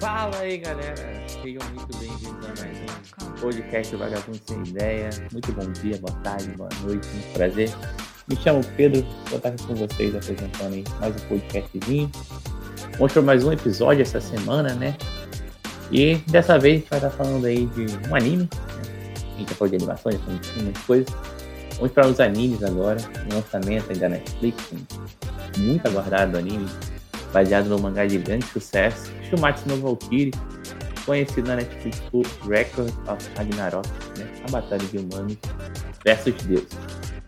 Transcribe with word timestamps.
Fala 0.00 0.36
aí, 0.38 0.58
galera. 0.58 0.94
Sejam 1.28 1.60
muito 1.74 1.98
bem-vindos 1.98 2.46
a 2.46 2.64
mais 2.64 2.78
um 3.22 3.40
podcast 3.40 3.92
do 3.92 3.98
Vagabundo 3.98 4.40
Sem 4.46 4.62
Ideia. 4.62 5.10
Muito 5.32 5.52
bom 5.52 5.70
dia, 5.72 5.98
boa 5.98 6.14
tarde, 6.20 6.48
boa 6.56 6.68
noite, 6.82 7.06
muito 7.08 7.32
prazer. 7.32 7.70
Me 8.28 8.36
chamo 8.36 8.60
Pedro, 8.76 9.02
vou 9.26 9.38
estar 9.38 9.48
aqui 9.48 9.66
com 9.66 9.74
vocês 9.74 10.14
apresentando 10.14 10.74
aí 10.74 10.84
mais 11.00 11.16
um 11.16 11.28
podcastzinho. 11.28 12.10
Para 13.12 13.22
mais 13.22 13.44
um 13.44 13.52
episódio 13.52 14.02
essa 14.02 14.20
semana, 14.20 14.74
né? 14.74 14.96
E 15.90 16.16
dessa 16.26 16.58
vez 16.58 16.74
a 16.74 16.78
gente 16.78 16.90
vai 16.90 16.98
estar 16.98 17.10
falando 17.10 17.44
aí 17.46 17.66
de 17.66 17.86
um 18.08 18.14
anime. 18.14 18.42
Né? 18.42 18.48
A 19.14 19.38
gente 19.38 19.48
já 19.48 19.54
falou 19.54 19.70
de 19.70 19.76
animações, 19.76 20.14
já 20.16 20.20
falou 20.22 20.38
de 20.40 20.62
muitas 20.62 20.82
coisas. 20.82 21.14
Vamos 21.76 21.92
para 21.92 22.06
os 22.08 22.20
animes 22.20 22.62
agora, 22.62 22.98
um 23.30 23.34
lançamento 23.34 23.90
aí 23.90 23.98
da 23.98 24.08
Netflix, 24.08 24.62
um 24.72 25.62
muito 25.62 25.86
aguardado 25.86 26.36
anime, 26.36 26.66
baseado 27.32 27.66
no 27.66 27.78
mangá 27.78 28.06
de 28.06 28.18
grande 28.18 28.46
sucesso, 28.46 29.10
Shumatsu 29.28 29.68
no 29.68 29.76
Valkyrie, 29.76 30.32
conhecido 31.04 31.48
na 31.48 31.56
Netflix 31.56 32.00
por 32.10 32.26
Record 32.48 32.92
of 33.08 33.30
Ragnarok, 33.36 33.88
né? 34.18 34.28
a 34.46 34.50
batalha 34.50 34.84
de 34.84 34.98
humanos 34.98 35.36
versus 36.04 36.34
deuses. 36.44 36.68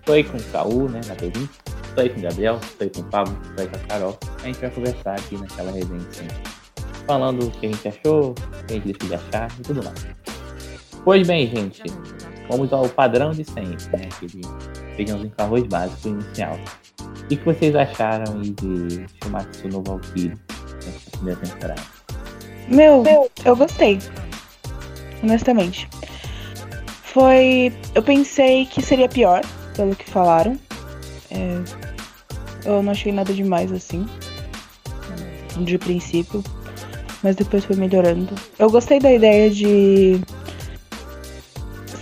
Estou 0.00 0.24
com 0.24 0.38
o 0.38 0.42
Caú, 0.52 0.88
né, 0.88 1.00
na 1.06 1.14
P20, 1.14 1.48
estou 1.88 2.10
com 2.10 2.18
o 2.18 2.22
Gabriel, 2.22 2.60
estou 2.62 2.90
com 2.90 3.00
o 3.00 3.04
Pablo, 3.04 3.38
estou 3.50 3.68
com 3.68 3.76
a 3.76 3.80
Carol. 3.80 4.18
A 4.42 4.46
gente 4.46 4.60
vai 4.60 4.70
conversar 4.70 5.14
aqui 5.14 5.36
naquela 5.36 5.70
resenha. 5.70 6.00
Falando 7.06 7.46
o 7.46 7.50
que 7.50 7.66
a 7.66 7.68
gente 7.70 7.88
achou, 7.88 8.30
o 8.30 8.34
que 8.34 8.72
a 8.72 8.74
gente 8.74 8.86
decidiu 8.92 9.16
achar 9.16 9.50
e 9.58 9.62
tudo 9.62 9.82
mais. 9.84 10.06
Pois 11.04 11.26
bem, 11.26 11.46
gente, 11.46 11.82
vamos 12.48 12.72
ao 12.72 12.88
padrão 12.88 13.30
de 13.30 13.44
sempre, 13.44 13.84
né? 13.96 14.08
Aquele 14.12 14.42
feijãozinho 14.96 15.32
com 15.36 15.42
arroz 15.42 15.64
básico 15.64 16.08
inicial. 16.08 16.58
O 17.00 17.26
que 17.28 17.36
vocês 17.44 17.74
acharam 17.76 18.40
aí 18.40 18.50
de 18.50 19.06
Shumatsu 19.22 19.68
no 19.68 19.82
Valkyrie 19.82 20.36
nessa 20.84 21.10
primeira 21.12 21.40
temporada? 21.40 21.82
Meu, 22.68 23.04
eu 23.44 23.56
gostei. 23.56 23.98
Honestamente. 25.22 25.88
Foi. 27.02 27.72
Eu 27.94 28.02
pensei 28.02 28.66
que 28.66 28.80
seria 28.82 29.08
pior, 29.08 29.42
pelo 29.76 29.94
que 29.94 30.08
falaram. 30.08 30.58
É, 31.30 31.60
eu 32.64 32.82
não 32.82 32.92
achei 32.92 33.12
nada 33.12 33.32
demais 33.32 33.72
assim. 33.72 34.06
De 35.56 35.78
princípio. 35.78 36.42
Mas 37.22 37.36
depois 37.36 37.64
foi 37.64 37.76
melhorando. 37.76 38.34
Eu 38.58 38.70
gostei 38.70 38.98
da 38.98 39.12
ideia 39.12 39.50
de 39.50 40.20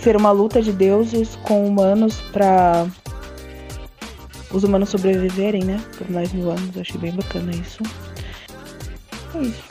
ser 0.01 0.15
uma 0.15 0.31
luta 0.31 0.61
de 0.61 0.71
deuses 0.71 1.35
com 1.43 1.67
humanos 1.67 2.21
pra 2.31 2.87
os 4.51 4.63
humanos 4.63 4.89
sobreviverem, 4.89 5.63
né? 5.63 5.77
Por 5.97 6.09
mais 6.09 6.31
mil 6.33 6.49
anos. 6.49 6.75
Eu 6.75 6.81
achei 6.81 6.99
bem 6.99 7.11
bacana 7.13 7.51
isso. 7.51 7.81
É 9.35 9.41
isso. 9.41 9.63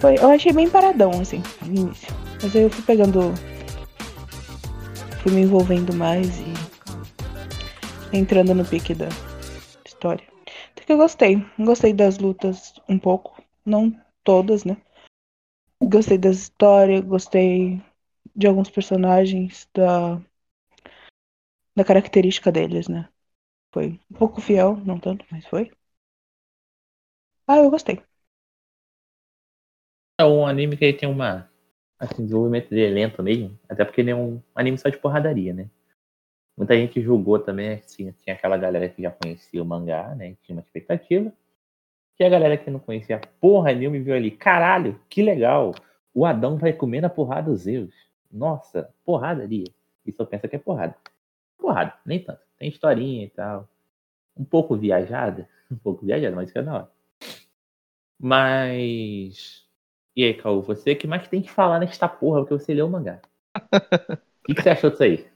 Foi, 0.00 0.16
eu 0.16 0.30
achei 0.30 0.52
bem 0.52 0.68
paradão, 0.68 1.10
assim, 1.20 1.42
no 1.62 1.74
início. 1.74 2.14
Mas 2.42 2.54
aí 2.54 2.62
eu 2.62 2.70
fui 2.70 2.82
pegando. 2.84 3.32
Fui 5.22 5.32
me 5.32 5.42
envolvendo 5.42 5.94
mais 5.94 6.28
e 6.38 8.16
entrando 8.16 8.54
no 8.54 8.64
pique 8.64 8.94
da 8.94 9.08
história. 9.84 10.24
Até 10.72 10.84
que 10.84 10.92
eu 10.92 10.98
gostei. 10.98 11.44
Gostei 11.58 11.92
das 11.92 12.18
lutas 12.18 12.74
um 12.88 12.98
pouco. 12.98 13.42
Não 13.64 13.92
todas, 14.22 14.64
né? 14.64 14.76
Gostei 15.82 16.18
das 16.18 16.36
histórias, 16.36 17.04
gostei 17.04 17.82
de 18.34 18.46
alguns 18.46 18.70
personagens, 18.70 19.68
da, 19.74 20.20
da 21.74 21.84
característica 21.84 22.50
deles, 22.50 22.88
né? 22.88 23.08
Foi 23.76 24.00
um 24.10 24.14
pouco 24.16 24.40
fiel, 24.40 24.74
não 24.86 24.98
tanto, 24.98 25.26
mas 25.30 25.44
foi. 25.44 25.70
Ah, 27.46 27.58
eu 27.58 27.70
gostei. 27.70 28.02
É 30.18 30.24
um 30.24 30.46
anime 30.46 30.78
que 30.78 30.94
tem 30.94 31.06
uma. 31.06 31.46
Assim, 31.98 32.22
desenvolvimento 32.24 32.70
dele 32.70 32.86
é 32.86 33.04
lento 33.04 33.22
mesmo. 33.22 33.60
Até 33.68 33.84
porque 33.84 34.00
ele 34.00 34.12
é 34.12 34.16
um 34.16 34.42
anime 34.54 34.78
só 34.78 34.88
de 34.88 34.96
porradaria, 34.96 35.52
né? 35.52 35.68
Muita 36.56 36.74
gente 36.74 37.02
julgou 37.02 37.38
também, 37.38 37.74
assim, 37.74 38.10
tinha 38.12 38.34
aquela 38.34 38.56
galera 38.56 38.88
que 38.88 39.02
já 39.02 39.10
conhecia 39.10 39.62
o 39.62 39.66
mangá, 39.66 40.14
né? 40.14 40.38
Tinha 40.42 40.56
uma 40.56 40.62
expectativa. 40.62 41.30
E 42.18 42.24
a 42.24 42.30
galera 42.30 42.56
que 42.56 42.70
não 42.70 42.80
conhecia 42.80 43.20
porra 43.38 43.74
nenhuma 43.74 43.98
viu 43.98 44.14
ali, 44.14 44.30
caralho, 44.30 44.98
que 45.10 45.22
legal! 45.22 45.74
O 46.14 46.24
Adão 46.24 46.56
vai 46.56 46.72
comer 46.72 47.02
na 47.02 47.10
porrada 47.10 47.50
dos 47.50 47.60
Zeus. 47.60 47.92
Nossa, 48.32 48.88
porradaria. 49.04 49.70
E 50.06 50.12
só 50.12 50.24
pensa 50.24 50.48
que 50.48 50.56
é 50.56 50.58
porrada. 50.58 50.96
Porrada, 51.58 51.92
nem 52.06 52.24
tanto. 52.24 52.40
Tem 52.58 52.70
historinha 52.70 53.26
e 53.26 53.28
tal. 53.28 53.68
Um 54.36 54.44
pouco 54.44 54.76
viajada. 54.76 55.48
Um 55.68 55.76
pouco 55.76 56.06
viajada, 56.06 56.36
mas 56.36 56.48
isso 56.48 56.58
é 56.58 56.62
da 56.62 56.74
hora. 56.74 56.90
Mas. 58.20 59.66
E 60.14 60.24
aí, 60.24 60.32
Caô, 60.32 60.62
você 60.62 60.94
que 60.94 61.08
mais 61.08 61.26
tem 61.26 61.42
que 61.42 61.50
falar 61.50 61.80
nesta 61.80 62.08
porra, 62.08 62.40
porque 62.40 62.54
você 62.54 62.72
leu 62.72 62.86
o 62.86 62.90
mangá. 62.90 63.20
O 64.42 64.46
que, 64.46 64.54
que 64.54 64.62
você 64.62 64.70
achou 64.70 64.90
disso 64.90 65.02
aí? 65.02 65.28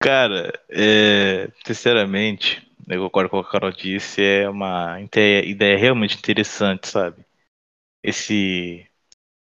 Cara, 0.00 0.50
é, 0.70 1.50
sinceramente, 1.66 2.66
eu 2.88 3.02
concordo 3.02 3.28
com 3.28 3.38
o 3.38 3.42
que 3.42 3.48
a 3.48 3.52
Carol 3.52 3.70
disse, 3.70 4.22
é 4.22 4.48
uma 4.48 4.98
ideia, 5.02 5.44
ideia 5.44 5.76
realmente 5.76 6.16
interessante, 6.16 6.88
sabe? 6.88 7.26
Esse 8.02 8.88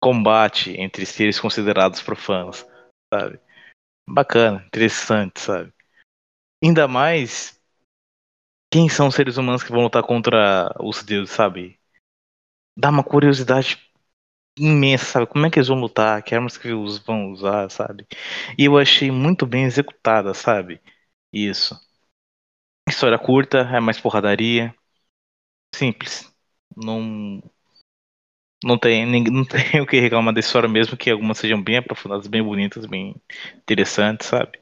combate 0.02 0.72
entre 0.80 1.06
seres 1.06 1.38
considerados 1.38 2.02
profanos, 2.02 2.66
sabe? 3.14 3.40
Bacana, 4.08 4.64
interessante, 4.68 5.42
sabe? 5.42 5.74
Ainda 6.64 6.88
mais 6.88 7.62
quem 8.73 8.89
são 8.89 9.07
os 9.07 9.13
seres 9.13 9.38
humanos 9.38 9.61
que 9.61 9.72
vão 9.72 9.84
lutar 9.84 10.01
contra 10.01 10.73
os 10.79 11.03
deuses, 11.03 11.29
sabe? 11.29 11.79
Dá 12.75 12.89
uma 12.89 13.03
curiosidade 13.03 13.78
imensa, 14.57 15.06
sabe? 15.06 15.28
Como 15.28 15.45
é 15.45 15.51
que 15.51 15.59
eles 15.59 15.67
vão 15.67 15.79
lutar, 15.79 16.23
que 16.23 16.34
armas 16.34 16.57
que 16.57 16.69
eles 16.69 16.97
vão 16.97 17.31
usar, 17.31 17.69
sabe? 17.69 18.07
E 18.57 18.66
eu 18.66 18.75
achei 18.79 19.12
muito 19.12 19.45
bem 19.45 19.66
executada, 19.66 20.33
sabe? 20.33 20.81
Isso. 21.31 21.79
História 22.89 23.19
curta, 23.19 23.59
é 23.59 23.79
mais 23.79 24.00
porradaria. 24.00 24.73
Simples. 25.75 26.33
Não. 26.75 27.44
Não 28.63 28.79
tem, 28.79 29.06
não 29.29 29.45
tem 29.45 29.81
o 29.81 29.85
que 29.85 30.00
reclamar 30.00 30.33
da 30.33 30.39
história 30.39 30.67
mesmo, 30.67 30.97
que 30.97 31.12
algumas 31.12 31.38
sejam 31.38 31.62
bem 31.62 31.78
aprofundadas, 31.78 32.25
bem 32.25 32.41
bonitas, 32.41 32.88
bem 32.88 33.16
interessantes, 33.57 34.28
sabe? 34.28 34.59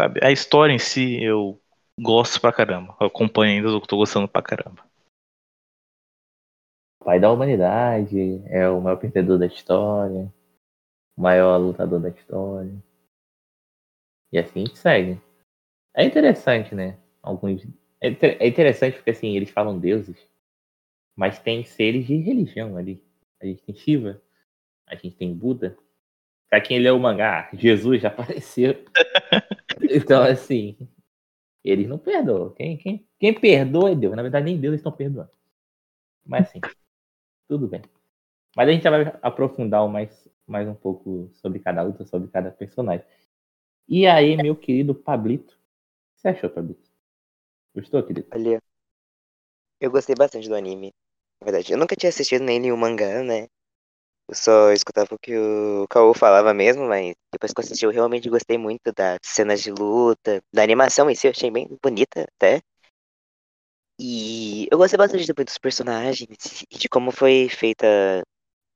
Sabe? 0.00 0.20
A 0.24 0.32
história 0.32 0.72
em 0.72 0.78
si 0.78 1.22
eu 1.22 1.60
gosto 2.00 2.40
pra 2.40 2.52
caramba. 2.52 2.96
Eu 3.00 3.06
acompanho 3.06 3.56
ainda, 3.56 3.68
eu 3.68 3.80
tô 3.80 3.96
gostando 3.96 4.28
pra 4.28 4.42
caramba. 4.42 4.86
Pai 7.04 7.18
da 7.20 7.30
humanidade, 7.32 8.42
é 8.46 8.68
o 8.68 8.80
maior 8.80 8.96
perdedor 8.96 9.38
da 9.38 9.46
história, 9.46 10.32
o 11.16 11.22
maior 11.22 11.56
lutador 11.56 12.00
da 12.00 12.10
história. 12.10 12.72
E 14.32 14.38
assim 14.38 14.62
a 14.62 14.66
gente 14.66 14.78
segue. 14.78 15.20
É 15.96 16.04
interessante, 16.04 16.74
né? 16.74 16.98
Alguns. 17.22 17.66
É, 18.00 18.08
é 18.44 18.46
interessante 18.46 18.96
porque 18.96 19.10
assim, 19.10 19.36
eles 19.36 19.50
falam 19.50 19.78
deuses, 19.78 20.16
mas 21.16 21.38
tem 21.38 21.64
seres 21.64 22.06
de 22.06 22.16
religião 22.16 22.76
ali. 22.76 23.02
A 23.40 23.46
gente 23.46 23.62
tem 23.62 23.74
Shiva, 23.74 24.20
a 24.86 24.94
gente 24.94 25.16
tem 25.16 25.34
Buda. 25.34 25.76
Pra 26.48 26.60
quem 26.60 26.78
leu 26.78 26.96
o 26.96 27.00
mangá, 27.00 27.48
Jesus 27.52 28.02
já 28.02 28.08
apareceu. 28.10 28.84
então, 29.90 30.22
assim, 30.22 30.76
eles 31.64 31.88
não 31.88 31.98
perdoam. 31.98 32.50
Quem, 32.50 32.76
quem, 32.76 33.06
quem 33.18 33.34
perdoa 33.34 33.90
é 33.90 33.94
Deus. 33.94 34.14
Na 34.16 34.22
verdade, 34.22 34.44
nem 34.46 34.58
Deus 34.58 34.76
estão 34.76 34.92
perdoando. 34.92 35.30
Mas 36.24 36.48
assim, 36.48 36.60
tudo 37.48 37.68
bem. 37.68 37.82
Mas 38.56 38.68
a 38.68 38.72
gente 38.72 38.82
já 38.82 38.90
vai 38.90 39.18
aprofundar 39.22 39.88
mais, 39.88 40.28
mais 40.46 40.68
um 40.68 40.74
pouco 40.74 41.30
sobre 41.34 41.58
cada 41.58 41.82
luta, 41.82 42.04
sobre 42.04 42.28
cada 42.28 42.50
personagem. 42.50 43.06
E 43.88 44.06
aí, 44.06 44.36
meu 44.36 44.54
querido 44.56 44.94
Pablito, 44.94 45.54
o 45.54 45.56
que 46.14 46.20
você 46.20 46.28
achou, 46.28 46.50
Pablito? 46.50 46.90
Gostou, 47.74 48.02
querido? 48.02 48.28
Olha, 48.32 48.60
eu 49.80 49.90
gostei 49.90 50.14
bastante 50.14 50.48
do 50.48 50.54
anime. 50.54 50.92
Na 51.40 51.44
verdade, 51.44 51.72
eu 51.72 51.78
nunca 51.78 51.96
tinha 51.96 52.10
assistido 52.10 52.44
nem 52.44 52.58
nenhum 52.58 52.76
mangá, 52.76 53.22
né? 53.22 53.46
Eu 54.28 54.34
só 54.34 54.72
escutava 54.72 55.14
o 55.14 55.18
que 55.18 55.36
o 55.36 55.86
Kaô 55.88 56.12
falava 56.14 56.52
mesmo, 56.52 56.86
mas 56.86 57.14
depois 57.32 57.52
que 57.52 57.60
eu 57.60 57.64
assisti, 57.64 57.84
eu 57.86 57.90
realmente 57.90 58.28
gostei 58.28 58.58
muito 58.58 58.92
das 58.94 59.18
cenas 59.22 59.62
de 59.62 59.70
luta, 59.70 60.42
da 60.52 60.62
animação 60.62 61.08
em 61.10 61.14
si, 61.14 61.26
eu 61.26 61.30
achei 61.30 61.50
bem 61.50 61.66
bonita 61.82 62.26
até. 62.36 62.60
E 64.00 64.68
eu 64.70 64.78
gostei 64.78 64.96
bastante 64.98 65.26
também 65.26 65.44
dos 65.44 65.58
personagens 65.58 66.64
e 66.70 66.78
de 66.78 66.88
como 66.88 67.10
foi 67.10 67.48
feita 67.48 67.86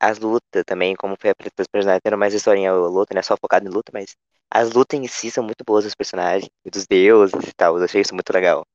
as 0.00 0.18
lutas 0.18 0.64
também, 0.66 0.94
como 0.96 1.16
foi 1.20 1.30
apresentado 1.30 1.62
os 1.64 1.68
personagens, 1.68 2.02
tendo 2.04 2.18
mais 2.18 2.34
historinha 2.34 2.74
luta, 2.74 3.14
não 3.14 3.20
é 3.20 3.22
só 3.22 3.36
focado 3.36 3.66
em 3.66 3.70
luta, 3.72 3.92
mas 3.94 4.16
as 4.50 4.72
lutas 4.72 4.98
em 5.00 5.06
si 5.08 5.30
são 5.30 5.44
muito 5.44 5.64
boas 5.64 5.84
dos 5.84 5.94
personagens, 5.94 6.50
dos 6.70 6.86
deuses 6.86 7.48
e 7.48 7.52
tal, 7.54 7.78
eu 7.78 7.84
achei 7.84 8.00
isso 8.02 8.14
muito 8.14 8.30
legal. 8.32 8.66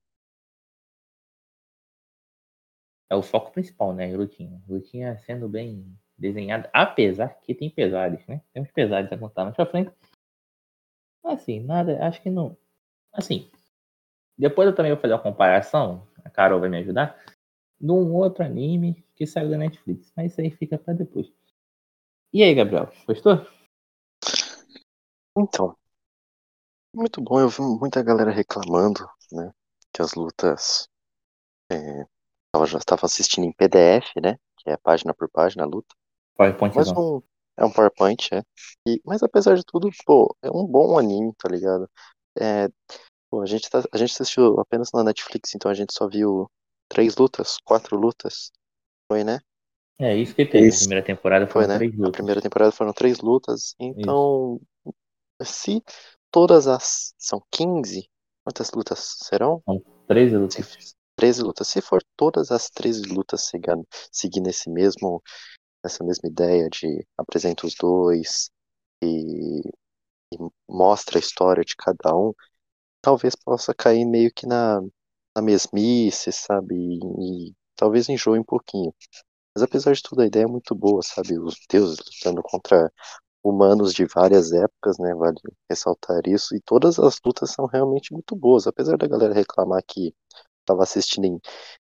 É 3.09 3.15
o 3.15 3.21
foco 3.21 3.51
principal, 3.51 3.93
né? 3.93 4.15
Lutinha. 4.15 4.61
Lutinha 4.67 5.17
sendo 5.17 5.49
bem 5.49 5.97
desenhada, 6.17 6.69
apesar 6.73 7.29
que 7.41 7.53
tem 7.53 7.69
pesares, 7.69 8.25
né? 8.27 8.41
Tem 8.53 8.61
uns 8.61 8.71
pesares 8.71 9.11
a 9.11 9.17
contar 9.17 9.43
mais 9.43 9.55
pra 9.55 9.65
frente. 9.65 9.91
Assim, 11.23 11.59
nada, 11.59 12.05
acho 12.05 12.21
que 12.21 12.29
não. 12.29 12.57
Assim, 13.13 13.49
depois 14.37 14.67
eu 14.67 14.75
também 14.75 14.91
vou 14.91 15.01
fazer 15.01 15.13
uma 15.13 15.21
comparação, 15.21 16.07
a 16.23 16.29
Carol 16.29 16.59
vai 16.59 16.69
me 16.69 16.77
ajudar. 16.77 17.17
num 17.79 18.13
outro 18.15 18.43
anime 18.43 19.03
que 19.15 19.27
saiu 19.27 19.49
da 19.49 19.57
Netflix. 19.57 20.11
Mas 20.15 20.31
isso 20.31 20.41
aí 20.41 20.49
fica 20.51 20.77
pra 20.77 20.93
depois. 20.93 21.31
E 22.33 22.43
aí, 22.43 22.53
Gabriel, 22.53 22.91
gostou? 23.05 23.45
Então, 25.37 25.77
muito 26.93 27.21
bom. 27.21 27.39
Eu 27.39 27.49
vi 27.49 27.61
muita 27.61 28.03
galera 28.03 28.31
reclamando, 28.31 29.07
né? 29.31 29.51
Que 29.93 30.01
as 30.01 30.13
lutas. 30.13 30.87
É, 31.71 32.05
já 32.65 32.77
estava 32.77 33.05
assistindo 33.05 33.45
em 33.45 33.53
PDF, 33.53 34.19
né? 34.21 34.37
Que 34.57 34.71
é 34.71 34.77
página 34.77 35.13
por 35.13 35.29
página 35.29 35.63
a 35.63 35.67
luta. 35.67 35.95
PowerPoint 36.37 36.75
Mas 36.75 36.91
não. 36.91 37.17
um, 37.17 37.21
é 37.57 37.65
um 37.65 37.71
PowerPoint, 37.71 38.29
é. 38.33 38.43
E, 38.87 39.01
mas 39.03 39.23
apesar 39.23 39.55
de 39.55 39.63
tudo, 39.65 39.89
pô, 40.05 40.35
é 40.41 40.49
um 40.49 40.65
bom 40.65 40.97
anime, 40.97 41.33
tá 41.37 41.49
ligado? 41.49 41.89
É, 42.39 42.67
pô, 43.29 43.41
a 43.41 43.45
gente, 43.45 43.69
tá, 43.69 43.83
a 43.91 43.97
gente 43.97 44.11
assistiu 44.13 44.59
apenas 44.59 44.91
na 44.93 45.03
Netflix, 45.03 45.55
então 45.55 45.69
a 45.69 45.73
gente 45.73 45.93
só 45.93 46.07
viu 46.07 46.49
três 46.87 47.15
lutas, 47.17 47.57
quatro 47.65 47.97
lutas. 47.97 48.51
Foi, 49.11 49.23
né? 49.23 49.39
É 49.99 50.15
isso 50.15 50.35
que 50.35 50.45
teve. 50.45 50.67
Isso. 50.67 50.77
A 50.77 50.79
primeira 50.81 51.05
temporada 51.05 51.47
Foi, 51.47 51.63
foram 51.63 51.67
né? 51.67 51.77
três 51.77 51.93
A 51.93 51.97
lutas. 51.97 52.11
primeira 52.11 52.41
temporada 52.41 52.71
foram 52.71 52.93
três 52.93 53.19
lutas. 53.19 53.73
Então, 53.79 54.61
se 55.41 55.81
todas 56.31 56.67
as. 56.67 57.13
São 57.17 57.41
15? 57.51 58.07
Quantas 58.43 58.71
lutas 58.71 59.17
serão? 59.23 59.61
13 60.07 60.31
Se, 60.31 60.37
lutas. 60.37 60.95
13 61.15 61.41
lutas. 61.41 61.67
Se 61.67 61.81
for 61.81 62.01
todas 62.15 62.51
as 62.51 62.69
13 62.69 63.01
lutas 63.03 63.45
seguindo, 63.47 63.85
seguindo 64.11 64.47
esse 64.47 64.69
mesmo, 64.69 65.21
essa 65.83 66.03
mesma 66.03 66.29
ideia 66.29 66.69
de 66.69 67.05
apresenta 67.17 67.65
os 67.67 67.75
dois 67.75 68.49
e, 69.03 69.61
e 70.33 70.37
mostra 70.69 71.17
a 71.17 71.21
história 71.21 71.63
de 71.63 71.75
cada 71.75 72.15
um, 72.15 72.33
talvez 73.01 73.35
possa 73.35 73.73
cair 73.73 74.05
meio 74.05 74.31
que 74.33 74.47
na, 74.47 74.81
na 75.35 75.41
mesmice, 75.41 76.31
sabe? 76.31 76.75
E, 76.75 77.49
e 77.51 77.55
talvez 77.75 78.09
enjoe 78.09 78.39
um 78.39 78.43
pouquinho. 78.43 78.93
Mas 79.55 79.63
apesar 79.63 79.93
de 79.93 80.01
tudo, 80.03 80.21
a 80.21 80.27
ideia 80.27 80.43
é 80.45 80.47
muito 80.47 80.75
boa, 80.75 81.01
sabe? 81.03 81.39
Os 81.39 81.55
deuses 81.69 81.97
lutando 81.99 82.41
contra 82.43 82.91
humanos 83.43 83.93
de 83.93 84.05
várias 84.05 84.51
épocas, 84.53 84.97
né? 84.99 85.13
Vale 85.15 85.37
ressaltar 85.69 86.21
isso. 86.27 86.55
E 86.55 86.61
todas 86.61 86.99
as 86.99 87.19
lutas 87.25 87.51
são 87.51 87.65
realmente 87.67 88.13
muito 88.13 88.35
boas. 88.35 88.67
Apesar 88.67 88.97
da 88.97 89.07
galera 89.07 89.33
reclamar 89.33 89.83
que 89.87 90.13
estava 90.61 90.83
assistindo 90.83 91.25
em, 91.25 91.39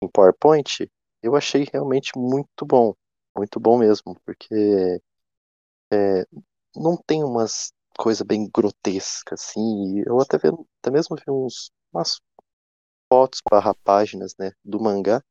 em 0.02 0.08
PowerPoint, 0.08 0.90
eu 1.23 1.37
achei 1.37 1.67
realmente 1.73 2.12
muito 2.17 2.67
bom. 2.67 2.94
Muito 3.37 3.58
bom 3.61 3.79
mesmo, 3.79 4.19
porque 4.25 5.00
é, 5.93 6.26
não 6.76 6.96
tem 6.96 7.23
umas 7.25 7.73
coisas 7.99 8.23
bem 8.26 8.49
grotescas, 8.52 9.43
assim. 9.43 10.02
Eu 10.06 10.20
até, 10.20 10.38
vi, 10.38 10.49
até 10.81 10.90
mesmo 10.90 11.17
vi 11.17 11.25
uns, 11.31 11.70
umas 11.93 12.20
fotos 13.12 13.40
barra 13.50 13.75
páginas, 13.84 14.34
né, 14.38 14.52
do 14.64 14.81
mangá, 14.81 15.23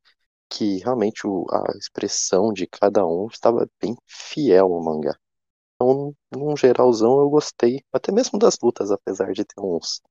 que 0.49 0.79
realmente 0.79 1.27
o, 1.27 1.45
a 1.51 1.77
expressão 1.77 2.53
de 2.53 2.67
cada 2.67 3.05
um 3.05 3.27
estava 3.27 3.67
bem 3.81 3.95
fiel 4.07 4.73
ao 4.73 4.83
mangá. 4.83 5.17
Então, 5.75 6.15
num 6.31 6.55
geralzão, 6.57 7.19
eu 7.21 7.29
gostei, 7.29 7.83
até 7.91 8.11
mesmo 8.11 8.39
das 8.39 8.57
lutas, 8.61 8.91
apesar 8.91 9.33
de 9.33 9.45
ter 9.45 9.61
uns, 9.61 10.01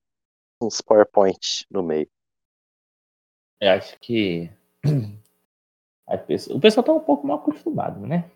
uns 0.63 0.81
PowerPoint 0.81 1.67
no 1.71 1.83
meio. 1.83 2.11
Eu 3.61 3.71
acho 3.73 3.99
que 4.01 4.51
o 6.51 6.61
pessoal 6.61 6.85
tá 6.85 6.93
um 6.93 7.01
pouco 7.01 7.27
mal 7.27 7.39
acostumado, 7.39 8.07
né? 8.07 8.31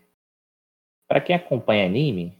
Pra 1.07 1.21
quem 1.21 1.35
acompanha 1.35 1.85
anime, 1.85 2.37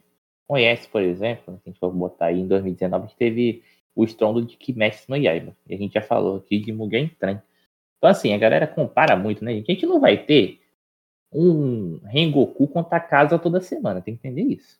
conhece, 0.47 0.87
por 0.87 1.01
exemplo, 1.01 1.55
se 1.55 1.61
a 1.65 1.69
gente 1.69 1.79
for 1.79 1.91
botar 1.91 2.27
aí 2.27 2.39
em 2.39 2.47
2019, 2.47 3.03
a 3.03 3.07
gente 3.07 3.17
teve 3.17 3.63
o 3.95 4.03
estrondo 4.03 4.43
de 4.43 4.57
Kimetsu 4.57 5.05
no 5.09 5.15
Yaiba. 5.15 5.55
E 5.67 5.73
a 5.73 5.77
gente 5.77 5.93
já 5.93 6.01
falou 6.01 6.37
aqui 6.37 6.59
de 6.59 6.71
Mugen 6.71 7.07
Train. 7.19 7.39
Então, 7.97 8.09
assim, 8.09 8.33
a 8.33 8.37
galera 8.37 8.67
compara 8.67 9.15
muito, 9.15 9.43
né, 9.43 9.53
gente? 9.53 9.71
A 9.71 9.73
gente 9.73 9.85
não 9.85 9.99
vai 9.99 10.17
ter 10.17 10.61
um 11.31 11.99
Rengoku 12.05 12.67
contra 12.67 12.97
a 12.97 13.01
casa 13.01 13.39
toda 13.39 13.61
semana, 13.61 14.01
tem 14.01 14.15
que 14.15 14.27
entender 14.27 14.53
isso. 14.53 14.79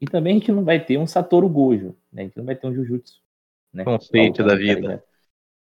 E 0.00 0.06
também 0.06 0.36
a 0.36 0.38
gente 0.38 0.52
não 0.52 0.64
vai 0.64 0.84
ter 0.84 0.98
um 0.98 1.06
Satoru 1.06 1.48
Gojo, 1.48 1.96
né? 2.12 2.22
A 2.22 2.24
gente 2.24 2.36
não 2.36 2.44
vai 2.44 2.56
ter 2.56 2.66
um 2.66 2.74
Jujutsu. 2.74 3.22
Né? 3.72 3.84
Conceito 3.84 4.38
Tá 4.38 4.48
da 4.48 4.56
vida. 4.56 5.04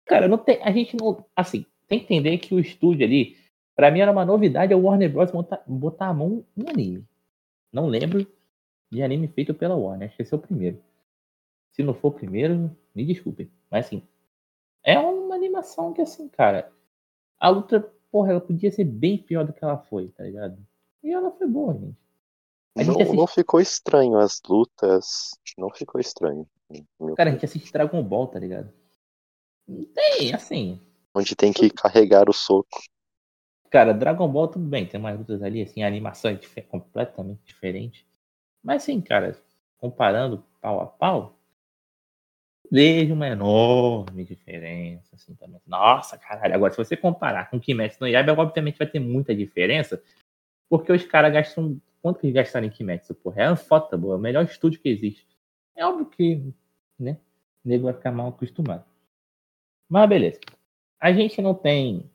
Cara, 0.06 0.26
não 0.28 0.38
tem, 0.38 0.58
a 0.62 0.72
gente 0.72 0.96
não. 0.96 1.24
Assim, 1.36 1.64
tem 1.86 1.98
que 1.98 2.04
entender 2.04 2.38
que 2.38 2.54
o 2.54 2.58
estúdio 2.58 3.06
ali, 3.06 3.36
pra 3.80 3.90
mim 3.90 4.00
era 4.00 4.12
uma 4.12 4.26
novidade 4.26 4.74
a 4.74 4.76
Warner 4.76 5.10
Bros. 5.10 5.30
botar, 5.30 5.62
botar 5.66 6.08
a 6.08 6.12
mão 6.14 6.44
em 6.54 6.68
anime. 6.68 7.06
Não 7.72 7.86
lembro 7.86 8.26
de 8.90 9.02
anime 9.02 9.26
feito 9.28 9.54
pela 9.54 9.74
Warner. 9.74 10.08
Acho 10.08 10.16
que 10.16 10.22
esse 10.22 10.34
é 10.34 10.36
o 10.36 10.40
primeiro. 10.40 10.82
Se 11.72 11.82
não 11.82 11.94
for 11.94 12.08
o 12.08 12.12
primeiro, 12.12 12.76
me 12.94 13.06
desculpem. 13.06 13.50
Mas 13.70 13.86
assim, 13.86 14.02
é 14.84 14.98
uma 14.98 15.34
animação 15.34 15.94
que, 15.94 16.02
assim, 16.02 16.28
cara, 16.28 16.70
a 17.38 17.48
luta, 17.48 17.80
porra, 18.10 18.32
ela 18.32 18.40
podia 18.40 18.70
ser 18.70 18.84
bem 18.84 19.16
pior 19.16 19.46
do 19.46 19.52
que 19.54 19.64
ela 19.64 19.78
foi, 19.78 20.08
tá 20.08 20.24
ligado? 20.24 20.58
E 21.02 21.10
ela 21.10 21.30
foi 21.30 21.46
boa, 21.46 21.72
gente. 21.72 21.96
A 22.76 22.82
gente 22.82 22.92
Não, 22.94 23.00
assiste- 23.00 23.16
não 23.16 23.26
ficou 23.26 23.60
estranho 23.62 24.18
as 24.18 24.42
lutas, 24.46 25.30
não 25.56 25.70
ficou 25.70 25.98
estranho. 26.00 26.46
Cara, 27.16 27.30
a 27.30 27.32
gente 27.32 27.46
assiste 27.46 27.72
Dragon 27.72 28.02
Ball, 28.02 28.26
tá 28.28 28.38
ligado? 28.38 28.70
Tem, 29.94 30.34
assim. 30.34 30.78
onde 31.14 31.34
tem 31.34 31.50
que 31.52 31.70
carregar 31.70 32.28
o 32.28 32.32
soco. 32.32 32.78
Cara, 33.70 33.94
Dragon 33.94 34.28
Ball 34.28 34.48
tudo 34.48 34.66
bem, 34.66 34.86
tem 34.86 35.00
umas 35.00 35.16
lutas 35.18 35.42
ali, 35.42 35.62
assim, 35.62 35.82
a 35.82 35.86
animação 35.86 36.30
é 36.30 36.34
dife- 36.34 36.62
completamente 36.62 37.40
diferente. 37.46 38.06
Mas 38.62 38.82
assim, 38.84 39.00
cara, 39.00 39.36
comparando 39.78 40.44
pau 40.60 40.80
a 40.80 40.86
pau, 40.86 41.38
vejo 42.70 43.14
uma 43.14 43.28
enorme 43.28 44.24
diferença, 44.24 45.14
assim, 45.14 45.34
também. 45.34 45.60
Nossa, 45.66 46.16
caralho, 46.18 46.54
agora 46.54 46.72
se 46.72 46.78
você 46.78 46.96
comparar 46.96 47.50
com 47.50 47.56
o 47.56 47.60
Kimetsu 47.60 47.98
no 48.00 48.08
Yaiba, 48.08 48.32
obviamente 48.32 48.78
vai 48.78 48.86
ter 48.86 49.00
muita 49.00 49.34
diferença, 49.34 50.02
porque 50.68 50.92
os 50.92 51.04
caras 51.04 51.32
gastam, 51.32 51.80
quanto 52.02 52.20
que 52.20 52.26
eles 52.26 52.34
gastaram 52.36 52.66
em 52.66 52.70
Kimetsu, 52.70 53.14
porra? 53.16 53.42
É 53.44 53.52
Ufotable, 53.52 54.10
é 54.12 54.14
o 54.16 54.18
melhor 54.18 54.44
estúdio 54.44 54.80
que 54.80 54.88
existe. 54.88 55.26
É 55.76 55.86
óbvio 55.86 56.06
que, 56.06 56.54
né, 56.98 57.18
o 57.64 57.68
nego 57.68 57.84
vai 57.84 57.94
ficar 57.94 58.12
mal 58.12 58.28
acostumado. 58.28 58.84
Mas 59.88 60.08
beleza. 60.08 60.40
A 61.00 61.12
gente 61.12 61.42
não 61.42 61.54
tem 61.54 62.10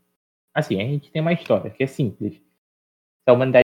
Assim, 0.55 0.81
a 0.81 0.85
gente 0.85 1.11
tem 1.11 1.21
uma 1.21 1.33
história 1.33 1.69
que 1.69 1.83
é 1.83 1.87
simples. 1.87 2.35
Se 2.35 3.29
a 3.29 3.33
humanidade 3.33 3.65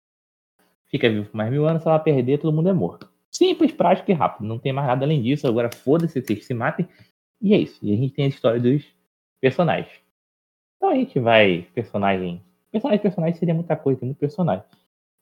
fica 0.87 1.11
viva 1.11 1.27
por 1.27 1.37
mais 1.37 1.51
mil 1.51 1.67
anos, 1.67 1.83
se 1.83 1.89
ela 1.89 1.99
perder, 1.99 2.39
todo 2.39 2.55
mundo 2.55 2.71
é 2.71 2.73
morto. 2.73 3.13
Simples, 3.31 3.71
prático 3.71 4.11
e 4.11 4.15
rápido. 4.15 4.47
Não 4.47 4.59
tem 4.59 4.73
mais 4.73 4.87
nada 4.87 5.05
além 5.05 5.23
disso. 5.23 5.47
Agora 5.47 5.71
foda-se, 5.71 6.23
vocês 6.23 6.47
se 6.47 6.55
matem. 6.55 6.89
E 7.39 7.53
é 7.53 7.59
isso. 7.59 7.79
E 7.83 7.93
a 7.93 7.97
gente 7.97 8.15
tem 8.15 8.25
a 8.25 8.29
história 8.29 8.59
dos 8.59 8.85
personagens. 9.41 10.01
Então 10.77 10.89
a 10.89 10.95
gente 10.95 11.21
vai. 11.21 11.69
Personagem. 11.75 12.43
Personagem, 12.73 13.03
personagem 13.03 13.39
seria 13.39 13.55
muita 13.55 13.77
coisa, 13.77 14.01
tem 14.01 14.09
muito 14.09 14.19
personagem. 14.19 14.65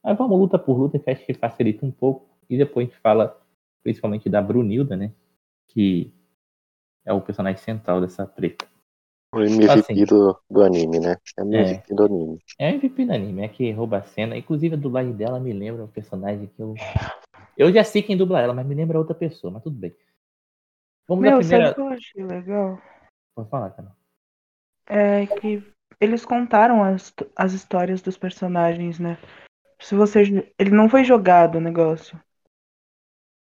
Mas 0.04 0.16
vamos 0.16 0.38
luta 0.38 0.58
por 0.58 0.78
luta, 0.78 0.98
que 0.98 1.10
acho 1.10 1.26
que 1.26 1.34
facilita 1.34 1.84
um 1.84 1.90
pouco. 1.90 2.28
E 2.48 2.56
depois 2.56 2.86
a 2.86 2.90
gente 2.90 3.00
fala 3.00 3.36
principalmente 3.82 4.28
da 4.28 4.40
Brunilda, 4.40 4.96
né? 4.96 5.12
Que 5.66 6.12
é 7.04 7.12
o 7.12 7.20
personagem 7.20 7.60
central 7.60 8.00
dessa 8.00 8.24
treta. 8.24 8.66
O 9.32 9.40
MVP 9.40 9.70
Assim. 9.70 10.04
do, 10.04 10.38
do 10.50 10.62
anime, 10.62 11.00
né? 11.00 11.16
É 11.36 11.42
o 11.42 11.46
MVP 11.46 11.94
do 11.94 12.04
anime. 12.04 12.38
É 12.58 12.68
a 12.68 12.70
MVP 12.72 13.04
do 13.04 13.12
anime, 13.12 13.42
é 13.42 13.48
que 13.48 13.70
rouba 13.72 13.98
a 13.98 14.02
cena. 14.02 14.36
Inclusive 14.36 14.74
a 14.74 14.78
dublagem 14.78 15.12
dela 15.12 15.38
me 15.38 15.52
lembra 15.52 15.84
um 15.84 15.88
personagem 15.88 16.46
que 16.46 16.60
eu. 16.60 16.74
Eu 17.56 17.72
já 17.72 17.84
sei 17.84 18.02
quem 18.02 18.16
dubla 18.16 18.40
ela, 18.40 18.54
mas 18.54 18.66
me 18.66 18.74
lembra 18.74 18.98
outra 18.98 19.14
pessoa, 19.14 19.52
mas 19.52 19.62
tudo 19.62 19.76
bem. 19.76 19.94
Vamos 21.08 21.22
Meu, 21.22 21.38
primeira. 21.38 21.68
sabe 21.68 21.72
o 21.72 21.74
que 21.74 21.80
eu 21.80 21.98
achei 21.98 22.24
legal? 22.24 22.82
Pode 23.34 23.50
falar, 23.50 23.70
cara. 23.70 23.96
É 24.86 25.26
que 25.26 25.62
eles 26.00 26.24
contaram 26.24 26.82
as, 26.82 27.12
as 27.36 27.52
histórias 27.52 28.00
dos 28.00 28.16
personagens, 28.16 28.98
né? 28.98 29.18
Se 29.80 29.94
você. 29.94 30.52
Ele 30.58 30.70
não 30.70 30.88
foi 30.88 31.04
jogado 31.04 31.56
o 31.56 31.60
negócio. 31.60 32.18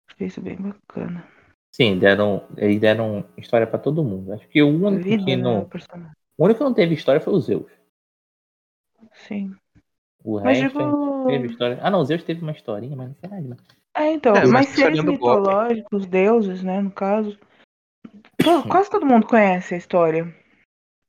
Achei 0.09 0.27
isso 0.27 0.41
bem 0.41 0.57
bacana. 0.57 1.30
Sim, 1.71 1.97
deram, 1.97 2.43
eles 2.57 2.81
deram 2.81 3.25
história 3.37 3.65
pra 3.65 3.79
todo 3.79 4.03
mundo. 4.03 4.33
Acho 4.33 4.47
que 4.49 4.61
o 4.61 4.67
único 4.67 5.03
Vida, 5.03 5.23
que 5.23 5.37
né, 5.37 5.41
não. 5.41 5.61
o 5.61 5.69
personagem. 5.69 6.11
O 6.37 6.43
único 6.43 6.57
que 6.57 6.63
não 6.63 6.73
teve 6.73 6.93
história 6.95 7.21
foi 7.21 7.33
o 7.33 7.39
Zeus. 7.39 7.71
Sim. 9.13 9.55
O 10.23 10.39
Mas 10.39 10.59
resto 10.59 10.77
digo. 10.77 11.27
teve 11.27 11.47
história. 11.47 11.79
Ah, 11.81 11.89
não, 11.89 12.01
o 12.01 12.05
Zeus 12.05 12.23
teve 12.23 12.41
uma 12.41 12.51
historinha, 12.51 12.95
mas 12.95 13.15
nada. 13.21 13.41
né? 13.41 13.57
É, 13.95 14.11
então, 14.11 14.35
É, 14.35 14.41
mas 14.41 14.49
mas 14.51 14.67
seres 14.69 15.03
mitológicos, 15.03 16.05
deuses, 16.05 16.61
né, 16.63 16.81
no 16.81 16.91
caso. 16.91 17.39
quase 18.69 18.89
todo 18.89 19.05
mundo 19.05 19.25
conhece 19.27 19.73
a 19.73 19.77
história. 19.77 20.35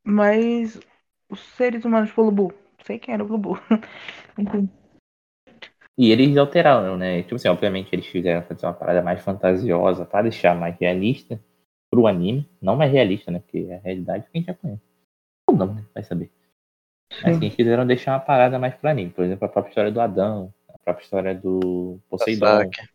Mas 0.05 0.81
os 1.29 1.41
seres 1.57 1.85
humanos, 1.85 2.09
tipo 2.09 2.23
o 2.23 2.25
Lubu. 2.27 2.55
Sei 2.85 2.99
quem 2.99 3.15
era 3.15 3.25
o 3.25 3.29
Lubu. 3.29 3.59
E 5.99 6.11
eles 6.11 6.37
alteraram, 6.37 6.97
né? 6.97 7.23
Tipo 7.23 7.37
assim, 7.37 7.49
obviamente 7.49 7.91
eles 7.93 8.07
fizeram 8.07 8.43
fazer 8.43 8.67
uma 8.67 8.73
parada 8.73 9.03
mais 9.03 9.21
fantasiosa 9.23 10.07
pra 10.07 10.23
deixar 10.23 10.55
mais 10.55 10.77
realista 10.79 11.39
pro 11.91 12.07
anime. 12.07 12.49
Não 12.61 12.77
mais 12.77 12.91
realista, 12.91 13.31
né? 13.31 13.41
Porque 13.41 13.69
a 13.71 13.79
realidade 13.79 14.25
a 14.33 14.37
gente 14.37 14.47
já 14.47 14.55
conhece. 14.55 14.83
Ou 15.49 15.57
não, 15.57 15.75
né? 15.75 15.85
Vai 15.95 16.03
saber. 16.03 16.31
Mas 17.23 17.37
Sim. 17.37 17.45
eles 17.45 17.55
quiseram 17.55 17.87
deixar 17.87 18.13
uma 18.13 18.21
parada 18.21 18.59
mais 18.59 18.75
pra 18.75 18.91
anime. 18.91 19.11
Por 19.11 19.25
exemplo, 19.25 19.45
a 19.45 19.49
própria 19.49 19.71
história 19.71 19.93
do 19.93 20.01
Adão, 20.01 20.53
a 20.69 20.79
própria 20.79 21.05
história 21.05 21.35
do 21.35 22.01
Poseidon, 22.09 22.47
Sasaki. 22.47 22.89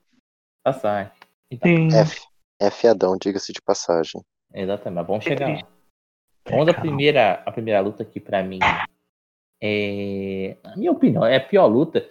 Sasaki. 0.65 1.19
Então. 1.51 1.87
F, 1.91 2.21
F 2.59 2.87
Adão, 2.87 3.15
diga-se 3.15 3.53
de 3.53 3.61
passagem. 3.61 4.21
exatamente, 4.53 4.95
mas 4.95 5.07
vamos 5.07 5.23
chegar 5.23 5.47
lá. 5.47 5.53
triste. 5.53 5.71
Vamos 6.49 6.67
à 6.69 6.73
primeira, 6.73 7.43
a 7.45 7.51
primeira 7.51 7.79
luta 7.81 8.03
que 8.05 8.19
pra 8.19 8.41
mim 8.41 8.59
É, 9.61 10.55
na 10.63 10.75
minha 10.77 10.91
opinião, 10.91 11.25
é 11.25 11.35
a 11.35 11.41
pior 11.41 11.67
luta. 11.67 12.07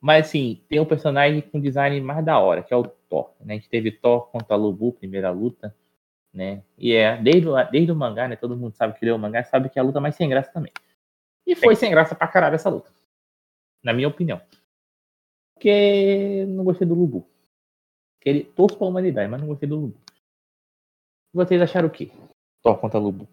Mas 0.00 0.26
assim, 0.26 0.62
tem 0.68 0.78
um 0.78 0.84
personagem 0.84 1.40
com 1.40 1.60
design 1.60 2.00
mais 2.00 2.24
da 2.24 2.38
hora, 2.38 2.62
que 2.62 2.72
é 2.72 2.76
o 2.76 2.84
Thor. 2.84 3.32
Né? 3.40 3.54
A 3.54 3.56
gente 3.56 3.68
teve 3.68 3.90
Thor 3.90 4.28
contra 4.30 4.56
Lubu, 4.56 4.92
primeira 4.92 5.30
luta. 5.30 5.74
Né? 6.32 6.62
E 6.76 6.92
é, 6.92 7.16
desde, 7.16 7.48
desde 7.72 7.90
o 7.90 7.96
mangá, 7.96 8.28
né? 8.28 8.36
Todo 8.36 8.56
mundo 8.56 8.76
sabe 8.76 8.96
que 8.98 9.04
leu 9.04 9.16
o 9.16 9.18
mangá, 9.18 9.42
sabe 9.42 9.68
que 9.68 9.78
é 9.78 9.82
a 9.82 9.84
luta 9.84 10.00
mais 10.00 10.14
sem 10.14 10.28
graça 10.28 10.52
também. 10.52 10.72
E 11.46 11.56
foi 11.56 11.74
sem 11.74 11.90
graça 11.90 12.14
pra 12.14 12.28
caralho 12.28 12.54
essa 12.54 12.68
luta. 12.68 12.92
Na 13.82 13.92
minha 13.92 14.06
opinião. 14.06 14.40
Porque 15.54 16.44
não 16.46 16.62
gostei 16.62 16.86
do 16.86 16.94
Lubu. 16.94 17.28
Ele 18.24 18.44
torço 18.44 18.76
pra 18.76 18.86
humanidade, 18.86 19.28
mas 19.30 19.40
não 19.40 19.48
gostei 19.48 19.68
do 19.68 19.76
Lubu. 19.76 20.00
Vocês 21.32 21.60
acharam 21.60 21.88
o 21.88 21.90
quê? 21.90 22.12
Thor 22.62 22.78
contra 22.78 22.98
Lubu. 22.98 23.26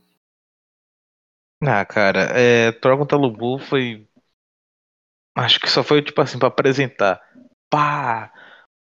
Ah, 1.62 1.86
cara, 1.86 2.22
é, 2.40 2.72
Thor 2.72 2.98
contra 2.98 3.18
Lubu 3.18 3.60
foi. 3.60 4.08
Acho 5.36 5.60
que 5.60 5.70
só 5.70 5.84
foi 5.84 6.02
tipo 6.02 6.22
assim 6.22 6.40
pra 6.40 6.48
apresentar. 6.48 7.22
Pá! 7.70 8.32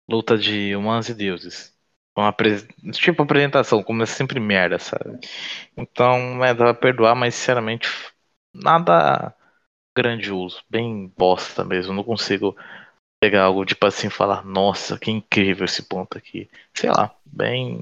Luta 0.09 0.37
de 0.39 0.77
humanos 0.77 1.09
e 1.09 1.15
deuses. 1.15 1.75
Uma 2.17 2.29
apres- 2.29 2.67
Tipo 2.95 3.23
apresentação, 3.23 3.83
como 3.83 4.03
é 4.03 4.07
sempre 4.07 4.39
merda, 4.41 4.79
sabe? 4.79 5.19
Então, 5.77 6.45
é, 6.45 6.55
dá 6.55 6.67
pra 6.67 6.75
perdoar, 6.75 7.15
mas 7.17 7.35
sinceramente, 7.35 7.89
nada 8.55 9.35
grandioso. 9.97 10.63
Bem 10.71 11.09
bosta 11.19 11.65
mesmo. 11.65 11.95
Não 11.95 12.05
consigo 12.05 12.57
pegar 13.21 13.45
algo 13.45 13.65
tipo 13.67 13.87
assim 13.87 14.11
falar, 14.11 14.45
nossa, 14.45 14.99
que 14.99 15.11
incrível 15.11 15.65
esse 15.67 15.85
ponto 15.85 16.19
aqui. 16.19 16.51
Sei 16.75 16.91
lá, 16.91 17.15
bem. 17.27 17.81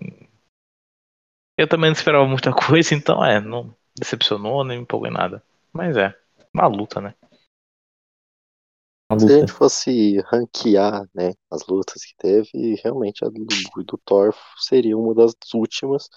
Eu 1.56 1.66
também 1.68 1.90
não 1.90 1.94
esperava 1.96 2.26
muita 2.26 2.52
coisa, 2.54 2.94
então 2.94 3.24
é, 3.24 3.40
não 3.40 3.74
decepcionou, 3.98 4.64
nem 4.64 4.78
me 4.78 4.82
empolgou 4.84 5.08
em 5.08 5.12
nada. 5.12 5.42
Mas 5.72 5.96
é, 5.96 6.14
uma 6.52 6.66
luta, 6.66 7.00
né? 7.00 7.14
Se 9.18 9.26
a 9.26 9.40
gente 9.40 9.52
fosse 9.52 10.20
ranquear, 10.26 11.08
né, 11.14 11.32
as 11.50 11.66
lutas 11.66 12.04
que 12.04 12.14
teve, 12.16 12.74
realmente 12.82 13.24
a 13.24 13.28
do 13.28 13.44
do 13.84 13.98
Thor 14.04 14.34
seria 14.58 14.96
uma 14.96 15.14
das 15.14 15.32
últimas. 15.54 16.08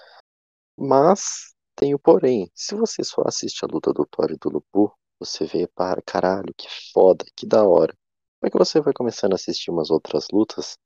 Mas 0.78 1.54
tem 1.75 1.94
o 1.94 2.00
porém. 2.00 2.50
Se 2.54 2.75
você 2.75 3.04
só 3.04 3.24
assiste 3.25 3.64
a 3.64 3.68
luta 3.68 3.94
do 3.94 4.06
Thor 4.06 4.32
e 4.32 4.38
do 4.38 4.50
Lubu, 4.50 4.94
você 5.20 5.46
vê, 5.46 5.68
para, 5.68 6.02
caralho, 6.02 6.54
que 6.58 6.68
foda, 6.94 7.25
que 7.36 7.46
da 7.46 7.64
hora. 7.64 7.94
Como 8.40 8.48
é 8.48 8.52
que 8.52 8.58
você 8.58 8.82
vai 8.82 8.94
começando 8.94 9.34
a 9.34 9.36
assistir 9.36 9.72
umas 9.72 9.90
outras 9.90 10.28
lutas? 10.32 10.78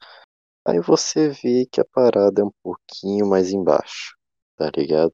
Aí 0.66 0.80
você 0.80 1.30
vê 1.30 1.66
que 1.66 1.82
a 1.82 1.86
parada 1.86 2.42
é 2.42 2.46
um 2.46 2.52
pouquinho 2.64 3.28
mais 3.28 3.52
embaixo, 3.52 4.16
tá 4.56 4.70
ligado? 4.76 5.14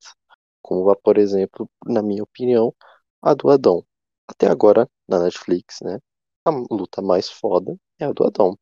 Como, 0.61 0.93
por 0.97 1.17
exemplo, 1.17 1.69
na 1.85 2.01
minha 2.01 2.23
opinião, 2.23 2.73
a 3.21 3.33
do 3.33 3.49
Adão. 3.49 3.85
Até 4.27 4.47
agora, 4.47 4.89
na 5.07 5.19
Netflix, 5.19 5.79
né? 5.81 5.99
A 6.45 6.49
luta 6.71 7.01
mais 7.03 7.29
foda 7.29 7.77
é 7.99 8.05
a 8.05 8.11
do 8.11 8.23
Adão. 8.25 8.57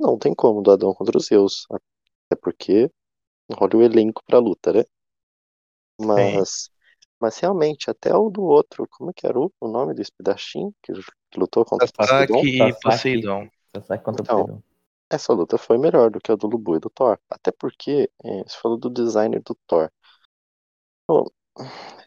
Não 0.00 0.18
tem 0.18 0.34
como 0.34 0.62
do 0.62 0.70
Adão 0.72 0.94
contra 0.94 1.18
os 1.18 1.26
Zeus. 1.26 1.66
Até 1.70 2.40
porque 2.42 2.90
olha 3.58 3.76
o 3.78 3.82
elenco 3.82 4.22
pra 4.26 4.38
luta, 4.40 4.72
né? 4.72 4.84
Mas, 6.00 6.70
mas 7.20 7.38
realmente, 7.38 7.90
até 7.90 8.14
o 8.14 8.30
do 8.30 8.42
outro, 8.42 8.86
como 8.90 9.10
é 9.10 9.12
que 9.12 9.26
era 9.26 9.38
o, 9.38 9.52
o 9.60 9.68
nome 9.68 9.94
do 9.94 10.02
espadachim 10.02 10.72
que, 10.82 10.92
lutou 11.36 11.64
contra 11.64 11.88
o 11.88 11.92
Poseidon? 11.92 12.42
E. 12.44 12.72
Poseidon. 12.82 13.48
Sasaki 13.74 14.04
contra 14.04 14.22
Então. 14.22 14.40
Poseidon. 14.40 14.62
Essa 15.10 15.32
luta 15.32 15.58
foi 15.58 15.78
melhor 15.78 16.10
do 16.10 16.20
que 16.20 16.32
a 16.32 16.36
do 16.36 16.46
Lubu 16.46 16.76
e 16.76 16.80
do 16.80 16.90
Thor. 16.90 17.18
Até 17.30 17.52
porque, 17.52 18.10
é, 18.24 18.42
você 18.44 18.56
falou 18.60 18.78
do 18.78 18.90
designer 18.90 19.42
do 19.42 19.56
Thor. 19.66 19.90
Pô, 21.06 21.32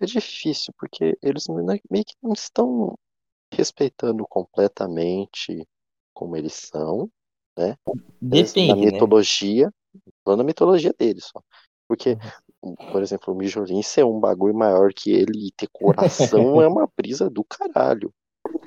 é 0.01 0.05
difícil, 0.05 0.73
porque 0.77 1.17
eles 1.21 1.47
me- 1.47 1.63
meio 1.89 2.05
que 2.05 2.15
não 2.21 2.33
estão 2.33 2.97
respeitando 3.61 4.25
completamente 4.27 5.67
como 6.13 6.35
eles 6.37 6.53
são, 6.53 7.09
né? 7.57 7.77
Eles- 8.31 8.57
na 8.59 8.75
Depende, 8.75 8.87
né? 8.87 9.01
mitologia, 9.01 9.71
falando 10.25 10.39
na 10.39 10.45
mitologia 10.45 10.93
deles 10.97 11.25
só. 11.25 11.41
Porque, 11.87 12.17
por 12.91 13.01
exemplo, 13.03 13.33
o 13.33 13.37
Mijolin 13.37 13.81
ser 13.83 14.05
um 14.05 14.19
bagulho 14.19 14.55
maior 14.55 14.93
que 14.93 15.11
ele 15.11 15.47
e 15.47 15.51
ter 15.53 15.69
coração 15.73 16.61
é 16.61 16.67
uma 16.67 16.89
brisa 16.97 17.29
do 17.29 17.43
caralho. 17.43 18.13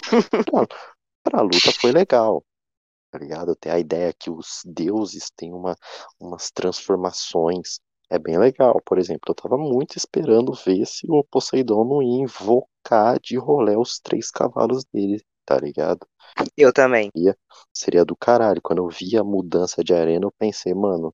Pra 1.24 1.42
luta 1.42 1.72
foi 1.72 1.92
legal, 1.92 2.44
tá 3.10 3.18
ligado? 3.18 3.56
Ter 3.56 3.70
a 3.70 3.78
ideia 3.78 4.12
que 4.14 4.30
os 4.30 4.62
deuses 4.66 5.30
têm 5.36 5.52
uma, 5.52 5.76
umas 6.20 6.50
transformações 6.50 7.80
é 8.14 8.18
bem 8.18 8.38
legal. 8.38 8.80
Por 8.84 8.98
exemplo, 8.98 9.22
eu 9.28 9.34
tava 9.34 9.58
muito 9.58 9.96
esperando 9.96 10.52
ver 10.52 10.86
se 10.86 11.06
o 11.08 11.24
Poseidon 11.24 11.84
não 11.84 12.02
ia 12.02 12.22
invocar 12.22 13.18
de 13.20 13.36
rolé 13.36 13.76
os 13.76 13.98
três 13.98 14.30
cavalos 14.30 14.84
dele, 14.84 15.22
tá 15.44 15.58
ligado? 15.58 16.06
Eu 16.56 16.72
também. 16.72 17.10
Seria 17.72 18.04
do 18.04 18.16
caralho. 18.16 18.62
Quando 18.62 18.78
eu 18.78 18.88
vi 18.88 19.16
a 19.16 19.24
mudança 19.24 19.82
de 19.82 19.92
arena, 19.92 20.26
eu 20.26 20.32
pensei, 20.38 20.74
mano, 20.74 21.12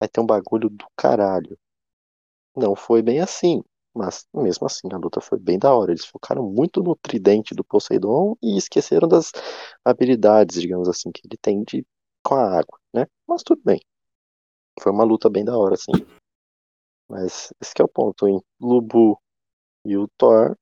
vai 0.00 0.08
ter 0.08 0.20
um 0.20 0.26
bagulho 0.26 0.68
do 0.70 0.86
caralho. 0.96 1.58
Não 2.56 2.74
foi 2.76 3.02
bem 3.02 3.20
assim. 3.20 3.62
Mas 3.94 4.26
mesmo 4.32 4.66
assim, 4.66 4.86
a 4.92 4.96
luta 4.96 5.20
foi 5.20 5.38
bem 5.40 5.58
da 5.58 5.74
hora. 5.74 5.90
Eles 5.90 6.04
focaram 6.04 6.44
muito 6.44 6.82
no 6.82 6.94
tridente 6.94 7.52
do 7.52 7.64
Poseidon 7.64 8.36
e 8.40 8.56
esqueceram 8.56 9.08
das 9.08 9.32
habilidades, 9.84 10.60
digamos 10.60 10.88
assim, 10.88 11.10
que 11.10 11.22
ele 11.26 11.36
tem 11.40 11.64
de 11.64 11.84
com 12.24 12.36
a 12.36 12.58
água, 12.58 12.78
né? 12.94 13.06
Mas 13.26 13.42
tudo 13.42 13.60
bem. 13.64 13.80
Foi 14.80 14.92
uma 14.92 15.02
luta 15.02 15.28
bem 15.28 15.44
da 15.44 15.58
hora, 15.58 15.74
assim. 15.74 15.90
Mas 17.08 17.52
esse 17.60 17.74
é 17.80 17.84
o 17.84 17.88
ponto, 17.88 18.28
hein? 18.28 18.40
Lubu 18.60 19.20
e 19.84 19.96
o 19.96 20.08
Thor 20.16 20.56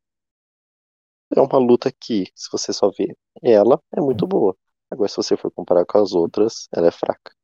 é 1.34 1.40
uma 1.40 1.58
luta 1.58 1.90
que, 1.92 2.26
se 2.34 2.50
você 2.50 2.72
só 2.72 2.90
vê 2.90 3.16
ela, 3.42 3.80
é 3.96 4.00
muito 4.00 4.26
boa. 4.26 4.56
Agora, 4.90 5.08
se 5.08 5.16
você 5.16 5.36
for 5.36 5.50
comparar 5.50 5.84
com 5.84 5.98
as 5.98 6.12
outras, 6.12 6.68
ela 6.72 6.86
é 6.86 6.90
fraca. 6.90 7.34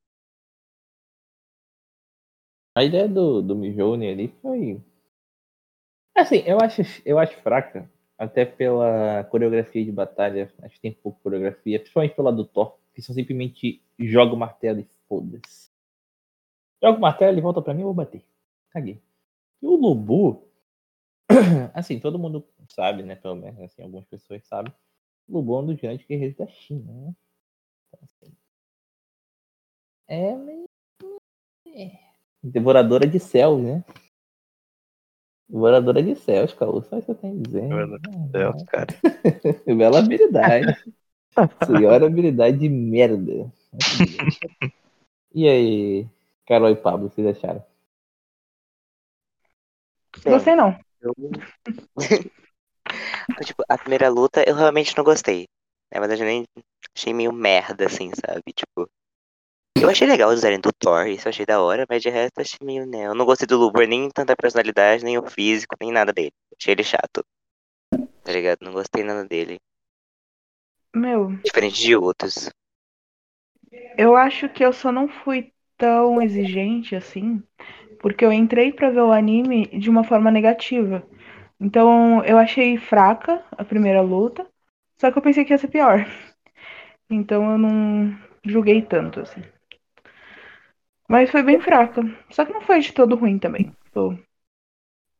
A 2.74 2.84
ideia 2.84 3.08
do, 3.08 3.42
do 3.42 3.54
Mijone 3.54 4.08
ali 4.08 4.28
foi. 4.40 4.80
Assim, 6.16 6.42
eu 6.46 6.58
acho, 6.60 6.82
eu 7.04 7.18
acho 7.18 7.36
fraca, 7.42 7.90
até 8.16 8.44
pela 8.44 9.24
coreografia 9.24 9.84
de 9.84 9.92
batalha. 9.92 10.52
Acho 10.62 10.76
que 10.76 10.80
tem 10.80 10.92
pouco 10.92 11.20
coreografia, 11.22 11.78
principalmente 11.78 12.14
pela 12.14 12.32
do 12.32 12.44
Thor, 12.44 12.78
que 12.94 13.02
só 13.02 13.12
simplesmente 13.12 13.82
joga 13.98 14.34
o 14.34 14.38
martelo 14.38 14.80
e 14.80 14.88
foda-se. 15.08 15.70
Joga 16.82 16.98
o 16.98 17.00
martelo 17.00 17.36
e 17.36 17.40
volta 17.40 17.60
pra 17.60 17.74
mim, 17.74 17.80
eu 17.80 17.86
vou 17.86 17.94
bater. 17.94 18.24
Caguei. 18.72 19.02
E 19.60 19.66
o 19.66 19.76
Lubu, 19.76 20.48
assim, 21.74 22.00
todo 22.00 22.18
mundo 22.18 22.46
sabe, 22.68 23.02
né? 23.02 23.14
Pelo 23.14 23.36
menos 23.36 23.60
assim, 23.60 23.82
algumas 23.82 24.06
pessoas 24.06 24.44
sabem. 24.46 24.72
O 25.28 25.34
Lubu 25.34 25.54
é 25.54 25.58
um 25.60 25.66
dos 25.66 25.80
grandes 25.80 26.06
guerreiros 26.06 26.36
da 26.36 26.46
China, 26.46 26.92
né? 26.92 27.14
Então, 27.86 28.00
assim, 28.02 28.36
é 30.08 30.36
meio. 30.36 30.64
É. 31.68 31.98
Devoradora 32.42 33.06
de 33.06 33.20
céus, 33.20 33.62
né? 33.62 33.84
Devoradora 35.48 36.02
de 36.02 36.16
céus, 36.16 36.52
Caô. 36.54 36.82
Só 36.82 36.98
isso 36.98 37.06
que 37.06 37.12
eu 37.12 37.16
tenho 37.16 37.38
a 37.38 37.42
dizer. 37.42 37.68
Devoradora 37.68 38.00
Deus, 38.30 38.62
cara. 38.64 38.86
Bela 39.76 39.98
habilidade. 39.98 40.92
Senhora 41.66 42.06
habilidade 42.06 42.58
de 42.58 42.68
merda. 42.68 43.52
E 45.34 45.48
aí, 45.48 46.08
Carol 46.46 46.70
e 46.70 46.76
Pablo, 46.76 47.08
vocês 47.08 47.26
acharam? 47.26 47.64
Gostei 50.26 50.54
não. 50.56 50.78
eu- 51.00 51.14
tipo, 53.44 53.62
a 53.68 53.78
primeira 53.78 54.08
luta 54.08 54.44
eu 54.46 54.54
realmente 54.54 54.96
não 54.96 55.04
gostei. 55.04 55.46
Na 55.92 56.00
verdade, 56.00 56.22
eu 56.22 56.26
nem 56.26 56.44
achei 56.96 57.12
meio 57.12 57.32
merda, 57.32 57.86
assim, 57.86 58.10
sabe? 58.14 58.42
Tipo, 58.54 58.88
eu 59.80 59.90
achei 59.90 60.06
legal 60.06 60.30
o 60.30 60.34
design 60.34 60.58
do 60.60 60.72
Thor, 60.72 61.06
isso 61.08 61.28
eu 61.28 61.30
achei 61.30 61.46
da 61.46 61.60
hora, 61.62 61.86
mas 61.88 62.02
de 62.02 62.10
resto 62.10 62.38
eu 62.38 62.42
achei 62.42 62.58
meio, 62.66 62.86
né? 62.86 63.06
Eu 63.06 63.14
não 63.14 63.26
gostei 63.26 63.46
do 63.46 63.58
Luber 63.58 63.88
nem 63.88 64.10
tanto 64.10 64.32
a 64.32 64.36
personalidade, 64.36 65.04
nem 65.04 65.18
o 65.18 65.26
físico, 65.28 65.76
nem 65.80 65.92
nada 65.92 66.12
dele. 66.12 66.32
Achei 66.58 66.72
ele 66.74 66.84
chato. 66.84 67.24
Tá 68.24 68.32
ligado? 68.32 68.58
Não 68.62 68.72
gostei 68.72 69.04
nada 69.04 69.24
dele. 69.24 69.58
Meu, 70.94 71.32
Diferente 71.44 71.80
de 71.84 71.94
outros. 71.94 72.50
eu 73.96 74.16
acho 74.16 74.48
que 74.48 74.64
eu 74.64 74.72
só 74.72 74.92
não 74.92 75.08
fui 75.08 75.52
tão 75.76 76.20
exigente 76.20 76.94
assim, 76.94 77.42
porque 78.02 78.24
eu 78.24 78.32
entrei 78.32 78.72
pra 78.72 78.90
ver 78.90 79.02
o 79.02 79.12
anime 79.12 79.66
de 79.68 79.90
uma 79.90 80.04
forma 80.04 80.30
negativa. 80.30 81.02
Então, 81.60 82.24
eu 82.24 82.38
achei 82.38 82.76
fraca 82.78 83.44
a 83.52 83.64
primeira 83.64 84.02
luta, 84.02 84.46
só 85.00 85.10
que 85.12 85.18
eu 85.18 85.22
pensei 85.22 85.44
que 85.44 85.52
ia 85.54 85.58
ser 85.58 85.68
pior. 85.68 86.06
Então, 87.10 87.52
eu 87.52 87.58
não 87.58 88.18
julguei 88.44 88.82
tanto 88.82 89.20
assim. 89.20 89.42
Mas 91.08 91.30
foi 91.30 91.42
bem 91.44 91.60
fraca. 91.60 92.02
Só 92.30 92.44
que 92.44 92.52
não 92.52 92.60
foi 92.60 92.80
de 92.80 92.92
todo 92.92 93.14
ruim 93.16 93.38
também. 93.38 93.70
Tipo, 93.84 94.18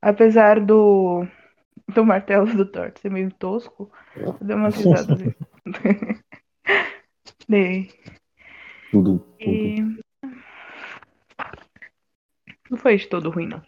apesar 0.01 0.61
do 0.61 1.27
do 1.95 2.05
martelo 2.05 2.47
do 2.57 2.67
Thor 2.71 2.93
ser 3.01 3.11
meio 3.11 3.33
tosco, 3.35 3.91
eu 4.41 4.47
dei 4.47 4.57
umas 4.57 4.77
risadas. 4.77 5.21
Dei. 7.49 7.89
Tudo, 8.91 9.19
tudo. 9.43 9.75
E. 9.75 10.02
Não 12.73 12.79
foi 12.79 12.97
de 12.97 13.07
todo 13.07 13.29
ruim, 13.31 13.47
não. 13.47 13.63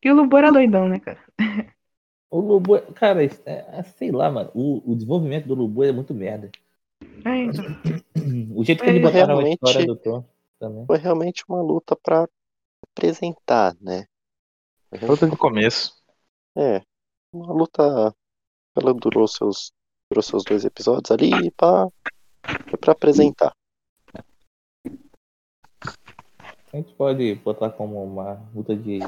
E 0.00 0.08
o 0.08 0.14
Lubu 0.14 0.36
era 0.36 0.52
doidão, 0.52 0.88
né, 0.88 1.00
cara? 1.00 1.18
O 2.30 2.38
Lubu, 2.40 2.80
cara, 2.94 3.24
isso 3.24 3.42
é- 3.44 3.80
é- 3.80 3.82
sei 3.82 4.12
lá, 4.12 4.30
mano. 4.30 4.48
O, 4.54 4.92
o 4.92 4.94
desenvolvimento 4.94 5.48
do 5.48 5.54
Lubu 5.56 5.82
é 5.82 5.90
muito 5.90 6.14
merda. 6.14 6.52
É, 7.26 7.36
então. 7.38 7.64
O 8.54 8.62
jeito 8.62 8.84
que 8.84 8.90
eles 8.90 9.02
É, 9.02 9.12
botaram 9.12 9.40
a 9.40 9.48
história 9.48 9.84
do 9.84 9.96
Thor 9.96 10.24
também. 10.60 10.86
Foi 10.86 10.98
realmente 10.98 11.42
uma 11.48 11.60
luta 11.60 11.96
pra 11.96 12.28
apresentar, 12.94 13.74
né? 13.80 14.06
Luta 15.02 15.28
de 15.28 15.36
começo. 15.36 16.00
É, 16.56 16.80
uma 17.32 17.52
luta. 17.52 18.14
Ela 18.76 18.94
durou 18.94 19.26
seus, 19.26 19.72
durou 20.08 20.22
seus 20.22 20.44
dois 20.44 20.64
episódios 20.64 21.10
ali 21.10 21.50
pra, 21.52 21.88
foi 22.70 22.78
pra 22.78 22.92
apresentar. 22.92 23.52
A 26.72 26.76
gente 26.76 26.92
pode 26.94 27.34
botar 27.36 27.70
como 27.70 28.02
uma 28.02 28.40
luta 28.54 28.74
de 28.74 29.00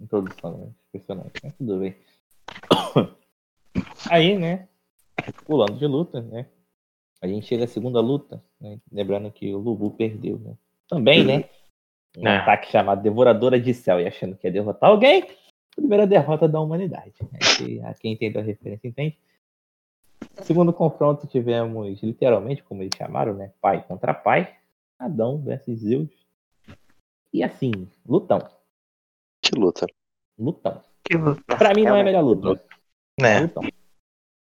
introdução 0.00 0.58
né, 0.58 0.64
dos 0.66 0.86
personagens, 0.90 1.32
mas 1.42 1.54
tudo 1.54 1.78
bem. 1.78 1.94
Aí, 4.10 4.36
né? 4.36 4.68
Pulando 5.44 5.78
de 5.78 5.86
luta, 5.86 6.20
né? 6.20 6.46
A 7.20 7.26
gente 7.28 7.46
chega 7.46 7.64
à 7.64 7.68
segunda 7.68 8.00
luta, 8.00 8.42
né? 8.60 8.80
Lembrando 8.90 9.30
que 9.30 9.54
o 9.54 9.58
Lubu 9.58 9.90
perdeu, 9.92 10.38
né? 10.40 10.54
Também, 10.88 11.24
né? 11.24 11.44
Um 12.18 12.26
É. 12.26 12.38
ataque 12.38 12.70
chamado 12.70 13.00
Devoradora 13.02 13.58
de 13.60 13.72
Céu 13.72 14.00
e 14.00 14.06
achando 14.06 14.36
que 14.36 14.46
ia 14.46 14.52
derrotar 14.52 14.90
alguém. 14.90 15.24
Primeira 15.74 16.06
derrota 16.06 16.48
da 16.48 16.60
humanidade. 16.60 17.14
né? 17.30 17.38
Que- 17.56 17.80
a 17.82 17.94
quem 17.94 18.12
entendeu 18.12 18.42
a 18.42 18.44
referência 18.44 18.88
entende. 18.88 19.16
Segundo 20.42 20.72
confronto, 20.72 21.26
tivemos 21.26 22.02
literalmente, 22.02 22.62
como 22.64 22.82
eles 22.82 22.92
chamaram, 22.96 23.32
né? 23.34 23.52
Pai 23.60 23.82
contra 23.86 24.12
pai. 24.12 24.54
Adão 24.98 25.38
versus 25.40 25.78
Zeus. 25.80 26.10
E 27.32 27.42
assim, 27.42 27.70
lutão. 28.06 28.40
Que 29.40 29.58
luta. 29.58 29.86
Lutão. 30.38 30.82
Que 31.02 31.16
luta. 31.16 31.56
Pra 31.56 31.72
mim 31.74 31.84
não 31.84 31.96
é 31.96 32.00
a 32.00 32.04
melhor 32.04 32.22
luta. 32.22 32.64
Né? 33.20 33.40
Lutão. 33.40 33.62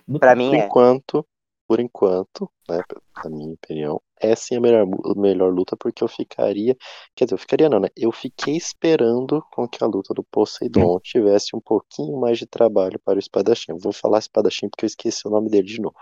Lutão. 0.09 0.21
Pra 0.21 0.37
mim 0.37 0.51
Por 0.51 0.57
é. 0.57 0.67
enquanto, 0.67 1.27
por 1.67 1.81
enquanto, 1.81 2.51
né, 2.69 2.81
na 3.25 3.31
minha 3.31 3.53
opinião, 3.53 4.01
é 4.21 4.35
sim 4.37 4.57
a 4.57 4.61
melhor, 4.61 4.87
melhor 5.17 5.53
luta, 5.53 5.77
porque 5.77 6.03
eu 6.03 6.09
ficaria. 6.09 6.77
Quer 7.15 7.25
dizer, 7.25 7.35
eu 7.35 7.39
ficaria 7.39 7.69
não, 7.69 7.81
né? 7.81 7.89
Eu 7.97 8.13
fiquei 8.13 8.57
esperando 8.57 9.45
com 9.51 9.69
que 9.69 9.83
a 9.83 9.87
luta 9.87 10.15
do 10.15 10.23
Poseidon 10.23 11.01
tivesse 11.01 11.55
um 11.57 11.61
pouquinho 11.61 12.19
mais 12.19 12.39
de 12.39 12.47
trabalho 12.47 12.99
para 13.01 13.17
o 13.17 13.19
espadachim. 13.19 13.73
Eu 13.73 13.79
vou 13.79 13.93
falar 13.93 14.21
espadachim 14.21 14.69
porque 14.69 14.85
eu 14.85 14.89
esqueci 14.89 15.27
o 15.27 15.31
nome 15.31 15.51
dele 15.51 15.67
de 15.67 15.81
novo. 15.81 15.97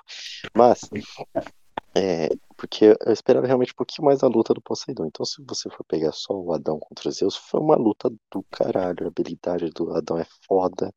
Mas. 0.55 0.83
É, 1.97 2.29
porque 2.57 2.87
eu 3.07 3.13
esperava 3.13 3.47
realmente 3.47 3.73
um 3.73 3.77
pouquinho 3.77 4.07
mais 4.07 4.19
da 4.21 4.27
luta 4.27 4.53
do 4.53 4.61
Poseidon. 4.61 5.07
Então, 5.07 5.25
se 5.25 5.43
você 5.47 5.71
for 5.71 5.85
pegar 5.85 6.13
só 6.13 6.35
o 6.35 6.53
Adão 6.53 6.79
contra 6.79 7.09
o 7.09 7.13
Zeus, 7.13 7.37
foi 7.37 7.61
uma 7.61 7.77
luta 7.77 8.11
do 8.33 8.43
caralho. 8.51 9.05
A 9.05 9.09
habilidade 9.09 9.71
do 9.71 9.95
Adão 9.95 10.19
é 10.19 10.27
foda. 10.47 10.93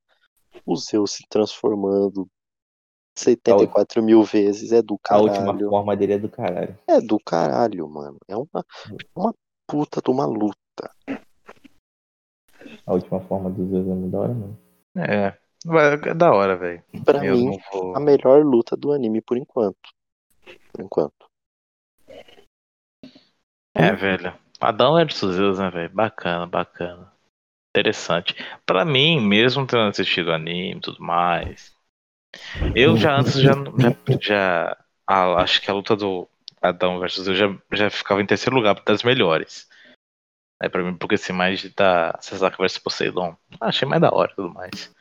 O 0.65 0.75
Zeus 0.75 1.11
se 1.11 1.23
transformando 1.29 2.27
74 3.15 4.01
mil 4.03 4.23
vezes 4.23 4.71
é 4.71 4.81
do 4.81 4.99
A 5.09 5.17
última 5.19 5.45
caralho. 5.45 5.69
forma 5.69 5.95
dele 5.95 6.13
é 6.13 6.17
do 6.19 6.29
caralho. 6.29 6.77
É 6.87 6.99
do 7.01 7.19
caralho, 7.19 7.87
mano. 7.89 8.17
É 8.27 8.35
uma, 8.35 8.65
uma 9.15 9.33
puta 9.67 10.01
de 10.01 10.09
uma 10.09 10.25
luta. 10.25 10.57
A 12.85 12.93
última 12.93 13.19
forma 13.21 13.49
do 13.49 13.67
Zeus 13.69 13.85
é 13.87 13.93
muito 13.93 14.11
da 14.11 14.19
hora, 14.19 14.33
mano. 14.33 14.57
É. 14.95 15.37
Vai- 15.65 15.93
É 16.09 16.13
da 16.13 16.31
hora, 16.31 16.55
velho. 16.55 16.83
Pra 17.05 17.23
Eu 17.25 17.35
mim, 17.37 17.59
vou. 17.71 17.95
a 17.95 17.99
melhor 17.99 18.43
luta 18.43 18.75
do 18.75 18.91
anime 18.91 19.21
por 19.21 19.37
enquanto. 19.37 19.77
Por 20.71 20.81
enquanto. 20.83 21.27
É, 23.73 23.93
velho. 23.93 24.33
Adão 24.59 24.95
versus 24.95 25.35
Zeus, 25.35 25.59
né, 25.59 25.69
velho? 25.69 25.89
Bacana, 25.93 26.47
bacana. 26.47 27.11
Interessante. 27.69 28.35
Pra 28.65 28.83
mim, 28.83 29.19
mesmo 29.21 29.67
tendo 29.67 29.83
assistido 29.83 30.31
anime 30.31 30.77
e 30.77 30.81
tudo 30.81 31.01
mais, 31.03 31.71
eu 32.75 32.97
já 32.97 33.19
antes 33.19 33.39
já, 33.39 33.53
já, 33.77 33.95
já- 34.21 34.77
a- 35.05 35.41
acho 35.41 35.61
que 35.61 35.69
a 35.69 35.73
luta 35.73 35.95
do 35.95 36.27
Adão 36.61 36.99
versus 36.99 37.25
Zeus 37.25 37.37
já, 37.37 37.45
já 37.73 37.89
ficava 37.89 38.21
em 38.21 38.25
terceiro 38.25 38.55
lugar 38.55 38.75
das 38.85 39.03
melhores. 39.03 39.67
É 40.61 40.67
pra 40.67 40.83
mim, 40.83 40.95
porque 40.97 41.15
assim, 41.15 41.33
mais 41.33 41.63
da 41.75 42.17
Sasaki 42.19 42.57
versus 42.57 42.79
Poseidon. 42.79 43.37
Achei 43.61 43.87
mais 43.87 44.01
da 44.01 44.09
hora 44.13 44.33
tudo 44.35 44.51
mais. 44.53 44.93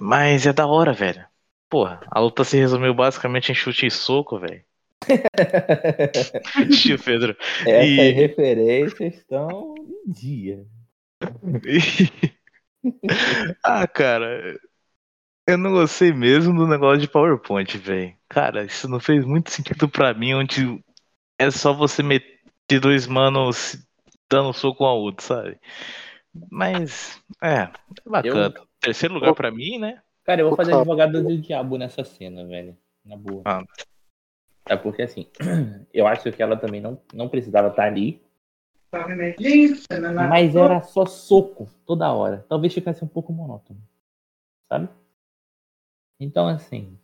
Mas 0.00 0.46
é 0.46 0.52
da 0.52 0.66
hora, 0.66 0.92
velho. 0.92 1.24
Porra, 1.68 2.00
a 2.10 2.20
luta 2.20 2.44
se 2.44 2.56
resumiu 2.56 2.94
basicamente 2.94 3.50
em 3.50 3.54
chute 3.54 3.86
e 3.86 3.90
soco, 3.90 4.38
velho. 4.38 4.64
Tio 6.70 6.98
Pedro. 6.98 7.36
Essas 7.60 7.88
E- 7.88 8.12
referências 8.12 9.14
estão 9.14 9.74
em 9.76 10.10
dia. 10.10 10.64
ah, 13.62 13.86
cara, 13.86 14.58
eu 15.46 15.58
não 15.58 15.72
gostei 15.72 16.12
mesmo 16.12 16.56
do 16.56 16.66
negócio 16.66 17.00
de 17.00 17.08
PowerPoint, 17.08 17.76
velho. 17.78 18.14
Cara, 18.28 18.64
isso 18.64 18.88
não 18.88 19.00
fez 19.00 19.24
muito 19.24 19.50
sentido 19.50 19.88
pra 19.88 20.14
mim, 20.14 20.34
onde 20.34 20.82
é 21.38 21.50
só 21.50 21.72
você 21.72 22.02
meter 22.02 22.80
dois 22.80 23.06
manos 23.06 23.76
dando 24.28 24.52
soco 24.52 24.84
um 24.84 24.86
ao 24.86 25.00
outro, 25.00 25.24
sabe? 25.24 25.58
Mas, 26.50 27.20
é, 27.42 27.62
é 27.62 27.70
bacana. 28.04 28.54
Terceiro 28.80 29.14
lugar 29.14 29.34
pra 29.34 29.50
mim, 29.50 29.78
né? 29.78 30.02
Cara, 30.26 30.40
eu 30.40 30.48
vou 30.48 30.56
fazer 30.56 30.74
advogado 30.74 31.22
do 31.22 31.38
diabo 31.38 31.78
nessa 31.78 32.02
cena, 32.02 32.44
velho. 32.44 32.76
Na 33.04 33.16
boa. 33.16 33.42
Ah. 33.44 33.62
É 34.68 34.76
porque 34.76 35.02
assim, 35.02 35.28
eu 35.94 36.04
acho 36.04 36.32
que 36.32 36.42
ela 36.42 36.56
também 36.56 36.80
não, 36.80 37.00
não 37.14 37.28
precisava 37.28 37.68
estar 37.68 37.84
ali. 37.84 38.20
Mas 40.28 40.56
era 40.56 40.82
só 40.82 41.06
soco 41.06 41.68
toda 41.86 42.12
hora. 42.12 42.44
Talvez 42.48 42.74
ficasse 42.74 43.04
um 43.04 43.08
pouco 43.08 43.32
monótono. 43.32 43.80
Sabe? 44.68 44.88
Então, 46.18 46.48
assim. 46.48 46.98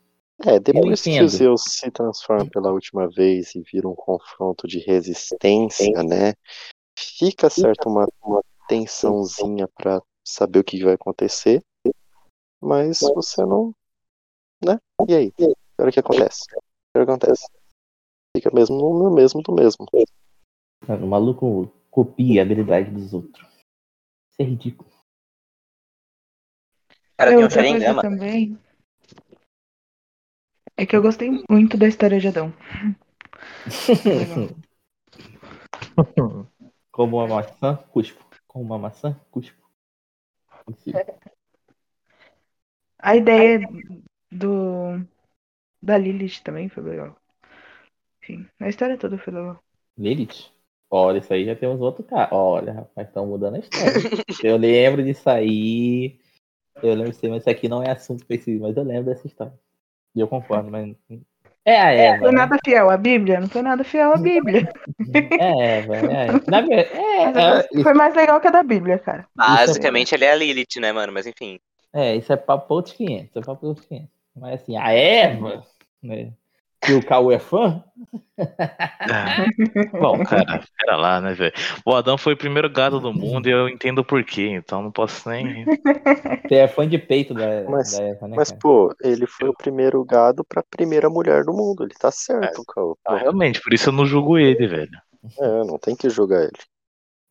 É, 0.45 0.59
depois 0.59 1.03
que 1.03 1.23
o 1.23 1.29
Zeus 1.29 1.63
se 1.69 1.91
transforma 1.93 2.49
pela 2.51 2.73
última 2.73 3.09
vez 3.09 3.55
e 3.55 3.63
vira 3.63 3.89
um 3.89 3.95
confronto 3.95 4.67
de 4.67 4.81
resistência, 4.81 6.03
né? 6.03 6.35
Fica 6.99 7.49
certo 7.49 7.89
uma, 7.89 8.09
uma 8.25 8.43
tensãozinha 8.67 9.69
pra 9.69 10.03
saber 10.25 10.59
o 10.59 10.65
que 10.65 10.83
vai 10.83 10.95
acontecer. 10.95 11.63
Mas 12.62 13.01
você 13.01 13.44
não. 13.44 13.75
Né? 14.64 14.79
E 15.09 15.14
aí? 15.14 15.33
Agora 15.77 15.90
o 15.90 15.92
que 15.92 16.01
acontece? 16.01 16.44
O 16.55 16.61
que 16.94 16.98
acontece? 16.98 17.48
Fica 18.37 18.51
mesmo 18.55 18.77
no 18.77 19.11
mesmo 19.12 19.42
do 19.42 19.53
mesmo. 19.53 19.87
Mano, 20.87 21.07
o 21.07 21.09
maluco 21.09 21.72
copia 21.90 22.40
a 22.40 22.44
habilidade 22.44 22.90
dos 22.90 23.12
outros. 23.12 23.46
Isso 24.31 24.40
é 24.40 24.44
ridículo. 24.44 24.90
Cara, 27.16 27.33
É, 27.33 27.37
tem 27.37 27.44
um 27.44 27.51
Sharingan, 27.51 28.01
também 28.01 28.59
é 30.77 30.87
que 30.87 30.96
eu 30.96 31.03
gostei 31.03 31.31
muito 31.48 31.77
da 31.77 31.87
história 31.87 32.18
de 32.18 32.29
Adão. 32.29 32.53
Como 36.90 37.18
uma 37.18 37.29
maçã, 37.29 37.77
cuspo. 37.90 38.25
Como 38.46 38.64
uma 38.64 38.79
maçã, 38.79 39.18
cuspo. 39.31 39.62
Enfim. 40.68 40.92
A 43.03 43.17
ideia 43.17 43.61
do 44.31 45.05
da 45.83 45.99
Lilith 45.99 46.41
também 46.45 46.69
foi 46.69 46.85
legal. 46.85 47.17
Enfim, 48.23 48.47
a 48.61 48.69
história 48.69 48.97
toda 48.97 49.19
foi 49.19 49.33
legal. 49.33 49.62
Lilith? 49.99 50.53
Olha, 50.88 51.19
isso 51.19 51.33
aí 51.33 51.45
já 51.45 51.57
temos 51.57 51.81
outro 51.81 52.05
cara. 52.05 52.29
Olha, 52.33 52.73
rapaz, 52.73 53.09
estão 53.09 53.27
mudando 53.27 53.57
a 53.57 53.59
história. 53.59 53.93
eu 54.45 54.57
lembro 54.57 55.03
disso 55.03 55.29
aí. 55.29 56.21
Eu 56.83 56.95
lembro 56.95 57.11
disso 57.11 57.25
aí, 57.25 57.31
mas 57.31 57.43
isso 57.43 57.51
aqui 57.51 57.69
não 57.69 57.83
é 57.83 57.91
assunto 57.91 58.25
esse, 58.29 58.59
mas 58.59 58.77
eu 58.77 58.85
lembro 58.85 59.07
dessa 59.07 59.27
história. 59.27 59.55
E 60.15 60.21
eu 60.21 60.29
concordo, 60.29 60.71
mas. 60.71 60.95
É 61.65 61.81
a 61.81 61.93
Eva. 61.93 62.19
Foi 62.19 62.33
né? 62.33 62.38
nada 62.38 62.59
fiel 62.65 62.91
à 62.91 62.97
Bíblia? 62.97 63.41
Não 63.41 63.49
foi 63.49 63.62
nada 63.62 63.83
fiel 63.83 64.12
à 64.12 64.17
Bíblia. 64.17 64.69
É 65.41 65.79
Eva, 65.79 65.97
é. 65.97 66.27
Na 66.49 66.61
verdade, 66.61 66.73
é, 66.73 67.79
é, 67.79 67.83
foi 67.83 67.95
mais 67.95 68.15
legal 68.15 68.41
que 68.41 68.49
a 68.49 68.51
da 68.51 68.62
Bíblia, 68.62 68.99
cara. 68.99 69.27
Basicamente, 69.35 70.15
ele 70.15 70.25
é 70.25 70.33
a 70.33 70.37
Lilith, 70.37 70.79
né, 70.81 70.93
mano? 70.93 71.12
Mas 71.12 71.27
enfim. 71.27 71.59
É, 71.93 72.17
isso 72.17 72.33
é 72.33 72.37
papo 72.37 72.67
pra 72.67 72.75
outros 72.77 72.95
500. 72.95 73.27
Isso 73.31 73.39
é 73.39 73.43
papo 73.43 73.67
outros 73.67 73.87
500. 73.87 74.09
Mas 74.35 74.63
assim, 74.63 74.77
a 74.77 74.93
Eva, 74.93 75.63
né? 76.03 76.33
Que 76.85 76.95
o 76.95 77.07
Cauê 77.07 77.37
é 77.37 77.39
fã, 77.39 77.85
Ah, 78.37 79.45
Bom, 80.01 80.25
cara, 80.25 80.61
pera 80.79 80.97
lá, 80.97 81.21
né, 81.21 81.33
velho? 81.33 81.53
O 81.87 81.95
Adão 81.95 82.19
foi 82.19 82.33
o 82.35 82.37
primeiro 82.37 82.69
gado 82.69 82.99
do 82.99 83.13
mundo 83.13 83.47
e 83.49 83.53
eu 83.53 83.69
entendo 83.69 84.01
o 84.01 84.05
porquê, 84.05 84.49
então 84.49 84.83
não 84.83 84.91
posso 84.91 85.29
nem. 85.29 85.65
você 85.65 86.55
é 86.57 86.67
fã 86.67 86.89
de 86.89 86.99
peito 86.99 87.35
da, 87.35 87.63
Mas- 87.69 87.97
da 87.97 88.03
Eva, 88.05 88.27
né, 88.27 88.35
Mas, 88.37 88.49
cara? 88.49 88.61
pô, 88.61 88.95
ele 89.01 89.27
foi 89.27 89.49
o 89.49 89.55
primeiro 89.55 90.05
gado 90.05 90.45
pra 90.45 90.63
primeira 90.63 91.09
mulher 91.09 91.45
do 91.45 91.53
mundo. 91.53 91.85
Ele 91.85 91.95
tá 91.95 92.11
certo, 92.11 92.65
Cal. 92.65 92.99
Ah, 93.07 93.17
realmente, 93.17 93.61
por 93.61 93.73
isso 93.73 93.91
eu 93.91 93.93
não 93.93 94.05
julgo 94.05 94.37
ele, 94.37 94.67
velho. 94.67 94.91
É, 95.39 95.47
não 95.65 95.79
tem 95.79 95.95
que 95.95 96.11
julgar 96.11 96.43
ele. 96.43 96.51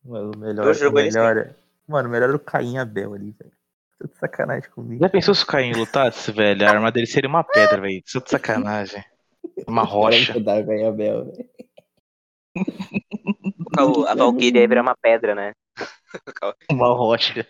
Mano, 0.02 0.32
o 0.34 0.38
melhor, 0.38 0.66
Eu 0.66 0.74
jogo 0.74 0.96
o 0.96 1.00
ele 1.00 1.08
melhor 1.10 1.36
é... 1.36 1.54
Mano, 1.86 2.08
o 2.08 2.12
melhor 2.12 2.28
era 2.30 2.36
o 2.36 2.40
Caim 2.40 2.78
Abel 2.78 3.12
ali, 3.12 3.32
velho. 3.38 3.52
Tô 4.02 4.08
de 4.08 4.18
sacanagem 4.18 4.68
comigo. 4.70 5.00
Já 5.00 5.08
pensou 5.08 5.32
se 5.32 5.44
o 5.44 5.46
Caim 5.46 5.72
lutasse, 5.74 6.32
velho? 6.32 6.66
A 6.66 6.70
arma 6.70 6.90
dele 6.90 7.06
seria 7.06 7.28
uma 7.28 7.44
pedra, 7.44 7.80
velho. 7.80 8.02
Isso 8.04 8.18
é 8.18 8.20
de 8.20 8.30
sacanagem. 8.30 9.04
Uma 9.64 9.84
rocha. 9.84 10.40
Da 10.40 10.64
Caim 10.64 10.80
e 10.80 10.84
Abel, 10.84 11.26
velho. 11.26 11.48
A 14.08 14.14
Valkyria 14.16 14.60
ia 14.60 14.68
virar 14.68 14.82
uma 14.82 14.96
pedra, 14.96 15.36
né? 15.36 15.52
Uma 16.70 16.88
rocha. 16.88 17.46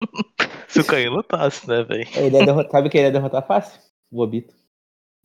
Se 0.66 0.80
o 0.80 0.86
Caim 0.86 1.08
lutasse, 1.08 1.68
né, 1.68 1.84
velho? 1.84 2.08
Ele 2.16 2.36
ia 2.38 2.44
derrotar, 2.46 2.72
sabe 2.72 2.88
quem 2.88 3.00
ele 3.00 3.08
ia 3.08 3.12
derrotar 3.12 3.46
fácil? 3.46 3.78
O 4.10 4.22
Obito. 4.22 4.54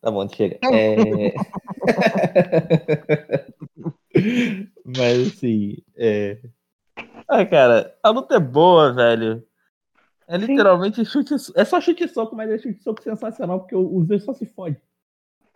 Tá 0.02 0.12
bom, 0.12 0.28
chega. 0.28 0.60
É... 0.66 1.34
Mas 4.86 5.28
assim. 5.28 5.78
É... 5.96 6.38
Ah, 7.28 7.46
cara, 7.46 7.98
a 8.04 8.10
luta 8.10 8.36
é 8.36 8.40
boa, 8.40 8.94
velho. 8.94 9.44
É 10.32 10.40
Sim. 10.40 10.46
literalmente 10.46 11.04
chute. 11.06 11.36
É 11.56 11.66
só 11.66 11.82
chute 11.82 12.08
soco, 12.08 12.36
mas 12.38 12.50
é 12.50 12.58
chute 12.58 12.82
soco 12.82 13.04
sensacional, 13.04 13.60
porque 13.60 13.76
o 13.76 14.02
Zeus 14.06 14.24
só 14.24 14.34
se 14.34 14.46
fode. 14.46 14.78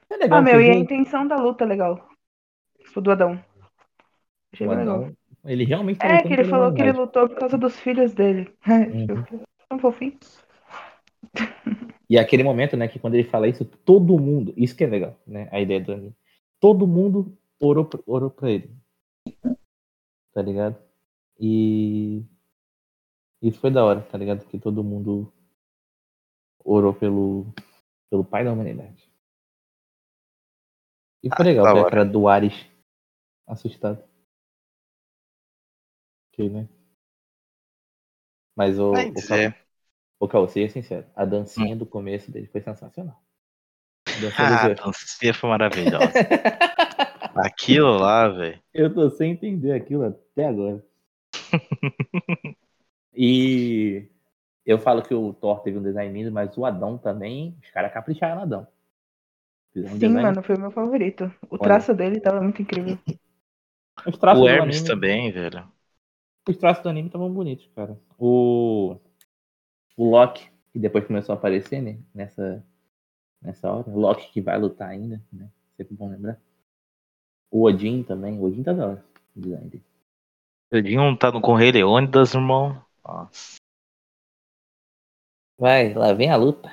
É 0.09 0.17
legal. 0.17 0.39
Ah, 0.39 0.41
meu, 0.41 0.61
e 0.61 0.69
a 0.69 0.75
intenção 0.75 1.25
da 1.25 1.37
luta 1.37 1.63
é 1.63 1.67
legal. 1.67 2.09
Tipo, 2.83 2.99
do 2.99 3.11
Adão. 3.11 3.41
Achei 4.51 4.67
bem 4.67 4.77
legal. 4.77 5.09
Ele 5.45 5.63
realmente 5.63 5.97
tá 5.97 6.07
É, 6.07 6.21
que 6.21 6.33
ele 6.33 6.43
falou 6.43 6.73
que 6.73 6.81
ele 6.81 6.91
lutou 6.91 7.29
por 7.29 7.37
causa 7.37 7.57
dos 7.57 7.79
filhos 7.79 8.13
dele. 8.13 8.53
Uhum. 8.67 9.43
Tão 9.67 9.79
fofinho. 9.79 10.19
E 12.07 12.19
aquele 12.19 12.43
momento, 12.43 12.77
né, 12.77 12.87
que 12.87 12.99
quando 12.99 13.15
ele 13.15 13.23
fala 13.23 13.47
isso, 13.47 13.65
todo 13.65 14.19
mundo, 14.19 14.53
isso 14.55 14.75
que 14.75 14.83
é 14.83 14.87
legal, 14.87 15.19
né, 15.25 15.49
a 15.51 15.59
ideia 15.59 15.81
do 15.81 15.91
anime. 15.91 16.15
Todo 16.59 16.85
mundo 16.85 17.35
orou, 17.59 17.89
orou 18.05 18.29
pra 18.29 18.51
ele. 18.51 18.69
Tá 20.33 20.41
ligado? 20.41 20.77
E 21.39 22.23
isso 23.41 23.61
foi 23.61 23.71
da 23.71 23.85
hora, 23.85 24.01
tá 24.01 24.17
ligado? 24.17 24.45
Que 24.45 24.59
todo 24.59 24.83
mundo 24.83 25.31
orou 26.65 26.93
pelo, 26.93 27.45
pelo 28.09 28.25
pai 28.25 28.43
da 28.45 28.53
humanidade. 28.53 29.09
E 31.21 31.29
foi 31.29 31.43
Ah, 31.43 31.49
legal 31.49 31.69
ver 31.69 31.79
a 31.81 31.85
cara 31.85 32.05
do 32.05 32.25
Ares 32.29 32.55
assustado. 33.47 34.03
Ok, 36.31 36.49
né? 36.51 36.67
Mas 38.55 38.79
o, 38.79 39.11
o, 39.15 39.21
Cal- 39.23 39.39
é. 39.39 39.53
seja 40.49 40.73
sincero, 40.73 41.07
a 41.15 41.25
dancinha 41.25 41.75
do 41.75 41.85
começo 41.85 42.31
dele 42.31 42.47
foi 42.47 42.61
sensacional. 42.61 43.21
A 44.13 44.19
dancinha 44.19 44.47
Ah, 44.47 44.75
dancinha 44.75 45.33
foi 45.33 45.49
maravilhosa. 45.49 46.19
Aquilo 47.35 47.97
lá, 47.99 48.27
velho. 48.29 48.61
Eu 48.75 48.93
tô 48.93 49.09
sem 49.09 49.31
entender 49.31 49.71
aquilo 49.71 50.03
até 50.03 50.45
agora. 50.45 50.85
e 53.15 54.07
eu 54.65 54.79
falo 54.79 55.03
que 55.03 55.13
o 55.13 55.33
Thor 55.33 55.61
teve 55.61 55.77
um 55.77 55.83
design 55.83 56.13
lindo, 56.13 56.31
mas 56.31 56.57
o 56.57 56.65
Adão 56.65 56.97
também, 56.97 57.57
os 57.63 57.71
caras 57.71 57.93
capricharam 57.93 58.37
no 58.37 58.41
Adão. 58.43 58.67
Um 59.75 59.97
Sim, 59.99 60.07
design- 60.07 60.21
mano, 60.23 60.43
foi 60.43 60.55
o 60.55 60.59
meu 60.59 60.71
favorito. 60.71 61.31
O 61.49 61.57
traço 61.57 61.93
dele 61.93 62.19
tava 62.19 62.41
muito 62.41 62.61
incrível. 62.61 62.97
Os 64.07 64.17
traços 64.17 64.43
O 64.43 64.47
Hermes 64.47 64.77
anime, 64.77 64.89
também, 64.89 65.31
velho. 65.31 65.67
Os 66.49 66.57
traços 66.57 66.81
do 66.83 66.89
anime 66.89 67.07
estavam 67.07 67.31
bonitos, 67.31 67.67
cara. 67.75 67.99
O 68.17 68.97
o 69.97 70.09
Loki, 70.09 70.49
que 70.71 70.79
depois 70.79 71.05
começou 71.05 71.33
a 71.33 71.37
aparecer, 71.37 71.81
né, 71.81 71.97
nessa 72.13 72.63
nessa 73.41 73.71
hora. 73.71 73.89
O 73.89 73.99
Loki 73.99 74.31
que 74.33 74.41
vai 74.41 74.57
lutar 74.59 74.89
ainda, 74.89 75.21
né? 75.33 75.49
Sempre 75.77 75.95
bom 75.95 76.09
lembrar. 76.09 76.39
O 77.49 77.63
Odin 77.63 78.03
também, 78.03 78.37
o 78.37 78.43
Odin 78.43 78.61
tá 78.61 78.71
da 78.71 78.87
hora. 78.87 79.05
o 79.35 79.41
design 79.41 79.67
dele. 79.67 79.83
O 80.71 80.79
Dinho 80.79 81.17
tá 81.17 81.31
no 81.31 81.41
com 81.41 81.53
o 81.53 81.55
Rei 81.55 81.71
Leônidas, 81.71 82.35
irmão. 82.35 82.79
Nossa. 83.05 83.57
Vai, 85.57 85.93
lá 85.93 86.13
vem 86.13 86.29
a 86.29 86.35
luta. 86.35 86.69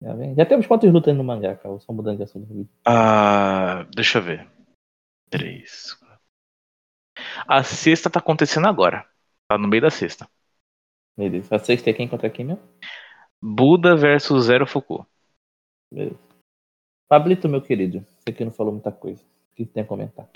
Já, 0.00 0.14
vem. 0.14 0.34
Já 0.34 0.46
temos 0.46 0.66
quantas 0.66 0.92
lutas 0.92 1.16
no 1.16 1.24
mangá, 1.24 1.56
cara? 1.56 1.78
Só 1.80 1.92
mudando 1.92 2.18
de 2.18 2.24
assunto. 2.24 2.68
Ah, 2.86 3.84
deixa 3.94 4.18
eu 4.18 4.22
ver. 4.22 4.50
Três. 5.30 5.94
quatro. 5.94 6.20
A 7.46 7.64
sexta 7.64 8.10
tá 8.10 8.18
acontecendo 8.18 8.66
agora. 8.66 9.08
Tá 9.48 9.56
no 9.56 9.68
meio 9.68 9.82
da 9.82 9.90
sexta. 9.90 10.28
Beleza. 11.16 11.54
A 11.54 11.58
sexta 11.58 11.90
é 11.90 11.92
quem 11.92 12.08
contra 12.08 12.30
quem 12.30 12.44
mesmo? 12.44 12.62
Buda 13.40 13.96
versus 13.96 14.44
Zero 14.44 14.66
Fuku. 14.66 15.06
Beleza. 15.92 16.18
Pablito, 17.08 17.48
meu 17.48 17.60
querido, 17.60 18.06
você 18.18 18.32
que 18.32 18.44
não 18.44 18.52
falou 18.52 18.72
muita 18.72 18.90
coisa. 18.90 19.22
O 19.22 19.54
que 19.54 19.66
tem 19.66 19.82
a 19.82 19.86
comentar? 19.86 20.30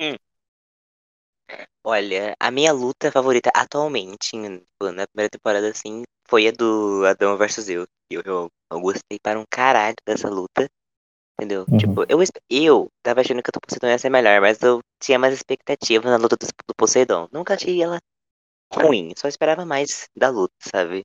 Olha, 1.88 2.34
a 2.40 2.50
minha 2.50 2.72
luta 2.72 3.12
favorita 3.12 3.48
atualmente, 3.54 4.36
na 4.36 5.06
primeira 5.06 5.30
temporada, 5.30 5.68
assim, 5.70 6.02
foi 6.28 6.48
a 6.48 6.50
do 6.50 7.04
Adão 7.06 7.36
versus 7.38 7.68
eu. 7.68 7.86
Eu, 8.10 8.22
eu, 8.24 8.48
eu 8.72 8.80
gostei 8.80 9.20
para 9.22 9.38
um 9.38 9.44
caralho 9.48 9.94
dessa 10.04 10.28
luta. 10.28 10.68
Entendeu? 11.38 11.66
Uhum. 11.70 11.78
Tipo, 11.78 12.04
eu, 12.08 12.18
eu 12.50 12.88
tava 13.02 13.20
achando 13.20 13.42
que 13.42 13.50
a 13.50 13.52
do 13.52 13.60
Poseidon 13.60 13.88
ia 13.88 13.98
ser 13.98 14.10
melhor, 14.10 14.40
mas 14.40 14.62
eu 14.62 14.80
tinha 15.02 15.18
mais 15.18 15.34
expectativa 15.34 16.10
na 16.10 16.16
luta 16.16 16.36
do, 16.36 16.46
do 16.46 16.74
Poseidon. 16.76 17.28
Nunca 17.32 17.54
achei 17.54 17.82
ela 17.82 17.98
ruim, 18.74 19.12
só 19.16 19.28
esperava 19.28 19.66
mais 19.66 20.08
da 20.16 20.30
luta, 20.30 20.54
sabe? 20.60 21.02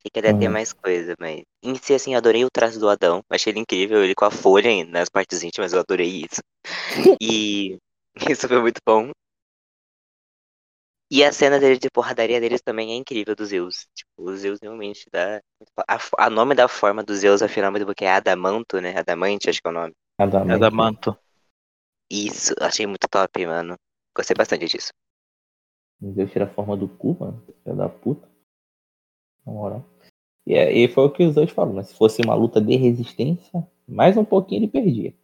Achei 0.00 0.10
que 0.12 0.20
ia 0.20 0.34
ter 0.34 0.48
Uhum. 0.48 0.52
mais 0.52 0.72
coisa, 0.72 1.14
mas 1.20 1.42
em 1.62 1.74
si, 1.76 1.94
assim, 1.94 2.14
eu 2.14 2.18
adorei 2.18 2.44
o 2.44 2.50
traço 2.50 2.80
do 2.80 2.88
Adão. 2.88 3.22
Achei 3.30 3.52
ele 3.52 3.60
incrível, 3.60 4.04
ele 4.04 4.14
com 4.14 4.24
a 4.26 4.30
folha 4.30 4.84
nas 4.86 5.08
partes 5.08 5.42
íntimas, 5.42 5.72
eu 5.72 5.80
adorei 5.80 6.24
isso. 6.24 6.42
E 7.20 7.78
isso 8.30 8.48
foi 8.48 8.60
muito 8.60 8.80
bom. 8.86 9.10
E 11.10 11.22
a 11.22 11.32
cena 11.32 11.60
dele 11.60 11.78
de 11.78 11.90
porradaria 11.90 12.40
deles 12.40 12.60
também 12.62 12.92
é 12.92 12.96
incrível, 12.96 13.36
dos 13.36 13.48
Zeus. 13.50 13.86
Tipo, 13.94 14.10
o 14.18 14.36
Zeus 14.36 14.58
realmente 14.60 15.06
dá. 15.12 15.40
A, 15.88 15.98
a 16.26 16.30
nome 16.30 16.54
da 16.54 16.66
forma 16.66 17.02
do 17.02 17.14
Zeus, 17.14 17.42
afinal, 17.42 17.72
porque 17.84 18.04
é 18.04 18.12
Adamanto, 18.12 18.80
né? 18.80 18.96
Adamante, 18.96 19.48
acho 19.48 19.60
que 19.60 19.68
é 19.68 19.70
o 19.70 19.74
nome. 19.74 19.92
Adamante. 20.18 20.54
Adamanto. 20.54 21.18
Isso, 22.10 22.54
achei 22.60 22.86
muito 22.86 23.08
top, 23.08 23.46
mano. 23.46 23.76
Gostei 24.16 24.34
bastante 24.36 24.66
disso. 24.66 24.92
Deus 26.00 26.30
tira 26.30 26.44
a 26.44 26.48
forma 26.48 26.76
do 26.76 26.88
cu, 26.88 27.16
mano. 27.18 27.42
Filho 27.62 27.76
da 27.76 27.88
puta. 27.88 28.28
Na 29.46 29.52
moral. 29.52 29.84
E, 30.46 30.54
é- 30.54 30.72
e 30.72 30.88
foi 30.88 31.04
o 31.04 31.10
que 31.10 31.24
os 31.24 31.34
dois 31.34 31.50
falaram, 31.50 31.76
né? 31.76 31.82
Se 31.84 31.94
fosse 31.94 32.22
uma 32.22 32.34
luta 32.34 32.60
de 32.60 32.76
resistência, 32.76 33.66
mais 33.88 34.16
um 34.16 34.24
pouquinho 34.24 34.60
ele 34.60 34.68
perdia. 34.68 35.14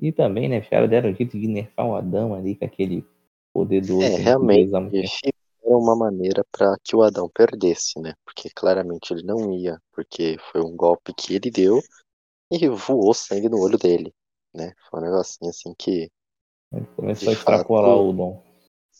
E 0.00 0.10
também, 0.12 0.48
né, 0.48 0.60
os 0.60 0.68
caras 0.68 0.88
deram 0.90 1.10
um 1.10 1.14
jeito 1.14 1.38
de 1.38 1.46
nerfar 1.46 1.86
o 1.86 1.94
Adão 1.94 2.34
ali 2.34 2.54
com 2.56 2.64
aquele 2.64 3.04
poder 3.52 3.84
do 3.84 4.02
É, 4.02 4.16
realmente, 4.16 4.70
fizeram 5.08 5.78
uma 5.78 5.96
maneira 5.96 6.44
para 6.50 6.76
que 6.82 6.96
o 6.96 7.02
Adão 7.02 7.28
perdesse, 7.28 8.00
né? 8.00 8.14
Porque 8.24 8.50
claramente 8.50 9.12
ele 9.12 9.22
não 9.22 9.52
ia, 9.52 9.80
porque 9.92 10.36
foi 10.50 10.60
um 10.60 10.76
golpe 10.76 11.12
que 11.14 11.34
ele 11.34 11.50
deu 11.50 11.80
e 12.50 12.68
voou 12.68 13.14
sangue 13.14 13.48
no 13.48 13.60
olho 13.60 13.78
dele, 13.78 14.12
né? 14.54 14.72
Foi 14.88 15.00
um 15.00 15.04
negocinho 15.04 15.50
assim 15.50 15.74
que, 15.78 16.10
Ele 16.72 16.86
começou 16.96 17.30
a 17.30 17.32
extrapolar 17.32 17.96
o 17.96 18.12
dom. 18.12 18.42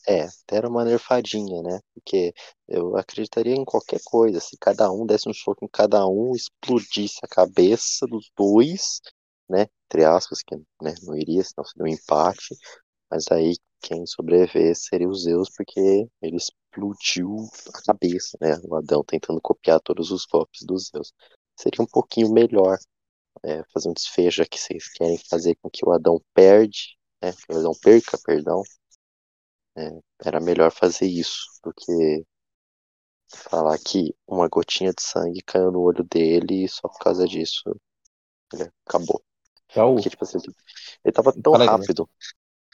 é, 0.09 0.27
deram 0.49 0.71
uma 0.71 0.85
nerfadinha, 0.85 1.63
né? 1.63 1.81
Porque 1.95 2.33
eu 2.67 2.97
acreditaria 2.97 3.55
em 3.55 3.65
qualquer 3.65 4.01
coisa, 4.05 4.41
se 4.41 4.57
cada 4.59 4.91
um 4.91 5.07
desse 5.07 5.29
um 5.29 5.35
soco 5.35 5.65
em 5.65 5.69
cada 5.69 6.07
um, 6.07 6.33
explodisse 6.35 7.19
a 7.23 7.29
cabeça 7.29 8.07
dos 8.07 8.31
dois, 8.37 9.01
né? 9.49 9.67
Entre 9.87 10.05
aspas, 10.05 10.43
que 10.43 10.57
né, 10.57 10.95
não 11.03 11.15
iria, 11.17 11.45
senão 11.45 11.65
seria 11.65 11.85
um 11.85 11.95
empate. 11.95 12.57
Mas 13.13 13.27
aí 13.31 13.59
quem 13.83 14.07
sobreviver 14.07 14.75
seria 14.75 15.07
o 15.07 15.15
Zeus, 15.15 15.51
porque 15.55 16.09
ele 16.23 16.37
explodiu 16.37 17.47
a 17.75 17.83
cabeça, 17.83 18.39
né? 18.41 18.59
O 18.65 18.75
Adão 18.75 19.05
tentando 19.05 19.39
copiar 19.39 19.79
todos 19.83 20.11
os 20.11 20.25
golpes 20.25 20.63
do 20.65 20.79
Zeus. 20.79 21.13
Seria 21.55 21.83
um 21.83 21.87
pouquinho 21.87 22.33
melhor 22.33 22.79
é, 23.43 23.63
fazer 23.65 23.91
um 23.91 23.93
desfecho, 23.93 24.43
que 24.51 24.59
vocês 24.59 24.89
querem 24.95 25.19
fazer 25.29 25.55
com 25.61 25.69
que 25.69 25.87
o 25.87 25.93
Adão 25.93 26.23
perde, 26.33 26.97
né? 27.23 27.33
Que 27.33 27.53
o 27.55 27.59
Adão 27.59 27.73
perca, 27.83 28.17
perdão. 28.25 28.63
É, 29.77 29.91
era 30.25 30.41
melhor 30.41 30.73
fazer 30.73 31.07
isso 31.07 31.45
do 31.63 31.71
que 31.75 32.25
falar 33.29 33.79
que 33.79 34.15
uma 34.27 34.49
gotinha 34.49 34.91
de 34.91 35.03
sangue 35.03 35.43
caiu 35.43 35.71
no 35.71 35.81
olho 35.81 36.03
dele 36.05 36.65
e 36.65 36.69
só 36.69 36.89
por 36.89 36.99
causa 36.99 37.29
disso 37.29 37.79
ele 38.55 38.71
acabou. 38.87 39.23
Raul, 39.75 39.97
Porque, 39.97 40.11
tipo 40.11 40.25
assim, 40.25 40.39
ele 41.05 41.13
tava 41.13 41.33
tão 41.33 41.53
rápido, 41.55 42.09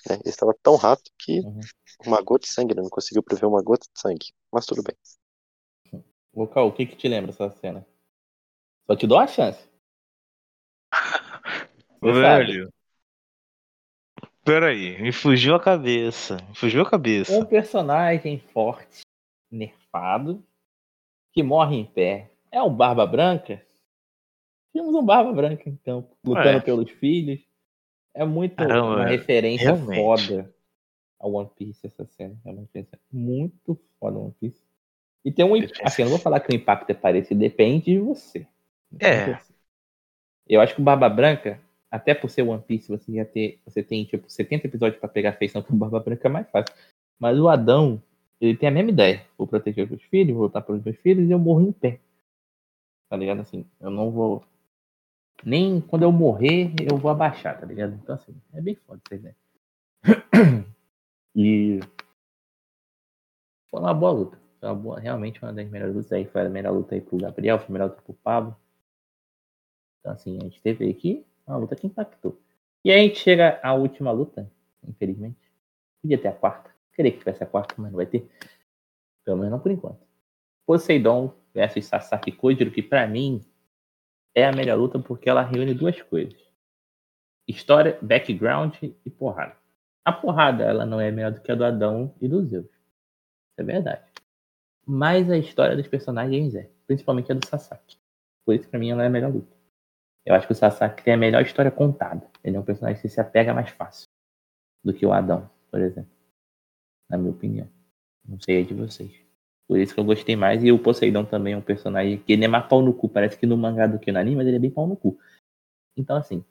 né? 0.08 0.16
Ele 0.16 0.28
estava 0.28 0.54
tão 0.62 0.76
rápido 0.76 1.10
que 1.18 1.40
Uhum. 1.40 1.60
uma 2.06 2.20
gota 2.22 2.46
de 2.46 2.52
sangue, 2.52 2.74
não 2.74 2.88
conseguiu 2.88 3.22
prever 3.22 3.46
uma 3.46 3.62
gota 3.62 3.86
de 3.92 4.00
sangue. 4.00 4.26
Mas 4.52 4.66
tudo 4.66 4.82
bem. 4.82 6.02
Local, 6.34 6.68
o 6.68 6.72
que 6.72 6.86
que 6.86 6.96
te 6.96 7.08
lembra 7.08 7.30
essa 7.30 7.50
cena? 7.50 7.86
Só 8.86 8.94
te 8.96 9.06
dou 9.06 9.18
uma 9.18 9.26
chance. 9.26 9.68
Velho. 12.02 12.72
Peraí, 14.44 15.00
me 15.02 15.12
fugiu 15.12 15.54
a 15.54 15.60
cabeça. 15.60 16.36
Me 16.48 16.54
fugiu 16.54 16.82
a 16.82 16.88
cabeça. 16.90 17.32
Um 17.32 17.44
personagem 17.44 18.38
forte, 18.38 19.02
nerfado, 19.50 20.42
que 21.32 21.42
morre 21.42 21.76
em 21.76 21.84
pé. 21.84 22.30
É 22.50 22.62
o 22.62 22.70
Barba 22.70 23.06
Branca? 23.06 23.64
Temos 24.72 24.94
um 24.94 25.04
Barba 25.04 25.32
Branca 25.32 25.68
em 25.68 25.76
campo, 25.76 26.16
lutando 26.24 26.58
É. 26.58 26.60
pelos 26.60 26.90
filhos. 26.92 27.40
É 28.18 28.24
muito 28.24 28.56
Caramba, 28.56 28.96
uma 28.96 29.06
referência 29.06 29.72
Realmente. 29.72 30.02
foda 30.02 30.52
ao 31.20 31.32
One 31.32 31.48
Piece 31.56 31.86
essa 31.86 32.04
cena. 32.04 32.36
É 32.44 32.50
uma 32.50 32.62
referência 32.62 32.98
muito 33.12 33.78
foda 34.00 34.18
One 34.18 34.34
Piece. 34.40 34.60
E 35.24 35.30
tem 35.30 35.44
um. 35.44 35.54
Assim, 35.84 36.02
eu 36.02 36.06
não 36.06 36.16
vou 36.16 36.18
falar 36.18 36.40
que 36.40 36.52
o 36.52 36.56
impacto 36.56 36.90
é 36.90 36.94
parecido, 36.94 37.38
depende 37.38 37.92
de 37.92 38.00
você. 38.00 38.44
É. 39.00 39.38
Eu 40.48 40.60
acho 40.60 40.74
que 40.74 40.80
o 40.80 40.84
Barba 40.84 41.08
Branca, 41.08 41.60
até 41.88 42.12
por 42.12 42.28
ser 42.28 42.42
One 42.42 42.60
Piece, 42.60 42.88
você 42.88 43.12
já 43.12 43.24
ter. 43.24 43.60
Você 43.64 43.84
tem 43.84 44.04
tipo 44.04 44.28
70 44.28 44.66
episódios 44.66 44.98
pra 44.98 45.08
pegar 45.08 45.30
a 45.30 45.34
feição 45.34 45.62
com 45.62 45.74
o 45.74 45.76
Barba 45.76 46.00
Branca 46.00 46.26
é 46.26 46.30
mais 46.30 46.50
fácil. 46.50 46.74
Mas 47.20 47.38
o 47.38 47.48
Adão, 47.48 48.02
Ele 48.40 48.56
tem 48.56 48.68
a 48.68 48.72
mesma 48.72 48.90
ideia. 48.90 49.24
Vou 49.36 49.46
proteger 49.46 49.84
os 49.84 49.90
meus 49.90 50.02
filhos, 50.02 50.34
vou 50.34 50.44
lutar 50.44 50.62
pelos 50.62 50.82
meus 50.82 50.96
filhos 50.96 51.28
e 51.28 51.30
eu 51.30 51.38
morro 51.38 51.62
em 51.62 51.72
pé. 51.72 52.00
Tá 53.08 53.16
ligado? 53.16 53.40
Assim, 53.42 53.64
eu 53.80 53.90
não 53.90 54.10
vou. 54.10 54.42
Nem 55.44 55.80
quando 55.80 56.02
eu 56.02 56.12
morrer, 56.12 56.74
eu 56.90 56.96
vou 56.96 57.10
abaixar, 57.10 57.58
tá 57.58 57.66
ligado? 57.66 57.94
Então, 57.94 58.14
assim, 58.14 58.34
é 58.52 58.60
bem 58.60 58.74
foda 58.74 59.00
essa 59.06 59.14
ideia. 59.14 59.36
E. 61.40 61.78
Foi 63.70 63.78
uma 63.80 63.94
boa 63.94 64.10
luta. 64.10 64.40
Foi 64.58 64.68
uma 64.68 64.74
boa, 64.74 64.98
realmente 64.98 65.40
uma 65.40 65.52
das 65.52 65.68
melhores 65.68 65.94
lutas 65.94 66.10
aí. 66.10 66.24
Foi 66.24 66.44
a 66.44 66.48
melhor 66.48 66.72
luta 66.72 66.96
aí 66.96 67.00
pro 67.00 67.16
Gabriel, 67.16 67.58
foi 67.58 67.68
a 67.68 67.72
melhor 67.72 67.90
luta 67.90 68.02
pro 68.02 68.14
Pablo. 68.14 68.56
Então, 70.00 70.12
assim, 70.12 70.36
a 70.38 70.44
gente 70.44 70.60
teve 70.60 70.90
aqui 70.90 71.24
uma 71.46 71.56
luta 71.56 71.76
que 71.76 71.86
impactou. 71.86 72.40
E 72.84 72.90
aí 72.90 73.00
a 73.00 73.02
gente 73.04 73.20
chega 73.20 73.60
à 73.62 73.72
última 73.74 74.10
luta, 74.10 74.50
infelizmente. 74.86 75.38
Podia 76.02 76.18
ter 76.18 76.28
a 76.28 76.32
quarta. 76.32 76.74
Queria 76.92 77.12
que 77.12 77.18
tivesse 77.18 77.42
a 77.42 77.46
quarta, 77.46 77.74
mas 77.78 77.90
não 77.92 77.96
vai 77.96 78.06
ter. 78.06 78.28
Pelo 79.24 79.36
menos 79.36 79.52
não 79.52 79.60
por 79.60 79.70
enquanto. 79.70 80.06
Poseidon 80.66 81.32
versus 81.54 81.86
Sasaki 81.86 82.32
Kojiro, 82.32 82.70
que 82.70 82.82
pra 82.82 83.06
mim 83.06 83.40
é 84.38 84.46
a 84.46 84.52
melhor 84.52 84.78
luta 84.78 84.98
porque 84.98 85.28
ela 85.28 85.42
reúne 85.42 85.74
duas 85.74 86.00
coisas. 86.02 86.38
História, 87.46 87.98
background 88.02 88.76
e 88.82 89.10
porrada. 89.10 89.56
A 90.04 90.12
porrada, 90.12 90.64
ela 90.64 90.86
não 90.86 91.00
é 91.00 91.10
melhor 91.10 91.32
do 91.32 91.40
que 91.40 91.50
a 91.50 91.54
do 91.54 91.64
Adão 91.64 92.14
e 92.20 92.28
do 92.28 92.44
Zeus. 92.44 92.70
É 93.56 93.62
verdade. 93.62 94.04
Mas 94.86 95.30
a 95.30 95.36
história 95.36 95.76
dos 95.76 95.88
personagens 95.88 96.54
é. 96.54 96.70
Principalmente 96.86 97.30
a 97.32 97.34
do 97.34 97.46
Sasaki. 97.46 97.98
Por 98.44 98.54
isso, 98.54 98.68
pra 98.68 98.78
mim, 98.78 98.90
ela 98.90 99.02
é 99.02 99.06
a 99.06 99.10
melhor 99.10 99.32
luta. 99.32 99.54
Eu 100.24 100.34
acho 100.34 100.46
que 100.46 100.52
o 100.52 100.56
Sasaki 100.56 101.02
tem 101.02 101.14
a 101.14 101.16
melhor 101.16 101.42
história 101.42 101.70
contada. 101.70 102.26
Ele 102.42 102.56
é 102.56 102.60
um 102.60 102.64
personagem 102.64 103.00
que 103.02 103.08
se 103.08 103.20
apega 103.20 103.52
mais 103.52 103.70
fácil 103.70 104.08
do 104.84 104.94
que 104.94 105.04
o 105.04 105.12
Adão, 105.12 105.50
por 105.70 105.80
exemplo. 105.80 106.10
Na 107.10 107.18
minha 107.18 107.32
opinião. 107.32 107.68
Não 108.26 108.38
sei 108.40 108.62
a 108.62 108.64
de 108.64 108.74
vocês. 108.74 109.27
Por 109.68 109.78
isso 109.78 109.92
que 109.92 110.00
eu 110.00 110.04
gostei 110.04 110.34
mais. 110.34 110.64
E 110.64 110.72
o 110.72 110.78
Poseidon 110.78 111.26
também 111.26 111.52
é 111.52 111.56
um 111.56 111.60
personagem 111.60 112.18
que 112.18 112.32
ele 112.32 112.46
é 112.46 112.48
mais 112.48 112.66
pau 112.66 112.80
no 112.80 112.94
cu. 112.94 113.06
Parece 113.06 113.38
que 113.38 113.46
no 113.46 113.56
mangá 113.56 113.86
do 113.86 113.98
que 113.98 114.10
no 114.10 114.18
anime, 114.18 114.36
mas 114.36 114.46
ele 114.46 114.56
é 114.56 114.60
bem 114.60 114.70
pau 114.70 114.86
no 114.86 114.96
cu. 114.96 115.18
Então, 115.94 116.16
assim. 116.16 116.42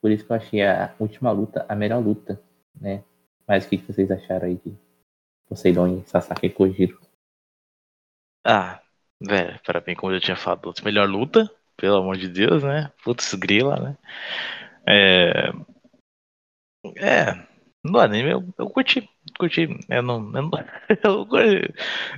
Por 0.00 0.10
isso 0.10 0.24
que 0.24 0.32
eu 0.32 0.36
achei 0.36 0.62
a 0.62 0.94
última 0.98 1.30
luta 1.30 1.66
a 1.68 1.74
melhor 1.74 2.02
luta, 2.02 2.42
né? 2.74 3.04
Mas 3.46 3.66
o 3.66 3.68
que 3.68 3.76
vocês 3.76 4.10
acharam 4.10 4.46
aí 4.46 4.56
de 4.56 4.74
Poseidon 5.46 5.98
e 5.98 6.04
Sasaki 6.06 6.48
Kojiro? 6.48 6.98
Ah, 8.42 8.80
velho, 9.20 9.60
para 9.62 9.80
bem, 9.80 9.94
como 9.94 10.12
eu 10.12 10.20
tinha 10.20 10.36
falado, 10.36 10.72
melhor 10.82 11.08
luta, 11.08 11.50
pelo 11.76 11.96
amor 11.96 12.16
de 12.16 12.28
Deus, 12.28 12.62
né? 12.62 12.90
Putz, 13.02 13.34
grila, 13.34 13.76
né? 13.76 13.98
É. 14.86 15.52
É. 16.96 17.53
No 17.84 17.98
anime 18.00 18.30
eu, 18.30 18.54
eu 18.56 18.70
curti. 18.70 19.08
Curti. 19.38 19.68
Eu 19.90 20.02
não. 20.02 20.34
Eu, 20.34 20.42
não, 20.42 20.58
eu 21.38 21.74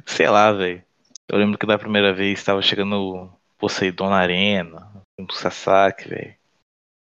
sei 0.07 0.29
lá, 0.29 0.53
velho. 0.53 0.85
Eu 1.29 1.39
lembro 1.39 1.59
que 1.59 1.67
da 1.67 1.79
primeira 1.79 2.15
vez 2.15 2.39
estava 2.39 2.63
chegando 2.63 2.95
o 2.95 3.33
Poseidon 3.59 4.09
na 4.09 4.19
arena. 4.19 4.93
O 5.19 5.33
Sasaki, 5.33 6.09
velho. 6.09 6.37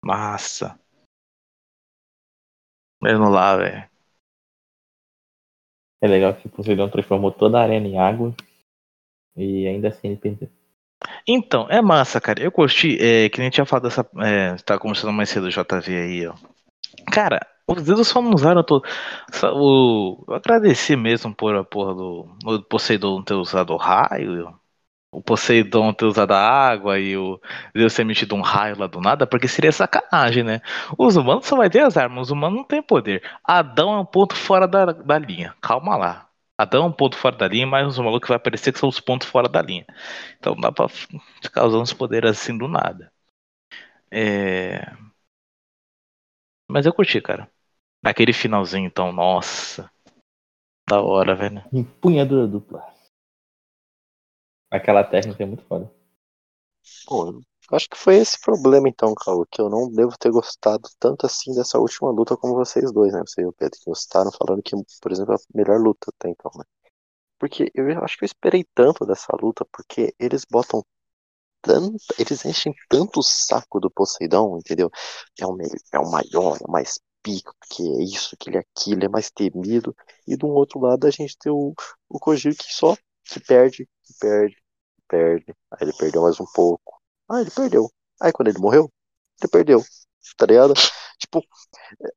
Massa. 0.03 0.79
Mesmo 3.01 3.29
lá, 3.29 3.55
velho. 3.55 3.87
É 6.01 6.07
legal 6.07 6.35
que 6.35 6.47
o 6.47 6.49
Poseidon 6.49 6.89
transformou 6.89 7.31
toda 7.31 7.59
a 7.59 7.63
arena 7.63 7.87
em 7.87 7.99
água. 7.99 8.35
E 9.37 9.67
ainda 9.67 9.89
assim 9.89 10.07
ele 10.07 10.17
perdeu. 10.17 10.49
Então, 11.27 11.67
é 11.69 11.81
massa, 11.81 12.19
cara. 12.19 12.41
Eu 12.41 12.51
curti, 12.51 12.97
é, 12.99 13.29
que 13.29 13.39
nem 13.39 13.51
tinha 13.51 13.65
falado 13.65 13.83
dessa. 13.83 14.09
É, 14.17 14.55
tá 14.63 14.79
conversando 14.79 15.13
mais 15.13 15.29
cedo 15.29 15.45
o 15.45 15.51
JV 15.51 15.95
aí, 15.95 16.27
ó. 16.27 16.33
Cara, 17.11 17.45
os 17.67 17.83
dedos 17.83 18.07
só 18.07 18.21
não 18.21 18.31
usaram 18.33 18.63
todo. 18.63 18.83
O, 19.53 20.23
eu 20.27 20.35
agradeci 20.35 20.95
mesmo 20.95 21.33
por 21.33 21.55
a 21.55 21.63
porra 21.63 21.93
do, 21.95 22.23
do 22.43 22.63
Poseidon 22.63 23.23
ter 23.23 23.33
usado 23.35 23.73
o 23.73 23.77
raio. 23.77 24.53
O 25.11 25.21
Poseidon 25.21 25.93
ter 25.93 26.05
usado 26.05 26.33
a 26.33 26.39
água 26.39 26.99
e 26.99 27.17
o 27.17 27.39
Deus 27.73 27.93
ter 27.95 28.03
emitido 28.03 28.35
um 28.35 28.41
raio 28.41 28.77
lá 28.79 28.87
do 28.87 29.01
nada, 29.01 29.27
porque 29.27 29.47
seria 29.47 29.71
sacanagem, 29.71 30.43
né? 30.43 30.61
Os 30.97 31.15
humanos 31.17 31.45
só 31.47 31.55
vai 31.57 31.69
ter 31.69 31.81
as 31.81 31.97
armas, 31.97 32.23
os 32.27 32.31
humanos 32.31 32.57
não 32.57 32.65
tem 32.65 32.81
poder. 32.83 33.23
Adão 33.43 33.93
é 33.95 33.99
um 34.01 34.05
ponto 34.05 34.35
fora 34.35 34.67
da, 34.67 34.85
da 34.87 35.19
linha. 35.19 35.55
Calma 35.61 35.95
lá. 35.97 36.29
Adão 36.57 36.85
é 36.85 36.87
um 36.89 36.91
ponto 36.91 37.17
fora 37.17 37.35
da 37.37 37.47
linha, 37.47 37.67
mas 37.67 37.87
os 37.87 37.99
malucos 37.99 38.29
vai 38.29 38.37
aparecer 38.37 38.73
que 38.73 38.79
são 38.79 38.89
os 38.89 38.99
pontos 38.99 39.27
fora 39.27 39.49
da 39.49 39.61
linha. 39.61 39.85
Então 40.39 40.55
dá 40.55 40.71
pra 40.71 40.87
ficar 40.89 41.65
usando 41.65 41.83
os 41.83 41.93
poderes 41.93 42.31
assim 42.31 42.57
do 42.57 42.67
nada. 42.67 43.11
É... 44.11 44.95
Mas 46.67 46.85
eu 46.85 46.93
curti, 46.93 47.19
cara. 47.21 47.49
Naquele 48.05 48.33
finalzinho, 48.33 48.85
então, 48.85 49.11
nossa. 49.11 49.89
Da 50.87 51.01
hora, 51.01 51.35
velho. 51.35 51.63
Empunhadura 51.73 52.45
dupla. 52.45 52.85
Aquela 54.69 55.03
técnica 55.03 55.41
é 55.41 55.45
muito 55.47 55.65
foda. 55.65 55.91
Pô, 57.07 57.41
acho 57.71 57.89
que 57.89 57.97
foi 57.97 58.17
esse 58.17 58.39
problema 58.39 58.87
então, 58.87 59.15
Caio, 59.15 59.47
que 59.49 59.59
eu 59.59 59.71
não 59.71 59.91
devo 59.91 60.15
ter 60.19 60.29
gostado 60.29 60.87
tanto 60.99 61.25
assim 61.25 61.51
dessa 61.55 61.79
última 61.79 62.11
luta 62.11 62.37
como 62.37 62.53
vocês 62.53 62.91
dois, 62.91 63.11
né? 63.11 63.23
Você 63.25 63.41
e 63.41 63.45
o 63.47 63.53
Pedro, 63.53 63.79
que 63.79 63.89
gostaram 63.89 64.31
falando 64.31 64.61
que, 64.61 64.75
por 65.01 65.11
exemplo, 65.11 65.33
é 65.33 65.37
a 65.37 65.57
melhor 65.57 65.79
luta 65.79 66.11
até 66.15 66.29
então, 66.29 66.51
né? 66.55 66.63
Porque 67.39 67.71
eu 67.73 68.03
acho 68.03 68.19
que 68.19 68.23
eu 68.23 68.27
esperei 68.27 68.63
tanto 68.75 69.03
dessa 69.03 69.35
luta, 69.41 69.65
porque 69.71 70.13
eles 70.19 70.45
botam 70.47 70.85
tanto, 71.59 71.97
eles 72.19 72.45
enchem 72.45 72.75
tanto 72.87 73.19
o 73.21 73.23
saco 73.23 73.79
do 73.79 73.89
Poseidon, 73.89 74.59
entendeu? 74.59 74.91
É 75.39 75.47
o, 75.47 75.57
é 75.91 75.99
o 75.99 76.11
maior, 76.11 76.57
é 76.61 76.65
o 76.67 76.71
mais 76.71 76.99
pico, 77.25 77.55
que 77.71 77.81
é 77.83 78.03
isso, 78.03 78.37
que 78.37 78.49
ele 78.49 78.57
é 78.57 78.59
aquilo, 78.61 79.03
é 79.05 79.09
mais 79.09 79.31
temido. 79.31 79.95
E 80.27 80.37
do 80.37 80.47
outro 80.47 80.79
lado 80.79 81.07
a 81.07 81.11
gente 81.11 81.35
tem 81.39 81.51
o, 81.51 81.73
o 82.07 82.19
Kojiro 82.19 82.55
que 82.55 82.71
só 82.71 82.95
se 83.25 83.39
perde, 83.39 83.89
se 84.03 84.19
perde, 84.19 84.57
perde. 85.07 85.45
Aí 85.71 85.79
ele 85.81 85.93
perdeu 85.97 86.21
mais 86.21 86.39
um 86.39 86.45
pouco. 86.53 87.01
Ah, 87.29 87.41
ele 87.41 87.51
perdeu. 87.51 87.89
Aí 88.21 88.31
quando 88.31 88.49
ele 88.49 88.59
morreu, 88.59 88.91
ele 89.41 89.49
perdeu. 89.51 89.81
Tá 90.37 90.45
ligado? 90.45 90.73
Tipo, 91.17 91.41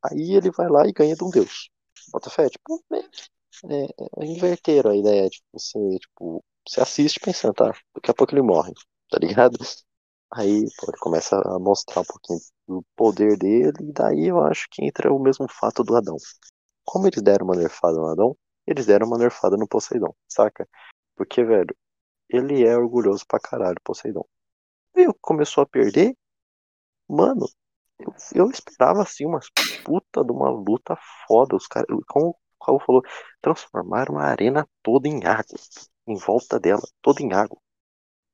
aí 0.04 0.34
ele 0.34 0.50
vai 0.50 0.68
lá 0.68 0.86
e 0.86 0.92
ganha 0.92 1.14
de 1.16 1.24
um 1.24 1.30
deus. 1.30 1.70
Bota 2.12 2.30
fé, 2.30 2.48
tipo, 2.50 2.84
é, 2.92 3.84
é, 3.84 3.88
é 4.18 4.26
inverteram 4.26 4.90
a 4.90 4.96
ideia, 4.96 5.28
tipo, 5.30 5.46
você, 5.52 5.78
tipo, 6.00 6.44
você 6.68 6.80
assiste 6.80 7.20
pensando, 7.20 7.54
tá, 7.54 7.72
daqui 7.94 8.10
a 8.10 8.14
pouco 8.14 8.34
ele 8.34 8.42
morre, 8.42 8.72
tá 9.10 9.18
ligado? 9.20 9.58
Aí 10.32 10.64
pô, 10.76 10.86
ele 10.90 10.98
começa 11.00 11.36
a 11.36 11.58
mostrar 11.58 12.02
um 12.02 12.04
pouquinho 12.04 12.38
do 12.66 12.84
poder 12.96 13.36
dele, 13.38 13.72
e 13.80 13.92
daí 13.92 14.26
eu 14.28 14.40
acho 14.44 14.66
que 14.70 14.84
entra 14.84 15.12
o 15.12 15.18
mesmo 15.18 15.46
fato 15.48 15.82
do 15.82 15.96
Adão. 15.96 16.16
Como 16.84 17.06
eles 17.06 17.22
deram 17.22 17.46
uma 17.46 17.56
nerfada 17.56 17.96
no 17.96 18.08
Adão, 18.08 18.36
eles 18.66 18.86
deram 18.86 19.06
uma 19.06 19.18
nerfada 19.18 19.56
no 19.56 19.68
Poseidon, 19.68 20.14
saca? 20.28 20.68
Porque, 21.16 21.44
velho, 21.44 21.76
ele 22.30 22.64
é 22.66 22.76
orgulhoso 22.76 23.24
pra 23.28 23.40
caralho, 23.40 23.76
Poseidon. 23.84 24.24
E 24.96 25.06
começou 25.20 25.62
a 25.64 25.66
perder, 25.66 26.16
mano, 27.08 27.46
eu, 27.98 28.14
eu 28.34 28.50
esperava 28.50 29.02
assim 29.02 29.26
uma 29.26 29.40
puta 29.84 30.24
de 30.24 30.32
uma 30.32 30.50
luta 30.50 30.96
foda. 31.26 31.56
Os 31.56 31.66
caras, 31.66 31.88
como 32.08 32.30
o 32.30 32.64
Raul 32.64 32.80
falou, 32.80 33.02
transformaram 33.40 34.18
a 34.18 34.24
arena 34.24 34.68
toda 34.82 35.08
em 35.08 35.24
água, 35.26 35.58
em 36.06 36.16
volta 36.16 36.60
dela, 36.60 36.82
toda 37.02 37.22
em 37.22 37.32
água. 37.32 37.58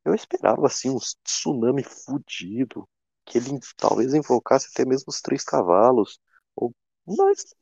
Eu 0.05 0.15
esperava 0.15 0.67
assim 0.67 0.91
um 0.91 0.99
tsunami 1.23 1.83
fudido, 1.83 2.89
que 3.25 3.39
ele 3.39 3.59
talvez 3.77 4.13
invocasse 4.15 4.69
até 4.73 4.85
mesmo 4.85 5.07
os 5.09 5.21
três 5.21 5.43
cavalos. 5.43 6.21
Ou, 6.55 6.73
mas 7.07 7.55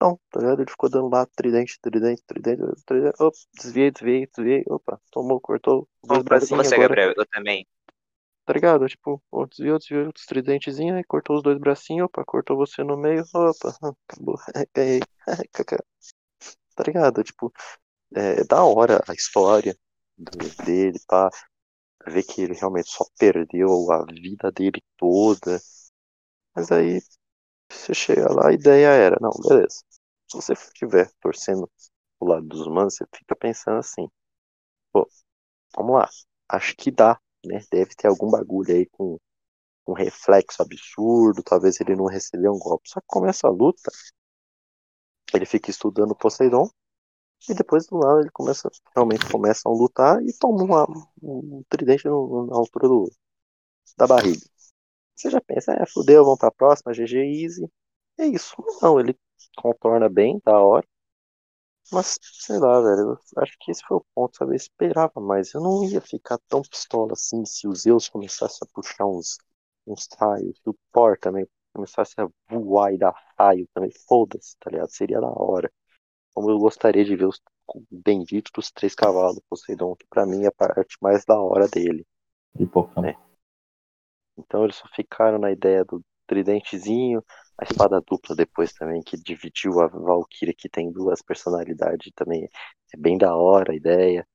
não, 0.00 0.18
tá 0.30 0.40
ligado? 0.40 0.62
Ele 0.62 0.70
ficou 0.70 0.88
dando 0.88 1.10
lá 1.10 1.26
tridente, 1.26 1.78
tridente, 1.80 2.22
tridente, 2.26 2.62
tridente. 2.86 3.22
Opa, 3.22 3.36
desviei, 3.54 3.90
desviei, 3.90 4.26
desviei. 4.26 4.64
Opa, 4.66 4.98
tomou, 5.10 5.38
cortou. 5.40 5.86
Vamos 6.02 6.24
pra 6.24 6.40
você, 6.40 6.78
Gabriel, 6.78 7.12
eu 7.16 7.26
também. 7.26 7.66
Tá 8.46 8.54
ligado? 8.54 8.88
Tipo, 8.88 9.22
ó, 9.30 9.46
desviou, 9.46 9.78
desviou 9.78 10.10
os 10.16 10.26
tridentezinhos, 10.26 10.96
aí 10.96 11.04
cortou 11.04 11.36
os 11.36 11.42
dois 11.42 11.58
bracinhos, 11.58 12.06
opa, 12.06 12.24
cortou 12.24 12.56
você 12.56 12.82
no 12.82 12.96
meio, 12.96 13.22
opa, 13.34 13.76
acabou, 14.08 14.36
ganhei. 14.74 15.00
tá 16.74 16.82
ligado? 16.84 17.22
Tipo, 17.22 17.52
é, 18.16 18.40
é 18.40 18.44
da 18.44 18.64
hora 18.64 19.04
a 19.06 19.12
história 19.12 19.76
dele, 20.64 20.98
pá. 21.06 21.30
Ver 22.06 22.22
que 22.24 22.42
ele 22.42 22.54
realmente 22.54 22.90
só 22.90 23.04
perdeu 23.18 23.90
a 23.92 24.04
vida 24.06 24.50
dele 24.52 24.82
toda. 24.96 25.60
Mas 26.54 26.70
aí, 26.72 27.00
você 27.70 27.94
chega 27.94 28.32
lá, 28.32 28.48
a 28.50 28.52
ideia 28.54 28.88
era, 28.88 29.18
não, 29.20 29.30
beleza. 29.48 29.82
Se 30.30 30.36
você 30.36 30.54
estiver 30.54 31.10
torcendo 31.20 31.70
pro 32.18 32.28
lado 32.28 32.46
dos 32.48 32.66
humanos, 32.66 32.96
você 32.96 33.06
fica 33.16 33.36
pensando 33.36 33.78
assim, 33.78 34.08
pô, 34.92 35.08
vamos 35.76 35.94
lá, 35.94 36.08
acho 36.50 36.76
que 36.76 36.90
dá 36.90 37.20
né? 37.46 37.60
Deve 37.72 37.94
ter 37.96 38.08
algum 38.08 38.30
bagulho 38.30 38.74
aí 38.74 38.86
com 38.92 39.18
um 39.88 39.94
reflexo 39.94 40.62
absurdo, 40.62 41.42
talvez 41.42 41.80
ele 41.80 41.96
não 41.96 42.06
recebeu 42.06 42.52
um 42.52 42.58
golpe. 42.58 42.88
Só 42.90 43.00
que 43.00 43.06
começa 43.08 43.46
a 43.48 43.50
luta, 43.50 43.90
ele 45.34 45.44
fica 45.44 45.70
estudando 45.70 46.14
Poseidon, 46.14 46.68
e 47.48 47.54
depois 47.54 47.86
do 47.86 47.96
lado 47.96 48.20
ele 48.20 48.30
começa, 48.30 48.70
realmente 48.94 49.28
começa 49.30 49.68
a 49.68 49.72
lutar 49.72 50.22
e 50.22 50.32
toma 50.38 50.62
uma, 50.64 50.86
um 51.22 51.62
tridente 51.68 52.06
no, 52.06 52.46
na 52.46 52.56
altura 52.56 52.88
do, 52.88 53.10
da 53.98 54.06
barriga. 54.06 54.40
Você 55.16 55.30
já 55.30 55.40
pensa, 55.40 55.72
é, 55.74 55.86
fudeu, 55.86 56.24
vamos 56.24 56.38
pra 56.40 56.50
próxima, 56.50 56.94
GG 56.94 57.18
Easy. 57.44 57.70
É 58.18 58.26
isso. 58.26 58.56
Não, 58.82 59.00
ele 59.00 59.18
contorna 59.56 60.08
bem, 60.08 60.40
da 60.44 60.58
hora. 60.60 60.86
Mas, 61.92 62.18
sei 62.22 62.58
lá, 62.58 62.80
velho, 62.80 63.18
acho 63.38 63.56
que 63.60 63.70
esse 63.70 63.82
foi 63.86 63.96
o 63.98 64.04
ponto, 64.14 64.36
sabe? 64.36 64.52
Eu 64.52 64.56
esperava 64.56 65.20
mais. 65.20 65.52
Eu 65.54 65.60
não 65.60 65.84
ia 65.84 66.00
ficar 66.00 66.38
tão 66.48 66.62
pistola 66.62 67.12
assim 67.12 67.44
se 67.44 67.66
os 67.68 67.82
Zeus 67.82 68.08
começassem 68.08 68.58
a 68.62 68.72
puxar 68.74 69.06
uns, 69.06 69.38
uns 69.86 70.08
raios, 70.18 70.58
se 70.62 70.68
o 70.70 70.76
Thor 70.92 71.18
também 71.18 71.46
começasse 71.72 72.14
a 72.20 72.28
voar 72.48 72.92
e 72.94 72.98
dar 72.98 73.14
raio 73.38 73.68
também. 73.74 73.90
Foda-se, 74.08 74.56
tá 74.58 74.70
ligado? 74.70 74.90
Seria 74.90 75.20
da 75.20 75.28
hora. 75.28 75.70
Como 76.34 76.50
eu 76.50 76.58
gostaria 76.58 77.04
de 77.04 77.16
ver 77.16 77.26
os 77.26 77.40
benditos 77.90 78.50
dos 78.54 78.70
três 78.70 78.94
cavalos, 78.94 79.40
Poseidon, 79.48 79.94
que 79.96 80.06
pra 80.08 80.26
mim 80.26 80.44
é 80.44 80.48
a 80.48 80.52
parte 80.52 80.96
mais 81.00 81.24
da 81.24 81.38
hora 81.40 81.68
dele. 81.68 82.06
Hipocampo. 82.58 83.06
É. 83.06 83.16
Então 84.36 84.64
eles 84.64 84.76
só 84.76 84.88
ficaram 84.94 85.38
na 85.38 85.50
ideia 85.50 85.84
do 85.84 86.02
tridentezinho, 86.26 87.22
a 87.58 87.64
espada 87.64 88.00
dupla 88.00 88.34
depois 88.34 88.72
também, 88.72 89.02
que 89.02 89.16
dividiu 89.16 89.80
a 89.80 89.88
Valkyria, 89.88 90.54
que 90.56 90.68
tem 90.68 90.90
duas 90.90 91.20
personalidades 91.20 92.12
também. 92.14 92.48
É 92.94 92.96
bem 92.96 93.18
da 93.18 93.34
hora 93.36 93.72
a 93.72 93.76
ideia. 93.76 94.26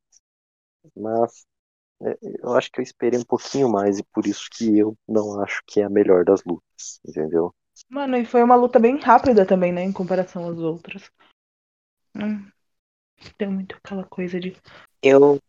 Mas 0.96 1.46
é, 2.02 2.18
eu 2.44 2.54
acho 2.54 2.72
que 2.72 2.80
eu 2.80 2.84
esperei 2.84 3.20
um 3.20 3.24
pouquinho 3.24 3.70
mais 3.70 3.98
e 3.98 4.04
por 4.04 4.28
isso 4.28 4.48
que 4.52 4.78
eu 4.78 4.96
não 5.08 5.42
acho 5.42 5.62
que 5.66 5.80
é 5.80 5.86
a 5.86 5.90
melhor 5.90 6.24
das 6.24 6.44
lutas, 6.44 7.00
entendeu? 7.08 7.54
Mano, 7.90 8.18
e 8.18 8.26
foi 8.26 8.44
uma 8.44 8.56
luta 8.56 8.80
bem 8.80 8.98
rápida 8.98 9.46
também, 9.46 9.72
né? 9.72 9.84
Em 9.84 9.92
comparação 9.92 10.48
às 10.50 10.58
outras. 10.58 11.10
Não 12.16 12.52
tem 13.38 13.50
muito 13.50 13.76
aquela 13.78 14.06
coisa 14.06 14.40
de. 14.40 14.56
Eu, 15.02 15.40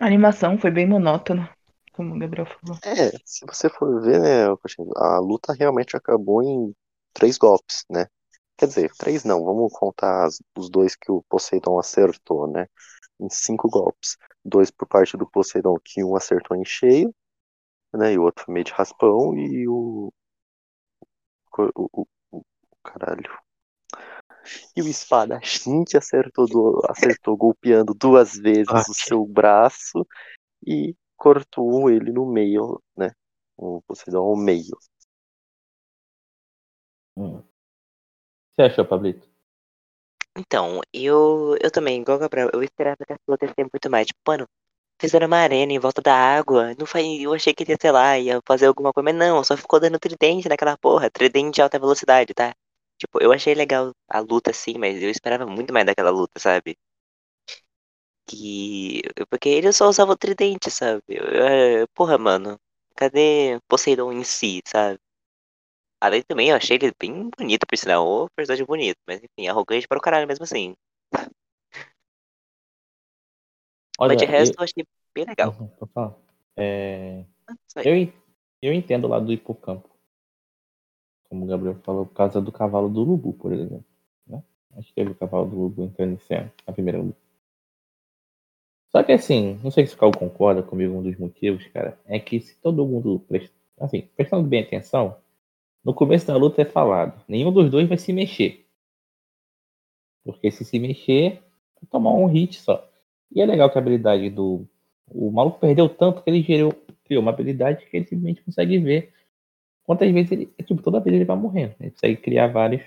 A 0.00 0.06
animação 0.06 0.56
foi 0.58 0.70
bem 0.70 0.86
monótona, 0.88 1.50
como 1.92 2.14
o 2.14 2.18
Gabriel 2.18 2.46
falou. 2.46 2.80
É, 2.84 3.10
se 3.24 3.44
você 3.46 3.68
for 3.68 4.00
ver, 4.02 4.20
né, 4.20 4.44
a 4.96 5.18
luta 5.18 5.52
realmente 5.52 5.96
acabou 5.96 6.42
em 6.42 6.74
três 7.12 7.36
golpes, 7.38 7.84
né? 7.90 8.06
Quer 8.56 8.66
dizer, 8.68 8.90
três 8.96 9.24
não, 9.24 9.44
vamos 9.44 9.72
contar 9.72 10.28
os 10.56 10.70
dois 10.70 10.94
que 10.96 11.10
o 11.10 11.22
Poseidon 11.28 11.78
acertou, 11.78 12.46
né? 12.50 12.66
Em 13.20 13.30
cinco 13.30 13.68
golpes. 13.70 14.16
Dois 14.44 14.70
por 14.70 14.86
parte 14.88 15.16
do 15.16 15.28
Poseidon, 15.30 15.76
que 15.84 16.04
um 16.04 16.16
acertou 16.16 16.56
em 16.56 16.64
cheio, 16.64 17.14
né? 17.94 18.14
E 18.14 18.18
o 18.18 18.24
outro 18.24 18.44
foi 18.46 18.54
meio 18.54 18.64
de 18.64 18.72
raspão, 18.72 19.36
e 19.38 19.68
o. 19.68 20.12
O, 21.58 21.88
o, 22.02 22.06
o- 22.36 22.44
caralho. 22.84 23.32
E 24.76 24.82
o 24.82 24.88
espadachim 24.88 25.84
que 25.84 25.96
acertou, 25.96 26.46
do- 26.46 26.82
acertou 26.88 27.36
golpeando 27.36 27.94
duas 27.94 28.34
vezes 28.36 28.88
o 28.88 28.92
Ok. 28.92 28.94
seu 28.94 29.24
braço 29.26 30.06
e 30.66 30.94
cortou 31.16 31.90
ele 31.90 32.12
no 32.12 32.26
meio, 32.26 32.82
né? 32.96 33.12
O 33.56 33.82
Poseidon 33.86 34.24
ao 34.24 34.36
meio. 34.36 34.76
Hum. 37.16 37.36
O 37.38 37.42
que 37.42 37.46
você 38.56 38.62
achou, 38.62 38.84
Pablito? 38.86 39.28
então, 40.38 40.80
eu, 40.92 41.56
eu 41.62 41.70
também, 41.70 42.00
igual 42.00 42.16
o 42.18 42.20
Gabriel, 42.20 42.50
eu 42.52 42.62
esperava 42.62 42.96
que 43.06 43.12
essa 43.12 43.22
luta 43.28 43.46
ia 43.46 43.52
ser 43.54 43.64
muito 43.64 43.90
mais. 43.90 44.06
Tipo, 44.06 44.20
mano, 44.26 44.46
fizeram 45.00 45.26
uma 45.26 45.38
arena 45.38 45.72
em 45.72 45.78
volta 45.78 46.02
da 46.02 46.14
água. 46.14 46.74
Não 46.78 46.86
foi, 46.86 47.20
eu 47.22 47.32
achei 47.34 47.54
que 47.54 47.64
ia, 47.70 47.76
sei 47.80 47.90
lá, 47.92 48.18
ia 48.18 48.40
fazer 48.46 48.66
alguma 48.66 48.92
coisa, 48.92 49.04
mas 49.04 49.14
não, 49.16 49.42
só 49.44 49.56
ficou 49.56 49.80
dando 49.80 49.98
tridente 49.98 50.48
naquela 50.48 50.76
porra. 50.78 51.10
Tridente 51.10 51.56
de 51.56 51.62
alta 51.62 51.78
velocidade, 51.78 52.34
tá? 52.34 52.54
Tipo, 52.98 53.22
eu 53.22 53.32
achei 53.32 53.54
legal 53.54 53.92
a 54.08 54.20
luta 54.20 54.52
sim, 54.52 54.74
mas 54.78 55.02
eu 55.02 55.10
esperava 55.10 55.46
muito 55.46 55.72
mais 55.72 55.86
daquela 55.86 56.10
luta, 56.10 56.38
sabe? 56.38 56.76
Que. 58.26 59.02
Porque 59.30 59.48
ele 59.48 59.72
só 59.72 59.88
usava 59.88 60.12
o 60.12 60.16
tridente, 60.16 60.70
sabe? 60.70 61.02
Eu- 61.08 61.88
Porra, 61.94 62.18
mano. 62.18 62.58
Cadê 62.96 63.60
Poseidon 63.68 64.12
em 64.12 64.24
si, 64.24 64.62
sabe? 64.66 64.98
Além 66.00 66.22
também, 66.22 66.48
eu 66.50 66.56
achei 66.56 66.76
ele 66.76 66.92
bem 66.98 67.28
bonito, 67.36 67.66
por 67.66 67.76
sinal. 67.76 68.06
Ô, 68.06 68.28
personagem 68.30 68.64
bonito. 68.66 68.98
Mas 69.06 69.20
enfim, 69.22 69.48
arrogante 69.48 69.86
para 69.88 69.98
o 69.98 70.00
caralho 70.00 70.26
mesmo 70.26 70.44
assim. 70.44 70.74
Olha, 73.98 74.16
mas 74.16 74.16
de 74.16 74.24
resto, 74.26 74.54
eu- 74.54 74.58
eu 74.58 74.64
achei 74.64 74.84
bem 75.14 75.24
legal. 75.26 75.54
Uhum. 75.60 75.70
É, 76.56 77.24
eu, 77.82 78.12
eu 78.62 78.72
entendo 78.74 79.08
lá 79.08 79.18
do 79.20 79.32
hipocampo. 79.32 79.90
Como 81.28 81.44
o 81.44 81.48
Gabriel 81.48 81.74
falou, 81.82 82.06
por 82.06 82.14
causa 82.14 82.40
do 82.40 82.52
cavalo 82.52 82.88
do 82.88 83.02
Lubu, 83.02 83.32
por 83.32 83.52
exemplo. 83.52 83.84
Né? 84.26 84.42
Acho 84.76 84.88
que 84.88 84.94
teve 84.94 85.10
o 85.10 85.14
cavalo 85.14 85.46
do 85.46 85.56
Lubu 85.56 85.84
entrando 85.84 86.14
em 86.14 86.18
cena, 86.18 86.52
na 86.66 86.72
primeira 86.72 87.00
luta. 87.00 87.18
Só 88.90 89.02
que 89.02 89.12
assim, 89.12 89.60
não 89.62 89.70
sei 89.70 89.86
se 89.86 89.94
o 89.94 89.98
Cal 89.98 90.10
concorda 90.10 90.62
comigo, 90.62 90.94
um 90.94 91.02
dos 91.02 91.18
motivos, 91.18 91.66
cara, 91.68 91.98
é 92.06 92.18
que 92.18 92.40
se 92.40 92.56
todo 92.60 92.86
mundo 92.86 93.20
presta, 93.28 93.54
assim, 93.78 94.08
prestando 94.16 94.48
bem 94.48 94.62
atenção, 94.62 95.16
no 95.84 95.92
começo 95.92 96.26
da 96.26 96.36
luta 96.36 96.62
é 96.62 96.64
falado, 96.64 97.22
nenhum 97.28 97.52
dos 97.52 97.70
dois 97.70 97.88
vai 97.88 97.98
se 97.98 98.12
mexer. 98.12 98.66
Porque 100.24 100.50
se 100.50 100.64
se 100.64 100.78
mexer, 100.78 101.42
vai 101.74 101.88
tomar 101.90 102.12
um 102.12 102.26
hit 102.26 102.60
só. 102.60 102.88
E 103.32 103.40
é 103.40 103.46
legal 103.46 103.70
que 103.70 103.78
a 103.78 103.80
habilidade 103.80 104.30
do. 104.30 104.66
O 105.08 105.30
maluco 105.30 105.60
perdeu 105.60 105.88
tanto 105.88 106.22
que 106.22 106.30
ele 106.30 106.42
gerou, 106.42 106.72
criou 107.04 107.22
uma 107.22 107.30
habilidade 107.30 107.86
que 107.86 107.96
ele 107.96 108.06
simplesmente 108.06 108.42
consegue 108.42 108.78
ver 108.78 109.12
quantas 109.86 110.12
vezes 110.12 110.32
ele. 110.32 110.46
Tipo, 110.64 110.82
toda 110.82 111.00
vez 111.00 111.14
ele 111.14 111.24
vai 111.24 111.36
morrendo. 111.36 111.74
Ele 111.80 111.90
consegue 111.90 112.16
criar 112.20 112.48
vários 112.48 112.82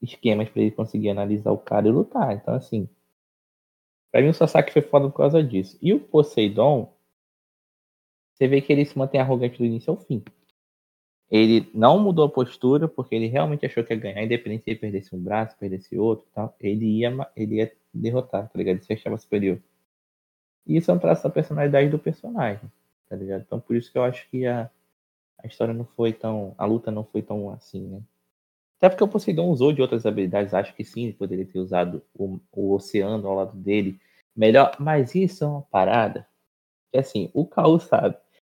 esquemas 0.00 0.48
pra 0.48 0.62
ele 0.62 0.70
conseguir 0.70 1.10
analisar 1.10 1.50
o 1.50 1.58
cara 1.58 1.88
e 1.88 1.90
lutar. 1.90 2.34
Então, 2.34 2.54
assim. 2.54 2.88
Pra 4.10 4.22
mim 4.22 4.28
o 4.28 4.34
Sasaki 4.34 4.72
foi 4.72 4.82
foda 4.82 5.10
por 5.10 5.16
causa 5.16 5.42
disso. 5.42 5.76
E 5.82 5.92
o 5.92 5.98
Poseidon, 5.98 6.94
você 8.32 8.46
vê 8.46 8.60
que 8.60 8.72
ele 8.72 8.84
se 8.84 8.96
mantém 8.96 9.20
arrogante 9.20 9.58
do 9.58 9.64
início 9.64 9.90
ao 9.90 9.98
fim. 9.98 10.22
Ele 11.28 11.68
não 11.74 11.98
mudou 11.98 12.26
a 12.26 12.30
postura 12.30 12.86
porque 12.86 13.14
ele 13.14 13.26
realmente 13.26 13.66
achou 13.66 13.82
que 13.82 13.92
ia 13.92 13.98
ganhar, 13.98 14.22
independente 14.22 14.64
se 14.64 14.70
ele 14.70 14.78
perdesse 14.78 15.16
um 15.16 15.20
braço, 15.20 15.58
perdesse 15.58 15.98
outro 15.98 16.28
tal. 16.32 16.54
Ele 16.60 17.00
ia, 17.00 17.10
ele 17.34 17.56
ia 17.56 17.72
derrotar, 17.92 18.48
tá 18.48 18.56
ligado? 18.56 18.76
Ele 18.76 18.84
se 18.84 18.92
achava 18.92 19.16
superior. 19.16 19.60
E 20.66 20.76
isso 20.76 20.90
é 20.90 20.94
um 20.94 20.98
traço 20.98 21.24
da 21.24 21.30
personalidade 21.30 21.88
do 21.88 21.98
personagem, 21.98 22.70
tá 23.08 23.16
ligado? 23.16 23.42
Então 23.42 23.58
por 23.58 23.74
isso 23.74 23.90
que 23.90 23.98
eu 23.98 24.04
acho 24.04 24.28
que 24.30 24.46
a, 24.46 24.70
a 25.42 25.46
história 25.46 25.74
não 25.74 25.84
foi 25.84 26.12
tão. 26.12 26.54
A 26.58 26.64
luta 26.64 26.90
não 26.90 27.04
foi 27.04 27.22
tão 27.22 27.50
assim, 27.50 27.86
né? 27.86 28.02
Até 28.78 28.88
porque 28.88 29.04
o 29.04 29.08
Poseidon 29.08 29.48
usou 29.48 29.72
de 29.72 29.80
outras 29.80 30.04
habilidades, 30.04 30.52
acho 30.52 30.74
que 30.74 30.84
sim, 30.84 31.04
ele 31.04 31.12
poderia 31.14 31.46
ter 31.46 31.58
usado 31.58 32.02
o, 32.14 32.38
o 32.52 32.74
oceano 32.74 33.26
ao 33.26 33.34
lado 33.34 33.56
dele 33.56 33.98
melhor, 34.36 34.76
mas 34.78 35.14
isso 35.14 35.44
é 35.44 35.46
uma 35.46 35.62
parada 35.62 36.26
que 36.92 36.98
assim, 36.98 37.30
o 37.32 37.46
Caô 37.46 37.78
sabe. 37.78 38.16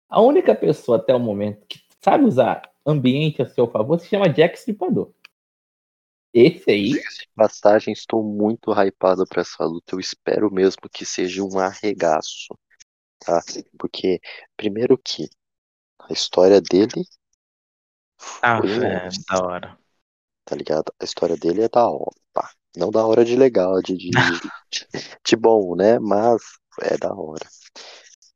A 0.10 0.22
única 0.22 0.54
pessoa 0.54 0.98
até 0.98 1.13
o 1.13 1.20
momento 1.20 1.66
que 1.66 1.80
sabe 2.02 2.26
usar 2.26 2.62
ambiente 2.86 3.42
a 3.42 3.48
seu 3.48 3.68
favor 3.68 4.00
se 4.00 4.08
chama 4.08 4.30
Jack 4.30 4.58
Stripador. 4.58 5.12
Esse 6.34 6.72
aí, 6.72 6.92
Passagem, 7.36 7.94
estou 7.94 8.24
muito 8.24 8.72
hypado 8.72 9.26
pra 9.28 9.42
essa 9.42 9.66
luta. 9.66 9.96
Eu 9.96 10.00
espero 10.00 10.52
mesmo 10.52 10.90
que 10.92 11.06
seja 11.06 11.44
um 11.44 11.58
arregaço, 11.58 12.56
tá? 13.18 13.42
Porque, 13.78 14.20
primeiro 14.56 14.98
que 14.98 15.28
a 16.00 16.12
história 16.14 16.60
dele 16.62 17.06
Ah, 18.42 18.62
é, 18.82 19.12
da 19.30 19.40
hora. 19.44 19.78
tá 20.46 20.56
ligado? 20.56 20.94
A 21.00 21.04
história 21.06 21.36
dele 21.38 21.64
é 21.64 21.70
da 21.70 21.88
hora, 21.90 22.16
pá. 22.34 22.50
Não 22.76 22.90
da 22.92 23.06
hora 23.06 23.26
de 23.26 23.36
legal, 23.36 23.82
de, 23.82 23.96
de, 23.98 24.12
de, 24.12 24.52
de 25.26 25.36
bom, 25.36 25.76
né? 25.76 26.00
Mas 26.00 26.42
é 26.82 26.98
da 26.98 27.14
hora. 27.14 27.46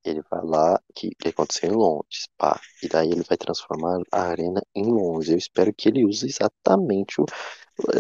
Ele 0.03 0.21
vai 0.31 0.41
lá, 0.43 0.81
que, 0.95 1.11
que 1.15 1.29
aconteceu 1.29 1.69
em 1.71 1.75
Londres, 1.75 2.27
pá. 2.37 2.59
E 2.83 2.89
daí 2.89 3.09
ele 3.11 3.23
vai 3.23 3.37
transformar 3.37 3.99
a 4.11 4.23
arena 4.23 4.61
em 4.75 4.85
Londres. 4.85 5.29
Eu 5.31 5.37
espero 5.37 5.73
que 5.73 5.89
ele 5.89 6.05
use 6.05 6.27
exatamente 6.27 7.21
o. 7.21 7.25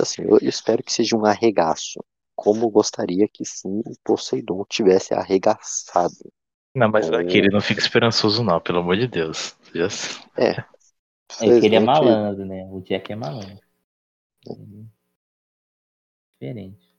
Assim, 0.01 0.23
eu 0.23 0.37
espero 0.41 0.83
que 0.83 0.93
seja 0.93 1.17
um 1.17 1.25
arregaço. 1.25 2.03
Como 2.35 2.69
gostaria 2.69 3.27
que 3.27 3.45
sim 3.45 3.81
o 3.85 3.93
Poseidon 4.03 4.65
tivesse 4.69 5.13
arregaçado. 5.13 6.15
Não, 6.73 6.89
mas 6.89 7.09
É. 7.09 7.15
aqui 7.15 7.37
ele 7.37 7.49
não 7.49 7.61
fica 7.61 7.81
esperançoso, 7.81 8.43
não, 8.43 8.59
pelo 8.59 8.79
amor 8.79 8.97
de 8.97 9.07
Deus. 9.07 9.57
Já- 9.73 9.87
é 11.41 11.59
que 11.59 11.65
ele 11.65 11.75
é 11.75 11.79
malandro, 11.79 12.45
né? 12.45 12.65
O 12.71 12.81
Jack 12.81 13.11
é 13.11 13.15
malandro. 13.15 13.59
Ele- 14.47 14.87
Diferente. 16.39 16.91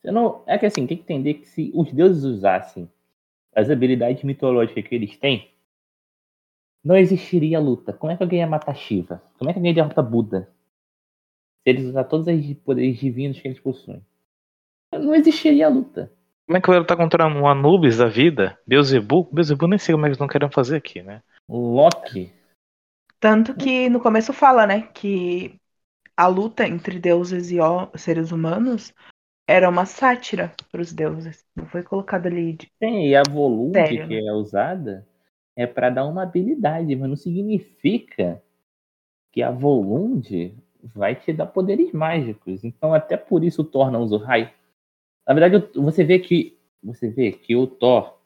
Você 0.00 0.10
não... 0.10 0.44
É 0.46 0.58
que 0.58 0.66
assim, 0.66 0.86
tem 0.86 0.96
que 0.96 1.02
entender 1.02 1.34
que 1.34 1.48
se 1.48 1.70
os 1.74 1.92
deuses 1.92 2.24
usassem 2.24 2.90
as 3.54 3.70
habilidades 3.70 4.22
mitológicas 4.22 4.86
que 4.86 4.94
eles 4.94 5.16
têm, 5.16 5.50
não 6.84 6.96
existiria 6.96 7.58
luta. 7.58 7.92
Como 7.92 8.12
é 8.12 8.16
que 8.16 8.22
alguém 8.22 8.40
ia 8.40 8.46
matar 8.46 8.74
Shiva? 8.74 9.22
Como 9.38 9.50
é 9.50 9.52
que 9.52 9.58
alguém 9.58 9.74
derrota 9.74 10.02
Buda? 10.02 10.52
Se 11.62 11.70
eles 11.70 11.84
usar 11.86 12.04
todos 12.04 12.26
os 12.28 12.54
poderes 12.58 12.98
divinos 12.98 13.40
que 13.40 13.48
eles 13.48 13.60
possuem. 13.60 14.04
Não 14.92 15.14
existiria 15.14 15.68
luta. 15.68 16.12
Como 16.48 16.56
é 16.56 16.62
que 16.62 16.68
vai 16.70 16.78
lutar 16.78 16.96
contra 16.96 17.26
um 17.26 17.46
Anubis 17.46 17.98
da 17.98 18.06
vida? 18.06 18.58
Beuzebu? 18.66 19.28
Beuzebu 19.30 19.68
nem 19.68 19.78
sei 19.78 19.92
como 19.92 20.06
é 20.06 20.08
que 20.08 20.12
eles 20.12 20.18
não 20.18 20.26
querem 20.26 20.50
fazer 20.50 20.76
aqui, 20.76 21.02
né? 21.02 21.20
O 21.46 21.58
Loki. 21.74 22.32
Tanto 23.20 23.54
que 23.54 23.90
no 23.90 24.00
começo 24.00 24.32
fala, 24.32 24.66
né, 24.66 24.88
que 24.94 25.60
a 26.16 26.26
luta 26.26 26.66
entre 26.66 26.98
deuses 26.98 27.50
e 27.50 27.58
seres 27.98 28.32
humanos 28.32 28.94
era 29.46 29.68
uma 29.68 29.84
sátira 29.84 30.50
para 30.72 30.80
os 30.80 30.90
deuses. 30.90 31.44
Não 31.54 31.66
foi 31.66 31.82
colocado 31.82 32.24
ali 32.24 32.54
de. 32.54 32.72
Tem, 32.80 33.08
e 33.08 33.14
a 33.14 33.24
Volunde 33.28 33.80
Sério, 33.80 34.08
que 34.08 34.16
é 34.16 34.32
usada 34.32 35.06
é 35.54 35.66
para 35.66 35.90
dar 35.90 36.06
uma 36.06 36.22
habilidade, 36.22 36.96
mas 36.96 37.10
não 37.10 37.16
significa 37.16 38.42
que 39.30 39.42
a 39.42 39.50
Volunde 39.50 40.56
vai 40.82 41.14
te 41.14 41.30
dar 41.30 41.44
poderes 41.44 41.92
mágicos. 41.92 42.64
Então 42.64 42.94
até 42.94 43.18
por 43.18 43.44
isso 43.44 43.62
torna 43.62 43.98
o 43.98 44.16
raio. 44.16 44.48
Na 45.28 45.34
verdade, 45.34 45.68
você 45.74 46.02
vê 46.02 46.18
que 46.18 46.58
você 46.82 47.10
vê 47.10 47.32
que 47.32 47.54
o 47.54 47.66
Thor 47.66 48.18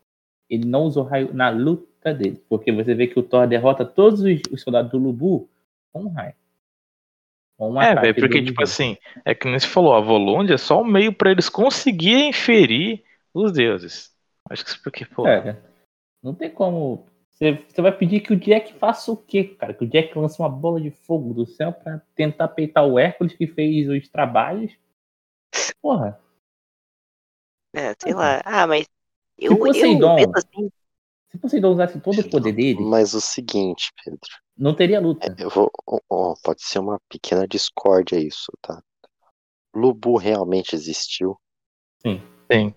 ele 0.48 0.64
não 0.64 0.84
usou 0.84 1.02
raio 1.02 1.34
na 1.34 1.50
luta 1.50 2.14
dele, 2.14 2.40
porque 2.48 2.70
você 2.70 2.94
vê 2.94 3.08
que 3.08 3.18
o 3.18 3.22
Thor 3.22 3.48
derrota 3.48 3.84
todos 3.84 4.20
os, 4.20 4.40
os 4.52 4.62
soldados 4.62 4.92
do 4.92 4.98
Lubu 4.98 5.50
com 5.92 6.04
um 6.04 6.08
raio. 6.08 6.34
Um 7.58 7.80
é, 7.80 7.94
velho, 7.94 8.14
porque, 8.14 8.42
tipo 8.42 8.62
assim, 8.62 8.96
é 9.24 9.34
que 9.34 9.48
nem 9.48 9.58
se 9.58 9.66
falou, 9.66 9.94
a 9.94 10.00
Volundia 10.00 10.54
é 10.54 10.58
só 10.58 10.80
um 10.80 10.84
meio 10.84 11.12
para 11.12 11.30
eles 11.30 11.48
conseguirem 11.48 12.30
inferir 12.30 13.04
os 13.32 13.52
deuses. 13.52 14.12
Acho 14.48 14.64
que 14.64 14.70
isso 14.70 14.82
porque, 14.82 15.04
pô. 15.04 15.26
É, 15.26 15.56
não 16.22 16.34
tem 16.34 16.50
como. 16.50 17.06
Você, 17.30 17.64
você 17.68 17.80
vai 17.80 17.92
pedir 17.92 18.20
que 18.20 18.32
o 18.32 18.36
Jack 18.36 18.74
faça 18.74 19.10
o 19.10 19.16
quê, 19.16 19.44
cara? 19.44 19.74
Que 19.74 19.84
o 19.84 19.88
Jack 19.88 20.16
lance 20.16 20.38
uma 20.40 20.48
bola 20.48 20.80
de 20.80 20.90
fogo 20.90 21.32
do 21.32 21.46
céu 21.46 21.72
para 21.72 22.00
tentar 22.14 22.48
peitar 22.48 22.84
o 22.84 22.98
Hércules 22.98 23.34
que 23.34 23.46
fez 23.46 23.88
os 23.88 24.08
trabalhos. 24.08 24.72
Porra. 25.80 26.20
É, 27.72 27.94
sei 27.98 28.14
lá. 28.14 28.42
Ah, 28.44 28.66
mas. 28.66 28.86
Eu, 29.38 29.52
se 29.52 29.58
Poseidon, 29.58 30.18
eu 30.18 30.30
assim... 30.34 30.70
se 31.30 31.38
Poseidon 31.38 31.72
usasse 31.72 32.00
todo 32.00 32.20
o 32.20 32.30
poder 32.30 32.52
dele. 32.52 32.80
Mas 32.80 33.14
o 33.14 33.20
seguinte, 33.20 33.92
Pedro. 34.04 34.20
Não 34.56 34.74
teria 34.74 35.00
luta. 35.00 35.34
É, 35.38 35.44
eu 35.44 35.50
vou. 35.50 35.70
Oh, 36.08 36.34
pode 36.42 36.62
ser 36.62 36.78
uma 36.78 37.00
pequena 37.08 37.46
discórdia 37.48 38.16
isso, 38.16 38.52
tá? 38.60 38.82
Lubu 39.74 40.16
realmente 40.16 40.74
existiu? 40.74 41.40
Sim. 42.00 42.20
Sim. 42.50 42.74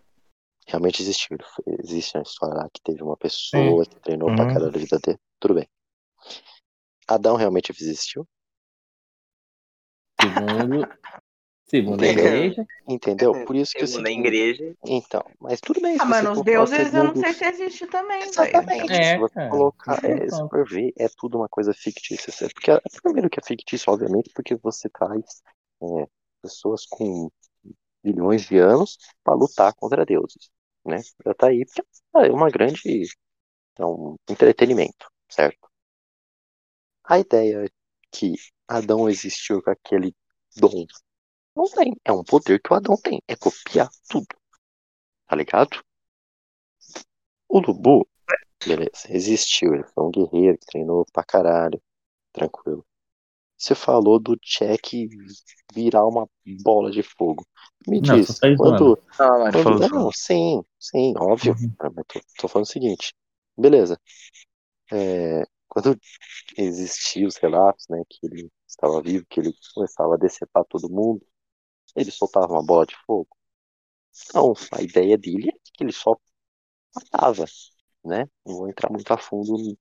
Realmente 0.65 1.01
existiu. 1.01 1.37
Existe 1.83 2.17
uma 2.17 2.23
história 2.23 2.55
lá 2.55 2.69
que 2.73 2.81
teve 2.81 3.03
uma 3.03 3.17
pessoa 3.17 3.83
Sim. 3.83 3.89
que 3.89 3.99
treinou 3.99 4.29
uhum. 4.29 4.35
pra 4.35 4.47
caralho 4.47 4.67
a 4.67 4.77
vida 4.77 4.97
dele. 4.99 5.19
Tudo 5.39 5.55
bem. 5.55 5.67
Adão 7.07 7.35
realmente 7.35 7.71
existiu? 7.71 8.27
Segundo, 10.19 10.87
Segundo 11.65 12.03
a 12.03 12.07
igreja. 12.07 12.65
Entendeu? 12.87 13.45
Por 13.45 13.55
isso 13.55 13.73
que 13.73 13.87
Segundo 13.87 14.07
a 14.07 14.11
igreja. 14.11 14.75
Então, 14.85 15.25
mas 15.39 15.59
tudo 15.59 15.81
bem. 15.81 15.97
Ah, 15.99 16.05
mas 16.05 16.27
os 16.29 16.43
deuses 16.43 16.77
segundo... 16.77 16.97
eu 16.97 17.03
não 17.05 17.15
sei 17.15 17.33
se 17.33 17.45
existe 17.45 17.87
também. 17.87 18.21
Exatamente. 18.21 18.93
É, 18.93 19.13
se 19.13 19.17
você 19.17 19.49
colocar, 19.49 20.05
é, 20.05 20.29
se 20.29 20.49
for 20.49 20.69
ver, 20.69 20.93
é 20.97 21.07
tudo 21.17 21.37
uma 21.37 21.49
coisa 21.49 21.73
fictícia. 21.73 22.31
Porque, 22.49 22.71
primeiro 23.01 23.29
que 23.29 23.39
é 23.39 23.43
fictício, 23.43 23.91
obviamente, 23.91 24.31
porque 24.35 24.55
você 24.55 24.87
traz 24.89 25.41
é, 25.81 26.07
pessoas 26.41 26.85
com 26.85 27.31
bilhões 28.03 28.43
de 28.43 28.57
anos 28.59 28.97
para 29.23 29.33
lutar 29.33 29.73
contra 29.73 30.05
deuses. 30.05 30.51
Né? 30.85 30.97
Já 31.25 31.33
tá 31.33 31.47
aí 31.47 31.65
porque 31.65 32.27
é 32.27 32.31
uma 32.31 32.49
grande. 32.51 33.07
É 33.77 33.85
um 33.85 34.15
entretenimento, 34.29 35.09
certo? 35.29 35.67
A 37.03 37.19
ideia 37.19 37.69
que 38.11 38.35
Adão 38.67 39.09
existiu 39.09 39.61
com 39.61 39.71
aquele 39.71 40.15
dom 40.55 40.85
não 41.55 41.65
tem. 41.65 41.95
É 42.03 42.11
um 42.11 42.23
poder 42.23 42.61
que 42.61 42.73
o 42.73 42.75
Adão 42.75 42.97
tem. 42.97 43.21
É 43.27 43.35
copiar 43.35 43.89
tudo. 44.09 44.27
Tá 45.27 45.35
ligado? 45.35 45.83
O 47.47 47.59
Lubu, 47.59 48.07
beleza, 48.65 49.07
existiu. 49.09 49.73
Ele 49.73 49.83
foi 49.83 50.03
um 50.03 50.11
guerreiro 50.11 50.57
que 50.57 50.65
treinou 50.65 51.05
pra 51.11 51.23
caralho. 51.23 51.81
Tranquilo. 52.33 52.85
Você 53.57 53.73
falou 53.73 54.19
do 54.19 54.37
Jack 54.37 55.07
virar 55.73 56.05
uma 56.05 56.27
bola 56.61 56.91
de 56.91 57.01
fogo. 57.01 57.45
Me 57.87 58.01
não, 58.01 58.15
diz, 58.15 58.39
quando. 58.57 59.01
Ah, 59.17 59.51
quando 59.51 59.87
não, 59.87 60.11
sim, 60.11 60.61
sim, 60.77 61.13
óbvio. 61.17 61.53
Uhum. 61.53 62.03
Tô, 62.07 62.19
tô, 62.37 62.47
falando 62.47 62.65
o 62.65 62.69
seguinte. 62.69 63.13
Beleza. 63.57 63.97
É, 64.91 65.43
quando 65.67 65.97
existiam 66.57 67.27
os 67.27 67.37
relatos, 67.37 67.85
né, 67.89 68.03
que 68.09 68.25
ele 68.25 68.51
estava 68.67 69.01
vivo, 69.01 69.25
que 69.29 69.39
ele 69.39 69.53
começava 69.73 70.15
a 70.15 70.17
decepar 70.17 70.65
todo 70.65 70.89
mundo, 70.89 71.25
ele 71.95 72.11
soltava 72.11 72.53
uma 72.53 72.65
bola 72.65 72.85
de 72.85 72.95
fogo? 73.05 73.29
Não, 74.33 74.53
a 74.71 74.81
ideia 74.81 75.17
dele 75.17 75.49
é 75.49 75.53
que 75.73 75.83
ele 75.83 75.91
só 75.91 76.15
matava, 76.95 77.45
né? 78.05 78.25
Não 78.45 78.55
vou 78.57 78.69
entrar 78.69 78.91
muito 78.91 79.11
a 79.11 79.17
fundo 79.17 79.53
no, 79.57 79.77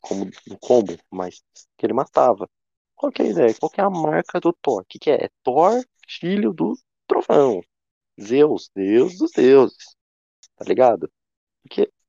como, 0.00 0.30
no 0.48 0.58
combo, 0.58 0.96
mas 1.10 1.42
que 1.76 1.86
ele 1.86 1.92
matava. 1.94 2.48
Qual 2.96 3.12
que 3.12 3.22
é 3.22 3.26
a 3.26 3.30
ideia? 3.30 3.54
Qual 3.58 3.70
que 3.70 3.80
é 3.80 3.84
a 3.84 3.90
marca 3.90 4.40
do 4.40 4.52
Thor? 4.62 4.82
O 4.82 4.86
que, 4.86 4.98
que 4.98 5.10
é? 5.10 5.26
É 5.26 5.30
Thor, 5.42 5.84
filho 6.08 6.52
do 6.52 6.74
trovão. 7.06 7.62
Zeus, 8.22 8.70
deus 8.74 9.18
dos 9.18 9.32
deuses. 9.32 9.96
Tá 10.56 10.64
ligado? 10.66 11.10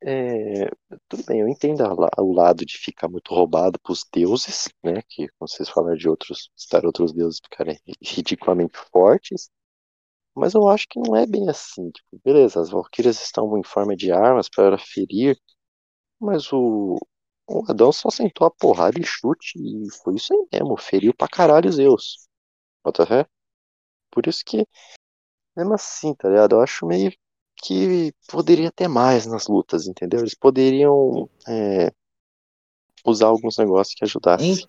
É, 0.07 0.69
tudo 1.09 1.23
bem, 1.25 1.39
eu 1.41 1.47
entendo 1.49 1.81
o 2.19 2.31
lado 2.33 2.63
de 2.63 2.77
ficar 2.77 3.07
muito 3.09 3.33
roubado 3.33 3.79
pros 3.79 4.05
deuses, 4.13 4.69
né? 4.83 5.01
Que 5.09 5.27
vocês 5.39 5.67
falaram 5.67 5.97
de 5.97 6.07
outros, 6.07 6.51
citar 6.55 6.85
outros 6.85 7.11
deuses 7.11 7.39
ficarem 7.43 7.79
ridiculamente 8.01 8.77
fortes. 8.91 9.49
Mas 10.35 10.53
eu 10.55 10.67
acho 10.69 10.87
que 10.89 10.99
não 10.99 11.15
é 11.15 11.25
bem 11.27 11.49
assim. 11.49 11.91
Tipo, 11.91 12.21
beleza, 12.23 12.61
as 12.61 12.69
valquírias 12.71 13.21
estão 13.21 13.57
em 13.57 13.63
forma 13.63 13.95
de 13.95 14.11
armas 14.11 14.49
para 14.49 14.77
ferir, 14.77 15.37
mas 16.19 16.51
o, 16.53 16.97
o 17.47 17.63
Adão 17.69 17.91
só 17.91 18.09
sentou 18.11 18.47
a 18.47 18.51
porrada 18.51 18.99
e 18.99 19.03
chute 19.05 19.59
e 19.59 19.91
foi 20.03 20.15
isso 20.15 20.33
aí 20.33 20.47
mesmo. 20.53 20.77
Feriu 20.77 21.13
pra 21.15 21.27
caralho 21.27 21.71
Zeus. 21.71 22.27
Bota 22.83 23.05
fé? 23.05 23.27
Por 24.11 24.27
isso 24.27 24.43
que, 24.45 24.67
mesmo 25.55 25.73
assim, 25.73 26.15
tá 26.15 26.29
ligado? 26.29 26.55
Eu 26.55 26.61
acho 26.61 26.85
meio 26.87 27.11
que 27.57 28.13
poderia 28.27 28.71
ter 28.71 28.87
mais 28.87 29.25
nas 29.25 29.47
lutas, 29.47 29.87
entendeu? 29.87 30.19
Eles 30.19 30.35
poderiam 30.35 31.29
é, 31.47 31.91
usar 33.05 33.27
alguns 33.27 33.57
negócios 33.57 33.95
que 33.95 34.03
ajudassem. 34.03 34.67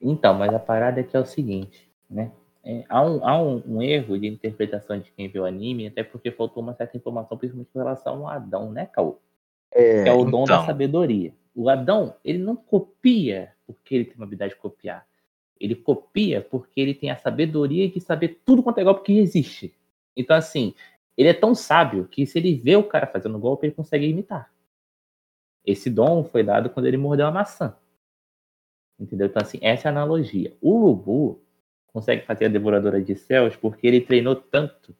Então, 0.00 0.34
mas 0.34 0.52
a 0.54 0.58
parada 0.58 1.00
é 1.00 1.02
que 1.04 1.16
é 1.16 1.20
o 1.20 1.26
seguinte, 1.26 1.90
né? 2.08 2.30
É, 2.64 2.84
há 2.88 3.02
um, 3.02 3.26
há 3.26 3.42
um, 3.42 3.62
um, 3.66 3.82
erro 3.82 4.18
de 4.18 4.26
interpretação 4.26 4.98
de 4.98 5.10
quem 5.12 5.28
viu 5.28 5.42
o 5.42 5.46
anime, 5.46 5.86
até 5.86 6.02
porque 6.02 6.30
faltou 6.30 6.62
uma 6.62 6.74
certa 6.74 6.96
informação, 6.96 7.38
principalmente 7.38 7.70
com 7.72 7.78
relação 7.78 8.26
ao 8.26 8.28
Adão, 8.28 8.70
né, 8.70 8.86
Caô? 8.86 9.18
É, 9.72 10.02
que 10.02 10.08
é 10.08 10.12
o 10.12 10.24
dom 10.24 10.44
então. 10.44 10.60
da 10.60 10.66
sabedoria. 10.66 11.32
O 11.54 11.68
Adão, 11.68 12.14
ele 12.24 12.38
não 12.38 12.56
copia 12.56 13.52
porque 13.66 13.94
ele 13.94 14.04
tem 14.04 14.16
uma 14.16 14.24
habilidade 14.24 14.54
de 14.54 14.60
copiar. 14.60 15.06
Ele 15.60 15.74
copia 15.74 16.40
porque 16.40 16.80
ele 16.80 16.94
tem 16.94 17.10
a 17.10 17.16
sabedoria 17.16 17.88
de 17.88 18.00
saber 18.00 18.40
tudo 18.44 18.62
quanto 18.62 18.78
é 18.78 18.84
golpe 18.84 19.02
que 19.02 19.18
existe. 19.18 19.74
Então, 20.16 20.36
assim, 20.36 20.74
ele 21.18 21.28
é 21.30 21.34
tão 21.34 21.52
sábio 21.52 22.06
que 22.06 22.24
se 22.24 22.38
ele 22.38 22.54
vê 22.54 22.76
o 22.76 22.84
cara 22.84 23.04
fazendo 23.04 23.40
golpe, 23.40 23.66
ele 23.66 23.74
consegue 23.74 24.06
imitar. 24.06 24.52
Esse 25.66 25.90
dom 25.90 26.22
foi 26.22 26.44
dado 26.44 26.70
quando 26.70 26.86
ele 26.86 26.96
mordeu 26.96 27.26
a 27.26 27.32
maçã. 27.32 27.76
Entendeu? 28.96 29.26
Então, 29.26 29.42
assim, 29.42 29.58
essa 29.60 29.88
é 29.88 29.90
a 29.90 29.92
analogia. 29.92 30.56
O 30.60 30.78
Lubu 30.78 31.42
consegue 31.88 32.24
fazer 32.24 32.44
a 32.44 32.48
Devoradora 32.48 33.02
de 33.02 33.16
Céus 33.16 33.56
porque 33.56 33.84
ele 33.84 34.00
treinou 34.00 34.36
tanto, 34.36 34.94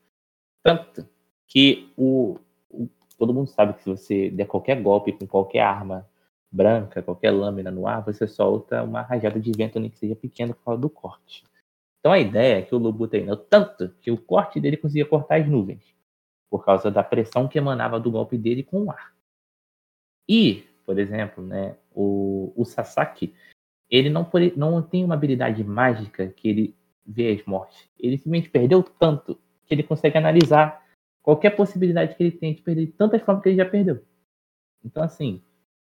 tanto, 0.60 1.08
que 1.46 1.92
o, 1.96 2.36
o, 2.68 2.88
todo 3.16 3.32
mundo 3.32 3.48
sabe 3.48 3.74
que 3.74 3.84
se 3.84 3.88
você 3.88 4.28
der 4.28 4.46
qualquer 4.46 4.82
golpe 4.82 5.12
com 5.12 5.26
qualquer 5.26 5.60
arma 5.60 6.04
branca, 6.50 7.00
qualquer 7.00 7.30
lâmina 7.30 7.70
no 7.70 7.86
ar, 7.86 8.04
você 8.04 8.26
solta 8.26 8.82
uma 8.82 9.02
rajada 9.02 9.38
de 9.38 9.52
vento, 9.52 9.78
nem 9.78 9.88
que 9.88 9.98
seja 9.98 10.16
pequena, 10.16 10.52
por 10.52 10.64
causa 10.64 10.80
do 10.80 10.90
corte. 10.90 11.44
Então 12.00 12.10
a 12.10 12.18
ideia 12.18 12.58
é 12.58 12.62
que 12.62 12.74
o 12.74 12.78
Lubu 12.78 13.06
treinou 13.06 13.36
tanto 13.36 13.90
que 14.00 14.10
o 14.10 14.18
corte 14.18 14.58
dele 14.58 14.76
conseguia 14.76 15.06
cortar 15.06 15.40
as 15.40 15.48
nuvens 15.48 15.97
por 16.50 16.64
causa 16.64 16.90
da 16.90 17.02
pressão 17.02 17.48
que 17.48 17.58
emanava 17.58 18.00
do 18.00 18.10
golpe 18.10 18.36
dele 18.38 18.62
com 18.62 18.84
o 18.84 18.90
ar. 18.90 19.14
E, 20.28 20.64
por 20.84 20.98
exemplo, 20.98 21.44
né, 21.44 21.76
o, 21.94 22.52
o 22.56 22.64
Sasaki, 22.64 23.34
ele 23.90 24.10
não, 24.10 24.28
não 24.56 24.82
tem 24.82 25.04
uma 25.04 25.14
habilidade 25.14 25.62
mágica 25.64 26.28
que 26.28 26.48
ele 26.48 26.76
vê 27.06 27.32
as 27.32 27.44
mortes. 27.44 27.88
Ele 27.98 28.18
simplesmente 28.18 28.50
perdeu 28.50 28.82
tanto 28.82 29.38
que 29.66 29.74
ele 29.74 29.82
consegue 29.82 30.18
analisar 30.18 30.84
qualquer 31.22 31.50
possibilidade 31.50 32.14
que 32.14 32.22
ele 32.22 32.32
tem 32.32 32.54
de 32.54 32.62
perder 32.62 32.86
de 32.86 32.92
tantas 32.92 33.22
formas 33.22 33.42
que 33.42 33.50
ele 33.50 33.56
já 33.56 33.66
perdeu. 33.66 34.02
Então, 34.84 35.02
assim, 35.02 35.42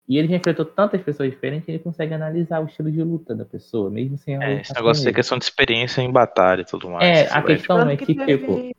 e 0.08 0.18
ele 0.18 0.26
já 0.26 0.36
enfrentou 0.36 0.64
tantas 0.64 1.00
pessoas 1.02 1.30
diferentes 1.30 1.64
que 1.64 1.70
ele 1.70 1.78
consegue 1.78 2.12
analisar 2.12 2.60
o 2.60 2.66
estilo 2.66 2.90
de 2.90 3.00
luta 3.02 3.32
da 3.34 3.44
pessoa, 3.44 3.90
mesmo 3.90 4.18
sem 4.18 4.34
ela. 4.34 4.44
É, 4.44 4.60
esse 4.60 4.74
negócio 4.74 5.08
é 5.08 5.12
questão 5.12 5.38
de 5.38 5.44
experiência 5.44 6.02
em 6.02 6.10
batalha 6.10 6.62
e 6.62 6.64
tudo 6.64 6.90
mais. 6.90 7.04
É, 7.04 7.32
a 7.32 7.42
questão 7.42 7.88
é 7.88 7.96
que, 7.96 8.14
tipo, 8.14 8.72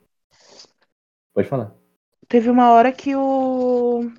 Pode 1.34 1.48
falar. 1.48 1.74
Teve 2.28 2.50
uma 2.50 2.70
hora 2.72 2.92
que 2.92 3.14
o 3.14 4.10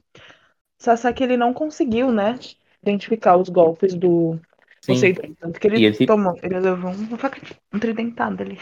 Sasaki 0.78 1.24
ele 1.24 1.38
não 1.38 1.53
conseguiu, 1.53 2.11
né? 2.11 2.38
Identificar 2.82 3.38
os 3.38 3.49
golpes 3.49 3.93
do 3.93 4.39
Poseidon. 4.86 5.34
Tanto 5.39 5.59
que 5.59 5.68
ele 5.68 5.86
esse... 5.86 6.05
tomou, 6.05 6.38
ele 6.43 6.59
levou 6.59 6.91
um, 6.91 7.18
faca, 7.18 7.39
um 7.74 7.80
tridentado 7.80 8.43
ali. 8.43 8.59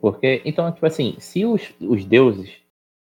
Porque, 0.00 0.42
então, 0.44 0.70
tipo 0.72 0.84
assim, 0.84 1.16
se 1.18 1.44
os, 1.44 1.72
os 1.80 2.04
deuses. 2.04 2.52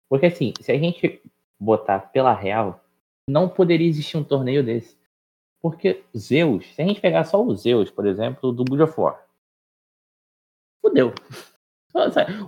Porque 0.08 0.26
assim, 0.26 0.52
se 0.60 0.72
a 0.72 0.78
gente 0.78 1.20
botar 1.60 1.98
pela 1.98 2.32
real, 2.32 2.84
não 3.28 3.48
poderia 3.48 3.88
existir 3.88 4.16
um 4.16 4.24
torneio 4.24 4.64
desse. 4.64 4.96
Porque 5.60 6.04
Zeus, 6.16 6.66
se 6.74 6.82
a 6.82 6.86
gente 6.86 7.00
pegar 7.00 7.24
só 7.24 7.42
os 7.42 7.62
Zeus, 7.62 7.90
por 7.90 8.06
exemplo, 8.06 8.52
do 8.52 8.64
God 8.64 8.80
of 8.80 9.00
War, 9.00 9.26
fudeu. 10.80 11.12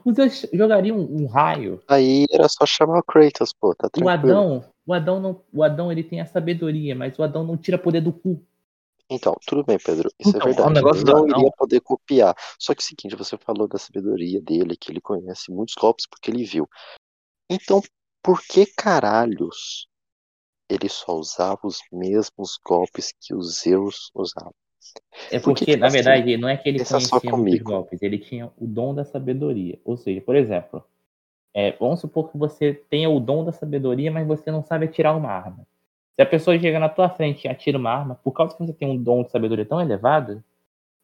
Os 0.05 0.14
dois 0.14 0.46
jogariam 0.53 0.99
um, 0.99 1.26
raio. 1.26 1.82
Aí 1.88 2.26
era 2.30 2.49
só 2.49 2.66
chamar 2.66 2.99
o 2.99 3.03
Kratos, 3.03 3.53
pô, 3.53 3.74
tá 3.74 3.88
tranquilo. 3.88 4.09
O 4.09 4.11
Adão, 4.11 4.64
o 4.86 4.92
Adão 4.94 5.20
não, 5.20 5.42
o 5.53 5.62
Adão 5.62 5.90
ele 5.90 6.05
tem 6.05 6.20
a 6.20 6.26
sabedoria, 6.26 6.94
mas 6.94 7.18
o 7.18 7.22
Adão 7.22 7.44
não 7.44 7.57
tira 7.57 7.78
poder 7.78 8.01
do 8.01 8.12
cu. 8.12 8.42
Então, 9.11 9.34
tudo 9.46 9.64
bem, 9.64 9.78
Pedro. 9.78 10.11
Isso 10.18 10.36
Então, 10.36 10.40
é 10.40 10.44
o 10.44 10.55
verdade. 10.55 10.74
negócio 10.74 10.99
Ele 10.99 11.05
do 11.07 11.12
não 11.12 11.24
anão- 11.24 11.38
iria 11.40 11.51
poder 11.57 11.80
copiar. 11.80 12.34
Só 12.59 12.74
que 12.74 12.82
é 12.82 12.84
o 12.84 12.86
seguinte, 12.86 13.16
você 13.16 13.38
falou 13.38 13.66
da 13.66 13.78
sabedoria 13.78 14.40
dele, 14.42 14.76
que 14.76 14.92
ele 14.92 15.01
conhece 15.01 15.51
muitos 15.51 15.74
golpes 15.74 16.07
porque 16.07 16.30
ele 16.30 16.44
viu. 16.44 16.68
Então, 17.49 17.80
por 18.22 18.42
que 18.42 18.66
caralhos 18.66 19.88
ele 20.68 20.90
só 20.90 21.12
usava 21.16 21.61
os 21.64 21.78
mesmos 21.90 22.59
golpes 22.62 23.14
que 23.18 23.34
os 23.34 23.61
Zeus 23.61 24.11
usavam? 24.14 24.53
É 25.30 25.39
Porque, 25.39 25.41
porque, 25.41 25.64
tipo 25.66 25.78
na 25.78 25.86
assim, 25.86 25.97
verdade, 25.97 26.36
não 26.36 26.49
é 26.49 26.57
que 26.57 26.68
ele 26.68 26.84
conhecia 26.84 27.36
muitos 27.36 27.61
golpes, 27.61 28.03
ele 28.03 28.18
tinha 28.18 28.47
o 28.57 28.66
dom 28.66 28.95
da 28.95 29.05
sabedoria. 29.05 29.78
Ou 29.84 29.97
seja, 29.97 30.20
por 30.20 30.36
exemplo, 30.36 30.84
é, 31.55 31.72
vamos 31.72 32.01
supor 32.01 32.30
que 32.30 32.39
você 32.39 32.74
tenha 32.89 33.09
o 33.11 33.18
dom 33.18 33.45
da 33.45 33.53
sabedoria, 33.53 34.11
mas 34.11 34.26
você 34.26 34.51
não 34.51 34.62
sabe 34.62 34.86
atirar 34.86 35.16
uma 35.16 35.30
arma. 35.30 35.66
Se 36.14 36.22
a 36.22 36.26
pessoa 36.26 36.59
chega 36.59 36.78
na 36.78 36.89
tua 36.89 37.09
frente 37.09 37.45
e 37.45 37.49
atira 37.49 37.78
uma 37.78 37.91
arma, 37.91 38.14
por 38.16 38.32
causa 38.32 38.57
que 38.57 38.64
você 38.64 38.72
tem 38.72 38.89
um 38.89 38.97
dom 38.97 39.22
de 39.22 39.30
sabedoria 39.30 39.64
tão 39.64 39.80
elevado, 39.80 40.43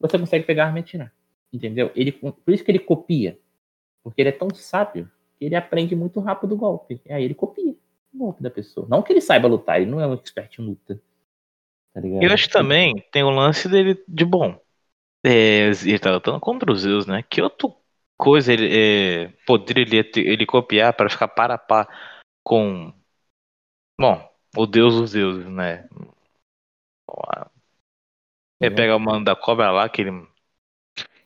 você 0.00 0.18
consegue 0.18 0.44
pegar 0.44 0.64
a 0.64 0.66
arma 0.66 0.78
e 0.78 0.82
atirar. 0.82 1.12
Entendeu? 1.52 1.90
Ele, 1.94 2.10
por 2.10 2.52
isso 2.52 2.64
que 2.64 2.70
ele 2.70 2.80
copia. 2.80 3.38
Porque 4.02 4.20
ele 4.20 4.30
é 4.30 4.32
tão 4.32 4.52
sábio 4.52 5.08
que 5.38 5.44
ele 5.44 5.54
aprende 5.54 5.94
muito 5.94 6.20
rápido 6.20 6.52
o 6.52 6.56
golpe. 6.56 7.00
E 7.06 7.12
aí 7.12 7.24
ele 7.24 7.34
copia 7.34 7.70
o 7.70 8.18
golpe 8.18 8.42
da 8.42 8.50
pessoa. 8.50 8.86
Não 8.88 9.02
que 9.02 9.12
ele 9.12 9.20
saiba 9.20 9.48
lutar, 9.48 9.80
ele 9.80 9.90
não 9.90 10.00
é 10.00 10.06
um 10.06 10.14
expert 10.14 10.58
em 10.58 10.62
luta. 10.62 11.00
Tá 11.94 12.00
ligado? 12.00 12.22
Eu 12.24 12.32
acho 12.34 12.48
que 12.48 12.52
também 12.52 13.02
tem 13.12 13.22
o 13.22 13.30
lance 13.30 13.68
dele 13.68 14.02
de 14.08 14.24
bom. 14.24 14.60
É, 15.24 15.68
ele 15.84 15.98
tá 15.98 16.10
lutando 16.12 16.40
contra 16.40 16.70
os 16.70 16.80
Zeus, 16.80 17.06
né? 17.06 17.22
Que 17.22 17.40
outra 17.40 17.68
coisa 18.18 18.52
ele 18.52 18.68
é, 18.70 19.28
poder 19.46 19.78
ele, 19.78 20.10
ele 20.16 20.44
copiar 20.44 20.92
para 20.92 21.08
ficar 21.08 21.28
para 21.28 21.54
a 21.54 21.58
par 21.58 21.88
com. 22.42 22.92
Bom, 23.98 24.28
o 24.56 24.66
Deus 24.66 24.94
dos 24.96 25.12
deuses, 25.12 25.46
né? 25.46 25.88
Ele 28.60 28.74
pega 28.74 28.96
o 28.96 29.00
mano 29.00 29.24
da 29.24 29.36
cobra 29.36 29.70
lá, 29.70 29.88
que 29.88 30.02
ele. 30.02 30.10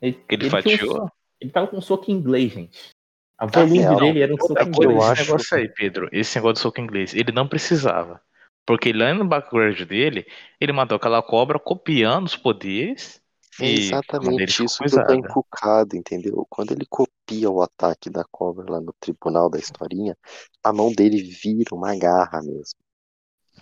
Ele, 0.00 0.12
que 0.12 0.34
ele 0.34 0.46
ele 0.46 0.46
um 0.46 0.50
fatiou. 0.50 0.96
so- 0.96 1.12
ele 1.40 1.50
tava 1.50 1.66
com 1.68 1.78
um 1.78 1.80
soco 1.80 2.10
inglês, 2.10 2.52
gente. 2.52 2.90
A 3.38 3.46
Tá 3.46 3.60
volume 3.60 3.96
dele 3.96 4.22
era 4.22 4.34
um 4.34 4.38
soco 4.38 4.54
coisa, 4.54 4.82
eu 4.82 4.90
inglês. 4.90 5.02
esse 5.02 5.12
acho- 5.12 5.24
negócio 5.30 5.56
aí, 5.56 5.68
Pedro, 5.68 6.08
esse 6.12 6.36
negócio 6.36 6.54
do 6.54 6.58
soco 6.58 6.80
inglês, 6.80 7.14
ele 7.14 7.32
não 7.32 7.48
precisava. 7.48 8.20
Porque 8.68 8.92
lá 8.92 9.14
no 9.14 9.24
background 9.24 9.80
dele, 9.84 10.26
ele 10.60 10.74
matou 10.74 10.98
aquela 10.98 11.22
cobra 11.22 11.58
copiando 11.58 12.26
os 12.26 12.36
poderes. 12.36 13.18
É 13.58 13.66
exatamente 13.66 14.62
isso 14.62 14.76
que 14.76 14.90
coisada. 14.90 15.16
encucado, 15.16 15.96
entendeu? 15.96 16.46
Quando 16.50 16.72
ele 16.72 16.84
copia 16.84 17.50
o 17.50 17.62
ataque 17.62 18.10
da 18.10 18.24
cobra 18.30 18.70
lá 18.70 18.78
no 18.78 18.92
tribunal 19.00 19.48
da 19.48 19.58
historinha, 19.58 20.14
a 20.62 20.70
mão 20.70 20.92
dele 20.92 21.22
vira 21.22 21.74
uma 21.74 21.96
garra 21.96 22.42
mesmo. 22.42 22.78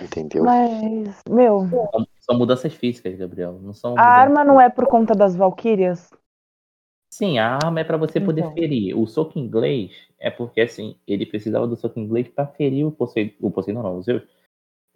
Entendeu? 0.02 0.42
Mas, 0.44 1.22
meu, 1.30 1.60
São, 1.70 2.06
são 2.20 2.36
mudanças 2.36 2.74
físicas, 2.74 3.16
Gabriel. 3.16 3.60
Não 3.62 3.72
são 3.72 3.94
a 3.96 4.02
arma 4.02 4.44
não 4.44 4.60
é 4.60 4.68
por 4.68 4.88
conta 4.88 5.14
das 5.14 5.36
Valquírias? 5.36 6.10
Sim, 7.08 7.38
a 7.38 7.54
arma 7.64 7.78
é 7.80 7.84
pra 7.84 7.96
você 7.96 8.20
poder 8.20 8.42
Então. 8.42 8.54
ferir. 8.54 8.98
O 8.98 9.06
soco 9.06 9.38
inglês 9.38 9.92
é 10.18 10.30
porque, 10.30 10.60
assim, 10.60 10.96
ele 11.06 11.24
precisava 11.24 11.66
do 11.66 11.76
soco 11.76 12.00
inglês 12.00 12.28
pra 12.28 12.46
ferir 12.46 12.84
o 12.84 12.90
Poseidon. 12.90 13.34
O 13.40 13.50
Poseidon 13.52 13.82
não, 13.82 13.96
o 13.96 14.02
Zeus. 14.02 14.22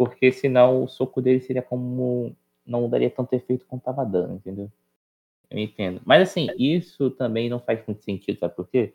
Porque 0.01 0.32
senão 0.32 0.82
o 0.84 0.88
soco 0.88 1.20
dele 1.20 1.40
seria 1.40 1.61
como. 1.62 2.34
Não 2.64 2.88
daria 2.88 3.11
tanto 3.11 3.34
efeito 3.34 3.66
como 3.66 3.82
tava 3.82 4.03
dando, 4.07 4.34
entendeu? 4.36 4.70
Eu 5.51 5.59
entendo. 5.59 6.01
Mas, 6.05 6.28
assim, 6.30 6.48
isso 6.59 7.11
também 7.12 7.48
não 7.51 7.61
faz 7.61 7.84
muito 7.86 8.03
sentido, 8.05 8.38
sabe 8.38 8.57
por 8.57 8.68
quê? 8.68 8.94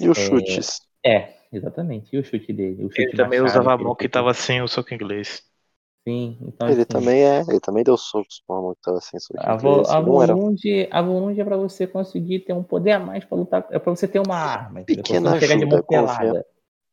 E 0.00 0.08
os 0.08 0.18
chutes? 0.18 0.66
É, 1.04 1.34
exatamente. 1.52 2.14
E 2.14 2.18
o 2.18 2.24
chute 2.24 2.52
dele? 2.52 2.84
O 2.84 2.90
chute 2.90 3.08
Ele 3.08 3.12
também 3.14 3.40
usava 3.40 3.74
a 3.74 3.78
mão 3.78 3.94
que 3.94 4.08
fez. 4.08 4.10
tava 4.10 4.34
sem 4.34 4.60
o 4.62 4.68
soco 4.68 4.92
inglês. 4.94 5.42
Sim, 6.06 6.38
então. 6.40 6.68
Ele 6.68 6.84
assim, 6.84 6.84
também 6.84 7.24
é, 7.24 7.40
ele 7.40 7.60
também 7.60 7.82
deu 7.84 7.96
socos 7.96 8.42
com 8.46 8.54
a 8.54 8.60
mão 8.62 8.74
que 8.74 8.80
tava 8.82 9.00
sem 9.00 9.18
soco 9.20 9.50
A, 9.50 9.54
vo 9.56 9.82
inglês, 9.82 9.88
a, 9.88 10.00
não 10.00 10.22
era 10.22 10.36
Volunde, 10.36 10.88
a 10.90 11.02
Volunde 11.02 11.40
é 11.40 11.44
pra 11.44 11.56
você 11.56 11.86
conseguir 11.86 12.40
ter 12.40 12.52
um 12.52 12.62
poder 12.62 12.92
a 12.92 12.98
mais 13.00 13.24
pra 13.24 13.36
lutar. 13.36 13.66
É 13.70 13.78
pra 13.78 13.94
você 13.94 14.08
ter 14.08 14.18
uma 14.20 14.36
arma. 14.36 14.82
você 14.82 14.96
Pequena 14.96 15.30
não 15.30 15.34
chegar 15.34 15.56
de 15.56 15.66
ajuda, 15.66 15.66
mão 15.66 15.82
pelada. 15.82 16.44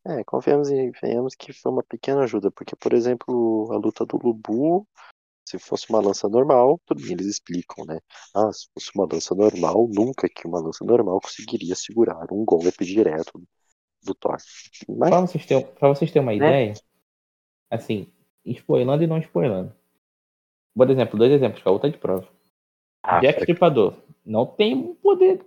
É, 0.06 0.22
confiamos 0.24 0.70
e 0.70 0.90
venhamos 1.02 1.34
que 1.34 1.52
foi 1.52 1.72
uma 1.72 1.82
pequena 1.82 2.24
ajuda, 2.24 2.50
porque, 2.50 2.76
por 2.76 2.92
exemplo, 2.92 3.72
a 3.72 3.76
luta 3.76 4.04
do 4.04 4.18
Lubu, 4.22 4.86
se 5.48 5.58
fosse 5.58 5.88
uma 5.88 6.00
lança 6.00 6.28
normal, 6.28 6.78
tudo 6.84 7.02
bem, 7.02 7.12
eles 7.12 7.26
explicam, 7.26 7.84
né? 7.86 7.98
Ah, 8.34 8.52
se 8.52 8.68
fosse 8.74 8.90
uma 8.94 9.06
lança 9.10 9.34
normal, 9.34 9.88
nunca 9.90 10.28
que 10.28 10.46
uma 10.46 10.60
lança 10.60 10.84
normal 10.84 11.20
conseguiria 11.20 11.74
segurar 11.74 12.26
um 12.30 12.44
golpe 12.44 12.84
direto 12.84 13.42
do 14.02 14.14
Thor. 14.14 14.36
Mas, 14.88 15.10
Pra 15.10 15.20
vocês 15.22 15.46
terem, 15.46 15.66
pra 15.66 15.88
vocês 15.88 16.10
terem 16.10 16.26
uma 16.26 16.32
Né? 16.32 16.36
ideia, 16.36 16.72
assim, 17.70 18.12
spoilando 18.44 19.02
e 19.02 19.06
não 19.06 19.18
spoilando. 19.18 19.74
Por 20.76 20.90
exemplo, 20.90 21.18
dois 21.18 21.32
exemplos, 21.32 21.62
que 21.62 21.68
a 21.68 21.72
outra 21.72 21.88
é 21.88 21.92
de 21.92 21.98
prova. 21.98 22.28
Ah, 23.02 23.20
Jack 23.20 23.40
Stripador 23.40 23.94
não 24.24 24.44
tem 24.46 24.74
um 24.74 24.94
poder. 24.94 25.44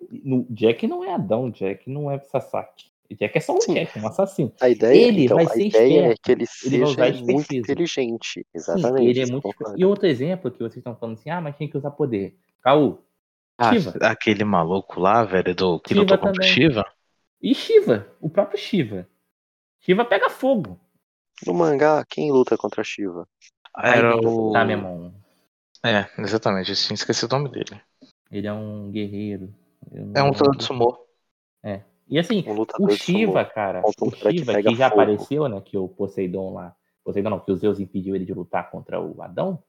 Jack 0.50 0.88
não 0.88 1.04
é 1.04 1.14
Adão, 1.14 1.50
Jack 1.50 1.90
não 1.90 2.10
é 2.10 2.20
Sasaki. 2.20 2.92
Jack 3.16 3.38
é 3.38 3.42
só 3.42 3.56
um 3.56 3.62
Sim. 3.62 3.74
Jack, 3.74 3.98
um 4.00 4.08
assassino. 4.08 4.54
a 4.60 4.70
ideia, 4.70 5.08
Ele 5.08 5.26
então, 5.26 5.38
vai 5.38 5.46
a 5.46 5.50
ser 5.50 5.68
ideia 5.68 6.12
é 6.12 6.16
que 6.22 6.32
ele 6.32 6.46
Ele 6.64 6.86
vai 6.96 7.14
seja 7.14 7.14
usar 7.14 7.14
muito 7.24 7.56
inteligente. 7.56 8.34
Sim, 8.34 8.44
Exatamente. 8.54 9.08
ele 9.08 9.20
é 9.20 9.24
isso 9.24 9.32
muito. 9.32 9.50
E 9.76 9.86
outro 9.86 10.08
exemplo 10.08 10.52
que 10.52 10.60
vocês 10.60 10.78
estão 10.78 10.96
falando 10.96 11.16
assim, 11.18 11.30
ah, 11.30 11.42
mas 11.42 11.56
tem 11.56 11.70
que 11.70 11.78
usar 11.78 11.92
poder. 11.92 12.38
Caú, 12.62 13.00
Ah, 13.58 13.74
Shiva. 13.74 13.98
aquele 14.02 14.44
maluco 14.44 15.00
lá, 15.00 15.24
velho, 15.24 15.56
do 15.56 15.80
que 15.80 15.94
Shiva 15.94 16.02
lutou 16.02 16.18
contra 16.18 16.32
o 16.32 16.34
também. 16.36 16.50
Shiva. 16.54 16.86
E 17.42 17.54
Shiva, 17.56 18.08
o 18.20 18.30
próprio 18.30 18.58
Shiva. 18.60 19.08
Shiva 19.80 20.04
pega 20.06 20.30
fogo. 20.30 20.80
No 21.46 21.54
mangá, 21.54 22.04
quem 22.10 22.32
luta 22.32 22.58
contra 22.58 22.84
Shiva? 22.84 23.28
Era 23.78 24.16
Aí, 24.16 24.20
o. 24.26 24.52
Tá, 24.52 24.66
meu 24.66 24.78
irmão. 24.78 25.14
É, 25.86 26.10
exatamente, 26.22 26.72
eu 26.72 26.76
tinha 26.76 26.96
esquecido 26.96 27.34
o 27.36 27.38
nome 27.40 27.52
dele. 27.52 27.80
Ele 28.32 28.48
é 28.48 28.54
um 28.54 28.92
guerreiro. 28.92 29.54
Eu 29.92 30.12
É 30.16 30.24
um 30.24 30.30
lutador 30.30 30.58
de 30.58 30.64
sumô. 30.64 30.98
E 32.10 32.18
assim, 32.18 32.44
Um 32.48 32.86
o. 32.86 32.90
Shiva, 32.92 33.44
cara, 33.46 33.82
o 33.86 34.12
que 34.12 34.32
Shiva, 34.32 34.54
pega 34.54 34.70
que 34.70 34.76
já 34.76 34.90
fogo. 34.90 35.02
apareceu, 35.02 35.48
né, 35.48 35.62
que 35.62 35.78
o 35.78 35.88
Poseidon 35.88 36.54
lá, 36.54 36.76
Poseidon 37.04 37.30
não, 37.30 37.40
que 37.40 37.52
o 37.52 37.56
Zeus 37.56 37.80
impediu 37.80 38.16
ele 38.16 38.26
de 38.26 38.34
lutar 38.34 38.70
contra 38.72 39.00
o 39.00 39.22
Adão, 39.22 39.62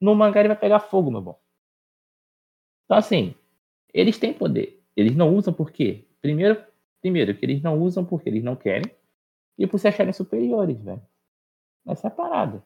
no 0.00 0.14
mangá 0.14 0.40
ele 0.40 0.48
vai 0.48 0.56
pegar 0.58 0.80
fogo, 0.80 1.10
meu 1.10 1.20
bom. 1.20 1.40
Então 2.84 2.96
assim, 2.96 3.34
eles 3.92 4.18
têm 4.18 4.32
poder. 4.32 4.82
Eles 4.96 5.14
não 5.14 5.34
usam 5.34 5.52
por 5.52 5.70
quê? 5.70 6.06
Primeiro, 6.20 6.62
primeiro 7.00 7.34
que 7.36 7.44
eles 7.44 7.62
não 7.62 7.78
usam 7.80 8.04
porque 8.04 8.28
eles 8.28 8.42
não 8.42 8.56
querem 8.56 8.90
e 9.56 9.66
por 9.66 9.78
se 9.78 9.88
acharem 9.88 10.12
superiores, 10.12 10.80
velho. 10.80 11.02
Essa 11.86 12.06
é 12.06 12.08
a 12.08 12.10
parada. 12.10 12.64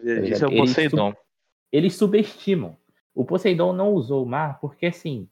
Isso 0.00 0.44
é 0.44 0.48
o 0.48 0.56
Poseidon. 0.56 1.14
Eles 1.70 1.94
subestimam. 1.94 2.76
O 3.14 3.24
Poseidon 3.24 3.72
não 3.72 3.92
usou 3.92 4.22
o 4.24 4.28
mar 4.28 4.58
porque, 4.60 4.86
assim, 4.86 5.28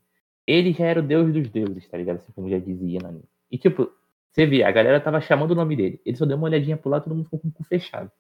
ele 0.47 0.73
já 0.73 0.87
era 0.87 1.01
o 1.01 1.03
deus 1.03 1.33
dos 1.33 1.49
deuses, 1.49 1.89
tá 1.89 1.99
ligado? 1.99 2.17
Assim 2.17 2.33
como 2.33 2.49
já 2.49 2.59
dizia 2.59 3.01
no 3.01 3.09
anime. 3.09 3.25
E, 3.51 3.59
tipo, 3.59 3.91
você 4.31 4.47
vê, 4.47 4.63
a 4.63 4.71
galera 4.71 5.01
tava 5.01 5.21
chamando 5.21 5.53
o 5.53 5.55
nome 5.55 5.75
dele. 5.77 6.01
Ele 6.05 6.17
só 6.17 6.25
deu 6.27 6.37
uma 6.37 6.47
olhadinha 6.47 6.77
pro 6.77 6.91
lado 6.91 7.05
todo 7.05 7.15
mundo 7.15 7.25
ficou 7.25 7.39
com 7.39 7.49
o 7.49 7.53
cu 7.53 7.65
fechado. 7.65 8.11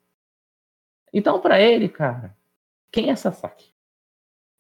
Então, 1.12 1.40
pra 1.40 1.60
ele, 1.60 1.88
cara, 1.88 2.36
quem 2.90 3.10
é 3.10 3.16
Sasaki? 3.16 3.72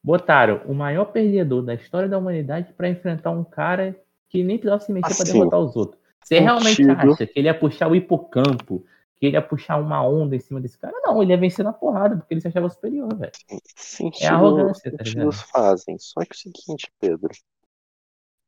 Botaram 0.02 0.62
o 0.66 0.74
maior 0.74 1.06
perdedor 1.06 1.62
da 1.62 1.74
história 1.74 2.08
da 2.08 2.18
humanidade 2.18 2.72
pra 2.74 2.88
enfrentar 2.88 3.30
um 3.30 3.42
cara 3.42 4.00
que 4.28 4.42
nem 4.42 4.56
precisava 4.56 4.82
se 4.82 4.92
mexer 4.92 5.14
pra 5.14 5.22
Assim, 5.24 5.32
derrotar 5.32 5.60
os 5.60 5.74
outros. 5.74 6.00
Você 6.22 6.38
realmente 6.38 6.84
contigo. 6.84 7.12
acha 7.12 7.26
que 7.26 7.38
ele 7.38 7.48
ia 7.48 7.58
puxar 7.58 7.88
o 7.88 7.96
hipocampo, 7.96 8.84
que 9.16 9.26
ele 9.26 9.36
ia 9.36 9.42
puxar 9.42 9.78
uma 9.78 10.06
onda 10.06 10.36
em 10.36 10.40
cima 10.40 10.60
desse 10.60 10.78
cara? 10.78 10.94
Não, 11.04 11.22
ele 11.22 11.32
ia 11.32 11.38
vencer 11.38 11.64
na 11.64 11.72
porrada, 11.72 12.16
porque 12.16 12.34
ele 12.34 12.40
se 12.40 12.48
achava 12.48 12.68
superior, 12.68 13.08
velho. 13.16 13.32
É 14.20 14.26
arrogância, 14.26 14.90
tá 14.92 15.04
sentidos 15.04 15.40
fazem. 15.42 15.98
Só 15.98 16.20
que 16.20 16.28
é 16.32 16.34
o 16.34 16.36
seguinte, 16.36 16.92
Pedro. 17.00 17.30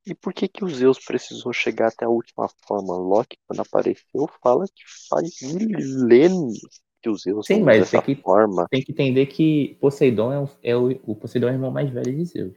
E 0.09 0.15
por 0.15 0.33
que 0.33 0.49
que 0.49 0.65
o 0.65 0.69
Zeus 0.69 0.99
precisou 0.99 1.53
chegar 1.53 1.89
até 1.89 2.05
a 2.05 2.09
última 2.09 2.49
forma? 2.67 2.97
Loki, 2.97 3.37
quando 3.47 3.61
apareceu, 3.61 4.27
fala 4.43 4.65
que 4.67 4.83
faz 5.09 5.41
milênios 5.43 6.59
que 7.03 7.09
o 7.11 7.17
Zeus 7.17 7.47
Sim, 7.47 7.63
mas 7.63 7.91
tem 7.91 8.01
que- 8.03 8.15
forma. 8.23 8.67
Tem 8.71 8.83
que 8.83 8.93
entender 8.93 9.27
que 9.27 9.77
Poseidon 9.81 10.33
é, 10.33 10.41
o- 10.41 10.49
é 10.63 10.77
o, 10.77 10.91
o 11.13 11.15
Poseidon 11.17 11.49
é 11.49 11.51
o 11.53 11.55
irmão 11.55 11.71
mais 11.71 11.91
velho 11.91 12.17
de 12.17 12.25
Zeus. 12.25 12.55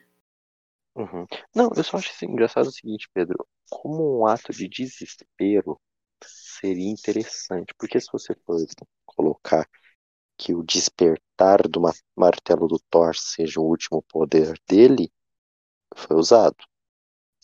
Uhum. 0.96 1.26
Não, 1.56 1.70
eu 1.76 1.84
só 1.84 1.98
acho 1.98 2.26
engraçado 2.26 2.68
o 2.68 2.72
seguinte, 2.72 3.10
Pedro. 3.14 3.48
Como 3.70 4.20
um 4.20 4.26
ato 4.26 4.52
de 4.52 4.68
desespero 4.68 5.80
seria 6.24 6.90
interessante. 6.90 7.74
Porque 7.78 8.00
se 8.00 8.08
você 8.12 8.36
for 8.46 8.58
colocar 9.06 9.68
que 10.38 10.54
o 10.56 10.64
despertar 10.64 11.68
do 11.70 11.82
ma- 11.82 11.94
martelo 12.16 12.68
do 12.68 12.80
Thor 12.90 13.16
seja 13.16 13.60
o 13.62 13.66
último 13.66 14.04
poder 14.04 14.60
dele, 14.68 15.12
foi 15.96 16.18
usado. 16.18 16.58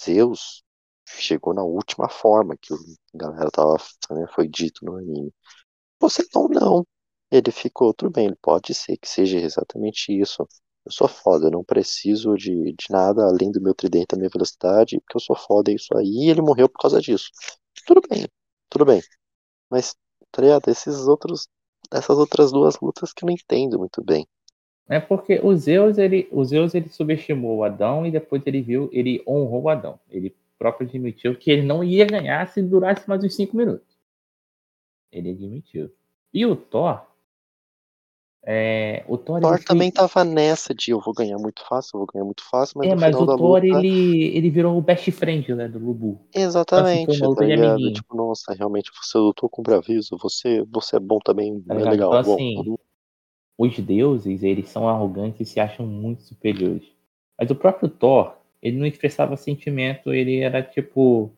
Zeus 0.03 0.63
chegou 1.07 1.53
na 1.53 1.63
última 1.63 2.09
forma 2.09 2.57
que 2.57 2.73
o- 2.73 2.77
galera 3.13 3.49
tava, 3.51 3.77
né, 4.11 4.25
foi 4.35 4.47
dito 4.47 4.85
no 4.85 4.97
anime. 4.97 5.33
Poseidon 5.99 6.47
não. 6.49 6.87
Ele 7.31 7.51
ficou, 7.51 7.93
tudo 7.93 8.11
bem, 8.11 8.27
ele 8.27 8.37
pode 8.41 8.73
ser 8.73 8.97
que 8.97 9.07
seja 9.09 9.37
exatamente 9.39 10.11
isso. 10.17 10.47
Eu 10.85 10.91
sou 10.91 11.07
foda, 11.07 11.47
eu 11.47 11.51
não 11.51 11.63
preciso 11.63 12.35
de, 12.37 12.73
de 12.73 12.85
nada 12.89 13.25
além 13.25 13.51
do 13.51 13.61
meu 13.61 13.75
tridente, 13.75 14.07
da 14.11 14.17
minha 14.17 14.29
velocidade, 14.29 14.99
porque 15.01 15.17
eu 15.17 15.21
sou 15.21 15.35
foda, 15.35 15.71
é 15.71 15.75
isso 15.75 15.95
aí, 15.97 16.07
e 16.07 16.29
ele 16.29 16.41
morreu 16.41 16.69
por 16.69 16.79
causa 16.79 17.01
disso. 17.01 17.29
Tudo 17.85 18.01
bem, 18.09 18.27
tudo 18.69 18.85
bem. 18.85 19.01
Mas, 19.69 19.95
tá 20.31 20.41
ligado? 20.41 20.69
Esses 20.69 21.07
outros, 21.07 21.47
essas 21.91 22.17
outras 22.17 22.51
duas 22.51 22.77
lutas 22.81 23.13
que 23.13 23.23
eu 23.23 23.27
não 23.27 23.33
entendo 23.33 23.79
muito 23.79 24.03
bem. 24.03 24.27
É 24.89 24.99
porque 24.99 25.39
o 25.43 25.55
Zeus, 25.55 25.97
ele, 25.97 26.27
o 26.31 26.43
Zeus, 26.45 26.73
ele 26.73 26.89
subestimou 26.89 27.57
o 27.57 27.63
Adão 27.63 28.05
e 28.05 28.11
depois 28.11 28.41
ele 28.45 28.61
viu, 28.61 28.89
ele 28.93 29.21
honrou 29.27 29.63
o 29.63 29.69
Adão. 29.69 29.99
Ele 30.09 30.35
próprio 30.57 30.87
admitiu 30.87 31.35
que 31.35 31.51
ele 31.51 31.61
não 31.61 31.83
ia 31.83 32.05
ganhar 32.05 32.47
se 32.47 32.61
durasse 32.61 33.07
mais 33.07 33.23
uns 33.23 33.35
5 33.35 33.55
minutos. 33.55 33.97
Ele 35.11 35.31
admitiu. 35.31 35.91
E 36.33 36.45
o 36.45 36.55
Thor, 36.55 37.01
é, 38.49 39.03
o 39.09 39.17
Thor, 39.17 39.41
Thor 39.41 39.61
também 39.61 39.91
tava 39.91 40.23
nessa 40.23 40.73
de 40.73 40.91
eu 40.91 41.01
vou 41.01 41.13
ganhar 41.13 41.37
muito 41.37 41.61
fácil, 41.67 41.95
eu 41.95 41.99
vou 41.99 42.07
ganhar 42.07 42.23
muito 42.23 42.43
fácil, 42.49 42.77
mas 42.77 42.89
É, 42.89 42.95
mas 42.95 43.13
o 43.13 43.25
Thor, 43.25 43.61
luta. 43.61 43.65
ele, 43.65 44.37
ele 44.37 44.49
virou 44.49 44.77
o 44.77 44.81
best 44.81 45.11
friend 45.11 45.53
né, 45.53 45.67
do 45.67 45.77
Lubu. 45.79 46.21
Exatamente, 46.33 47.11
Assim, 47.11 47.25
luta 47.25 47.41
tá 47.41 47.45
ligado? 47.45 47.71
amiguinho. 47.71 47.93
Tipo, 47.93 48.15
nossa, 48.15 48.53
realmente 48.53 48.89
você 48.95 49.17
lutou 49.17 49.49
com 49.49 49.61
braviso, 49.61 50.17
você, 50.17 50.63
você 50.71 50.95
é 50.95 50.99
bom 50.99 51.19
também, 51.19 51.59
Tá 51.61 51.75
é 51.75 51.77
legal. 51.77 52.19
Então, 52.19 52.33
assim. 52.35 52.77
Os 53.57 53.79
deuses, 53.79 54.43
eles 54.43 54.69
são 54.69 54.87
arrogantes 54.87 55.41
e 55.41 55.51
se 55.51 55.59
acham 55.59 55.85
muito 55.85 56.21
superiores. 56.21 56.83
Mas 57.39 57.49
o 57.49 57.55
próprio 57.55 57.89
Thor, 57.89 58.35
ele 58.61 58.77
não 58.77 58.85
expressava 58.85 59.35
sentimento, 59.35 60.13
ele 60.13 60.39
era 60.39 60.61
tipo. 60.61 61.31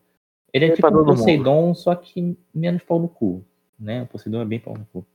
Ele 0.52 0.66
é 0.66 0.70
tipo 0.72 0.86
um 0.86 0.90
todo 0.90 1.06
mundo. 1.06 1.16
Poseidon, 1.16 1.74
só 1.74 1.94
que 1.94 2.36
menos 2.52 2.82
pau 2.82 2.98
no 2.98 3.08
cu. 3.08 3.44
Né? 3.78 4.02
O 4.02 4.06
Poseidon 4.06 4.42
é 4.42 4.44
bem 4.44 4.58
pau 4.58 4.74
no 4.76 4.84
cu. 4.92 5.06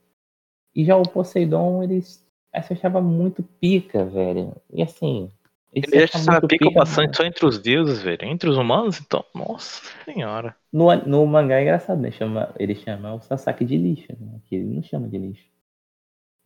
E 0.74 0.84
já 0.84 0.96
o 0.96 1.02
Poseidon, 1.02 1.82
ele 1.82 2.00
se 2.02 2.24
achava 2.52 3.00
muito 3.00 3.42
pica, 3.60 4.04
velho. 4.04 4.54
E 4.72 4.82
assim. 4.82 5.30
Ele, 5.72 5.86
Ele 5.92 6.04
acha 6.04 6.16
achava 6.16 6.40
que 6.40 6.58
pica 6.58 6.70
bastante 6.70 7.16
só 7.18 7.24
entre 7.24 7.44
os 7.44 7.58
deuses, 7.58 8.02
velho. 8.02 8.24
Entre 8.24 8.48
os 8.48 8.56
humanos, 8.56 8.98
então. 8.98 9.24
Nossa 9.34 9.82
senhora. 10.04 10.56
No, 10.72 10.94
no 11.06 11.26
mangá 11.26 11.58
é 11.58 11.62
engraçado, 11.62 12.00
né? 12.00 12.10
Chama, 12.10 12.54
ele 12.58 12.74
chama 12.74 13.14
o 13.14 13.20
Sasaki 13.20 13.64
de 13.64 13.76
lixo, 13.76 14.12
né? 14.18 14.40
Que 14.48 14.56
ele 14.56 14.64
não 14.64 14.82
chama 14.82 15.06
de 15.06 15.18
lixo. 15.18 15.44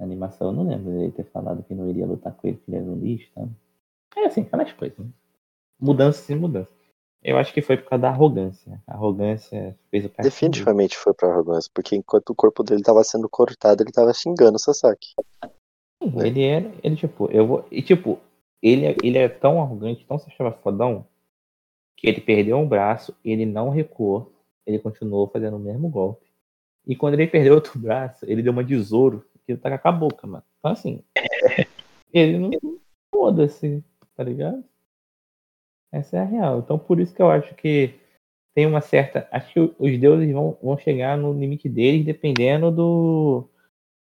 Na 0.01 0.07
animação 0.07 0.49
eu 0.49 0.53
não 0.55 0.67
lembro 0.67 0.91
dele 0.91 1.13
ter 1.13 1.25
falado 1.25 1.63
que 1.63 1.75
não 1.75 1.87
iria 1.87 2.07
lutar 2.07 2.35
com 2.35 2.49
ele, 2.49 2.57
que 2.57 2.71
ele 2.71 2.79
era 2.79 2.87
um 2.87 2.97
lixo, 2.99 3.31
tá? 3.35 3.47
É 4.17 4.25
assim, 4.25 4.41
aquelas 4.41 4.73
coisas, 4.73 4.99
né? 4.99 5.07
Mudança 5.79 6.23
sem 6.23 6.37
mudança. 6.37 6.73
Eu 7.23 7.37
acho 7.37 7.53
que 7.53 7.61
foi 7.61 7.77
por 7.77 7.91
causa 7.91 8.01
da 8.01 8.09
arrogância. 8.09 8.83
A 8.87 8.95
arrogância 8.95 9.79
fez 9.91 10.07
o 10.07 10.09
cara. 10.09 10.27
Definitivamente 10.27 10.97
foi 10.97 11.13
pra 11.13 11.29
arrogância, 11.29 11.71
porque 11.75 11.95
enquanto 11.95 12.31
o 12.31 12.35
corpo 12.35 12.63
dele 12.63 12.83
tava 12.83 13.05
sendo 13.05 13.29
cortado, 13.29 13.83
ele 13.83 13.93
tava 13.93 14.11
xingando 14.15 14.57
o 14.57 14.59
Sasaki. 14.59 15.09
Sim, 16.03 16.19
Ele 16.25 16.45
era. 16.45 16.73
Ele, 16.83 16.97
tipo, 16.97 17.31
eu 17.31 17.47
vou. 17.47 17.67
E 17.71 17.83
tipo, 17.83 18.19
ele, 18.63 18.87
é- 18.87 18.97
ele 19.05 19.19
é 19.19 19.29
tão 19.29 19.61
arrogante, 19.61 20.07
tão 20.07 20.19
se 20.19 20.31
achava 20.31 20.51
fodão, 20.51 21.07
que 21.95 22.09
ele 22.09 22.23
perdeu 22.23 22.57
um 22.57 22.67
braço, 22.67 23.15
ele 23.23 23.45
não 23.45 23.69
recuou, 23.69 24.33
ele 24.67 24.79
continuou 24.79 25.29
fazendo 25.29 25.59
o 25.59 25.61
mesmo 25.61 25.91
golpe. 25.91 26.27
E 26.87 26.97
quando 26.97 27.15
ele 27.15 27.27
perdeu 27.27 27.55
outro 27.55 27.79
braço, 27.79 28.25
ele 28.27 28.43
deu 28.43 28.53
uma 28.53 28.65
de 28.65 28.75
ele 29.53 29.61
tá 29.61 29.77
com 29.79 29.89
a 29.89 29.93
boca, 29.93 30.27
mano. 30.27 30.45
Então 30.59 30.73
assim, 30.73 31.03
ele 32.13 32.39
não. 32.39 32.51
Foda-se, 33.13 33.85
tá 34.17 34.23
ligado? 34.23 34.65
Essa 35.93 36.19
é 36.19 36.21
a 36.21 36.25
real. 36.25 36.61
Então 36.61 36.79
por 36.79 37.01
isso 37.01 37.15
que 37.15 37.21
eu 37.21 37.31
acho 37.31 37.55
que 37.55 37.95
tem 38.55 38.67
uma 38.67 38.81
certa. 38.81 39.29
Acho 39.31 39.53
que 39.53 39.61
os 39.79 39.99
deuses 39.99 40.33
vão, 40.33 40.57
vão 40.63 40.79
chegar 40.79 41.17
no 41.17 41.33
limite 41.33 41.69
deles 41.69 42.05
dependendo 42.05 42.71
do, 42.71 43.49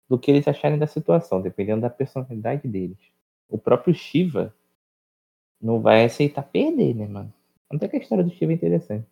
do 0.08 0.18
que 0.18 0.30
eles 0.30 0.46
acharem 0.48 0.78
da 0.78 0.86
situação, 0.86 1.40
dependendo 1.40 1.82
da 1.82 1.90
personalidade 1.90 2.66
deles. 2.66 2.98
O 3.48 3.58
próprio 3.58 3.94
Shiva 3.94 4.54
não 5.60 5.80
vai 5.80 6.04
aceitar 6.04 6.42
perder, 6.42 6.94
né, 6.94 7.06
mano? 7.06 7.32
Até 7.70 7.88
que 7.88 7.96
a 7.96 7.98
história 7.98 8.24
do 8.24 8.30
Shiva 8.30 8.52
é 8.52 8.54
interessante. 8.54 9.06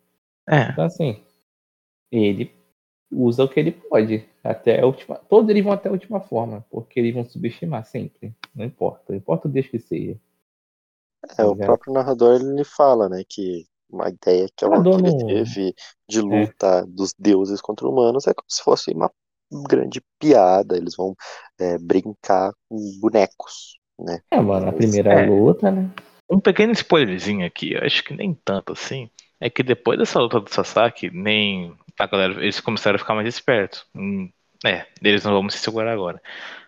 É. 0.47 0.69
Então, 0.69 0.85
assim, 0.85 1.21
ele 2.11 2.51
usa 3.15 3.43
o 3.43 3.49
que 3.49 3.59
ele 3.59 3.71
pode. 3.71 4.25
Até 4.43 4.81
a 4.81 4.85
última. 4.85 5.15
Todos 5.15 5.49
eles 5.49 5.63
vão 5.63 5.73
até 5.73 5.89
a 5.89 5.91
última 5.91 6.19
forma, 6.19 6.65
porque 6.69 6.99
eles 6.99 7.13
vão 7.13 7.25
subestimar 7.25 7.85
sempre. 7.85 8.35
Não 8.53 8.65
importa. 8.65 9.05
Não 9.09 9.15
importa 9.17 9.47
o 9.47 9.51
Deus 9.51 9.67
que 9.67 9.79
seja. 9.79 10.17
É, 11.37 11.43
o 11.43 11.55
próprio 11.55 11.93
narrador 11.93 12.39
ele 12.39 12.63
fala, 12.63 13.09
né, 13.09 13.23
que 13.27 13.65
uma 13.89 14.09
ideia 14.09 14.47
que, 14.55 14.63
ela, 14.65 14.77
que 14.83 14.83
Narrador 14.83 15.07
ele 15.07 15.17
não- 15.17 15.27
teve 15.27 15.73
de 16.07 16.19
É. 16.19 16.21
luta 16.21 16.85
dos 16.87 17.13
deuses 17.17 17.61
contra 17.61 17.87
humanos 17.87 18.27
é 18.27 18.33
como 18.33 18.45
se 18.49 18.61
fosse 18.61 18.91
uma 18.91 19.11
grande 19.67 20.01
piada. 20.19 20.77
Eles 20.77 20.95
vão 20.95 21.15
é, 21.59 21.77
brincar 21.77 22.51
com 22.69 22.77
bonecos, 22.99 23.79
né? 23.99 24.21
É, 24.31 24.39
mano, 24.39 24.69
a 24.69 24.73
primeira 24.73 25.13
é. 25.13 25.25
luta, 25.25 25.71
né? 25.71 25.89
Um 26.29 26.39
pequeno 26.39 26.73
spoilerzinho 26.73 27.45
aqui, 27.45 27.73
eu 27.73 27.83
acho 27.83 28.03
que 28.03 28.15
nem 28.15 28.33
tanto 28.43 28.73
assim. 28.73 29.09
É 29.45 29.49
que 29.51 29.61
depois 29.61 29.99
dessa 29.99 30.19
luta 30.19 30.39
do 30.39 30.49
Sasaki, 30.51 31.11
nem 31.11 31.71
a 31.99 32.07
galera, 32.07 32.33
eles 32.41 32.59
começaram 32.59 32.95
a 32.95 32.97
ficar 32.97 33.13
mais 33.13 33.27
espertos. 33.27 33.85
Hum, 33.93 34.27
é, 34.65 34.87
eles 35.03 35.23
não 35.23 35.33
vão 35.33 35.47
se 35.51 35.59
segurar 35.59 35.93
agora. 35.93 36.19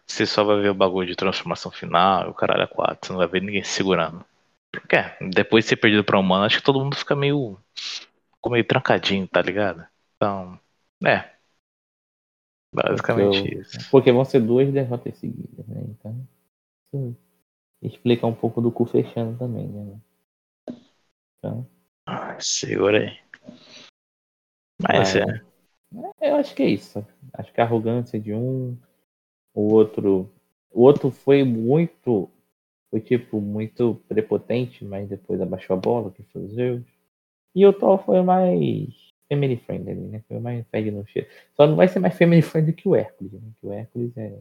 Você 0.05 0.27
só 0.27 0.43
vai 0.43 0.61
ver 0.61 0.69
o 0.69 0.75
bagulho 0.75 1.07
de 1.07 1.15
transformação 1.15 1.71
final, 1.71 2.27
e 2.27 2.29
o 2.29 2.35
caralho 2.35 2.61
é 2.61 2.67
quatro, 2.67 3.07
você 3.07 3.13
não 3.13 3.17
vai 3.17 3.27
ver 3.27 3.41
ninguém 3.41 3.63
se 3.63 3.71
segurando. 3.71 4.23
Porque 4.71 4.95
é, 4.95 5.17
depois 5.31 5.65
de 5.65 5.69
ser 5.69 5.77
perdido 5.77 6.03
pra 6.03 6.19
humano, 6.19 6.45
acho 6.45 6.57
que 6.57 6.63
todo 6.63 6.79
mundo 6.79 6.95
fica 6.95 7.15
meio. 7.15 7.57
ficou 8.35 8.51
meio 8.51 8.63
trancadinho, 8.63 9.27
tá 9.27 9.41
ligado? 9.41 9.83
Então, 10.15 10.59
é. 11.03 11.31
Basicamente 12.71 13.41
Porque 13.41 13.55
eu- 13.55 13.61
isso. 13.61 13.89
Porque 13.89 14.11
vão 14.11 14.23
ser 14.23 14.41
duas 14.41 14.71
derrotas 14.71 15.17
seguidas, 15.17 15.65
né? 15.65 15.81
Então. 15.81 16.27
Isso 16.93 17.17
explica 17.81 18.27
um 18.27 18.35
pouco 18.35 18.61
do 18.61 18.71
cu 18.71 18.85
fechando 18.85 19.35
também, 19.35 19.67
né? 19.67 19.99
Então. 21.39 21.67
Ah, 22.07 22.37
Segura 22.39 22.99
aí. 22.99 23.19
Mas 24.81 25.13
Vai, 25.13 25.23
é. 25.23 25.41
Eu 26.21 26.35
acho 26.37 26.55
que 26.55 26.63
é 26.63 26.69
isso. 26.69 27.05
Acho 27.33 27.51
que 27.53 27.59
a 27.59 27.63
arrogância 27.63 28.19
de 28.19 28.33
um, 28.33 28.77
o 29.53 29.73
outro. 29.73 30.29
O 30.71 30.83
outro 30.83 31.11
foi 31.11 31.43
muito. 31.43 32.29
Foi 32.89 33.01
tipo 33.01 33.41
muito 33.41 34.01
prepotente, 34.07 34.85
mas 34.85 35.09
depois 35.09 35.41
abaixou 35.41 35.75
a 35.75 35.79
bola, 35.79 36.11
que 36.11 36.23
foi 36.31 36.43
o 36.43 36.49
Zeus. 36.49 36.83
E 37.53 37.65
o 37.65 37.73
Thor 37.73 38.01
foi 38.05 38.21
mais 38.21 38.87
family 39.27 39.57
friendly, 39.57 39.95
né? 39.95 40.23
Foi 40.27 40.39
mais 40.39 40.65
pede 40.67 40.89
no 40.91 41.05
cheiro. 41.05 41.27
Só 41.55 41.67
não 41.67 41.75
vai 41.75 41.89
ser 41.89 41.99
mais 41.99 42.17
family 42.17 42.41
friendly 42.41 42.71
que 42.71 42.87
o 42.87 42.95
Hércules, 42.95 43.33
né? 43.33 43.51
Que 43.59 43.67
o 43.67 43.73
Hércules 43.73 44.15
é 44.15 44.39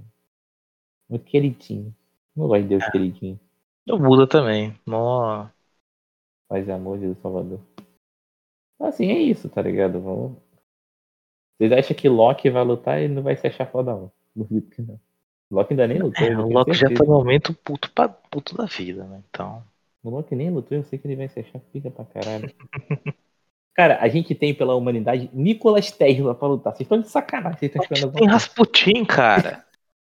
muito 1.09 1.25
queridinho. 1.25 1.95
Não 2.37 2.47
gosto 2.47 2.63
de 2.63 2.69
Deus 2.69 2.89
queridinho. 2.91 3.41
O 3.89 3.99
Buda 3.99 4.29
também. 4.29 4.79
Nó. 6.49 6.57
Faz 6.57 6.69
amor 6.69 6.99
de 6.99 7.15
Salvador. 7.21 7.61
Assim, 8.81 9.11
é 9.11 9.19
isso, 9.19 9.49
tá 9.49 9.63
ligado? 9.63 10.01
Vamos... 10.01 10.37
Vocês 11.59 11.73
acham 11.73 11.97
que 11.97 12.09
Loki 12.09 12.51
vai 12.51 12.65
lutar 12.65 13.03
e 13.03 13.09
não 13.09 13.23
vai 13.23 13.37
se 13.37 13.47
achar 13.47 13.67
foda, 13.67 13.93
não? 13.93 14.13
Duvido 14.35 14.69
que 14.71 14.83
não. 14.83 15.01
Loki 15.51 15.73
ainda 15.73 15.87
nem 15.87 15.99
lutou. 15.99 16.27
É, 16.27 16.37
o 16.37 16.49
Loki 16.49 16.73
já 16.73 16.89
certeza. 16.89 17.05
tá 17.05 17.07
no 17.07 17.19
momento 17.19 17.55
puto, 17.55 17.91
pra, 17.93 18.09
puto 18.09 18.57
da 18.57 18.67
vida, 18.67 19.05
né? 19.05 19.23
Então. 19.31 19.63
O 20.03 20.11
Loki 20.11 20.35
nem 20.35 20.51
lutou, 20.51 20.77
eu 20.77 20.85
sei 20.85 20.99
que 20.99 21.07
ele 21.07 21.17
vai 21.17 21.29
se 21.29 21.41
achar 21.41 21.59
pica 21.59 21.91
pra 21.91 22.05
caralho. 22.05 22.53
Cara, 23.75 23.99
a 24.01 24.09
gente 24.09 24.35
tem 24.35 24.55
pela 24.55 24.75
humanidade 24.75 25.29
Nicolas 25.35 25.91
Tesla 25.91 26.35
pra 26.35 26.49
lutar. 26.49 26.73
Vocês 26.73 26.87
estão 26.87 26.99
de 26.99 27.11
sacanagem, 27.11 27.59
vocês 27.59 27.71
estão 27.75 27.83
esperando 27.83 28.15
Tem 28.15 28.27
Rasputin, 28.27 29.05
cara. 29.05 29.67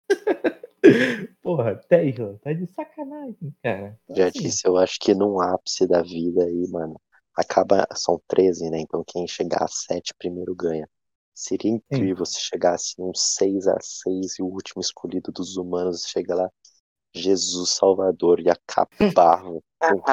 Porra, 1.49 1.75
Tesla, 1.75 2.37
tá 2.43 2.53
de 2.53 2.67
sacanagem, 2.67 3.51
cara. 3.63 3.97
Então, 4.03 4.15
Já 4.15 4.27
assim, 4.27 4.41
disse, 4.43 4.67
eu 4.67 4.77
acho 4.77 4.99
que 4.99 5.15
num 5.15 5.41
ápice 5.41 5.87
da 5.87 6.03
vida 6.03 6.43
aí, 6.43 6.67
mano, 6.69 6.95
acaba, 7.35 7.87
são 7.95 8.21
13, 8.27 8.69
né? 8.69 8.79
Então 8.79 9.03
quem 9.03 9.27
chegar 9.27 9.63
a 9.63 9.67
7 9.67 10.13
primeiro 10.13 10.53
ganha. 10.53 10.87
Seria 11.33 11.71
incrível 11.71 12.23
se 12.23 12.39
chegasse 12.39 12.93
num 12.99 13.11
6 13.15 13.67
a 13.67 13.79
6 13.81 14.37
e 14.37 14.43
o 14.43 14.45
último 14.45 14.79
escolhido 14.79 15.31
dos 15.31 15.57
humanos 15.57 16.05
chega 16.05 16.35
lá, 16.35 16.51
Jesus 17.15 17.71
Salvador, 17.71 18.39
e 18.41 18.47
acabar. 18.47 19.41
com- 19.81 20.03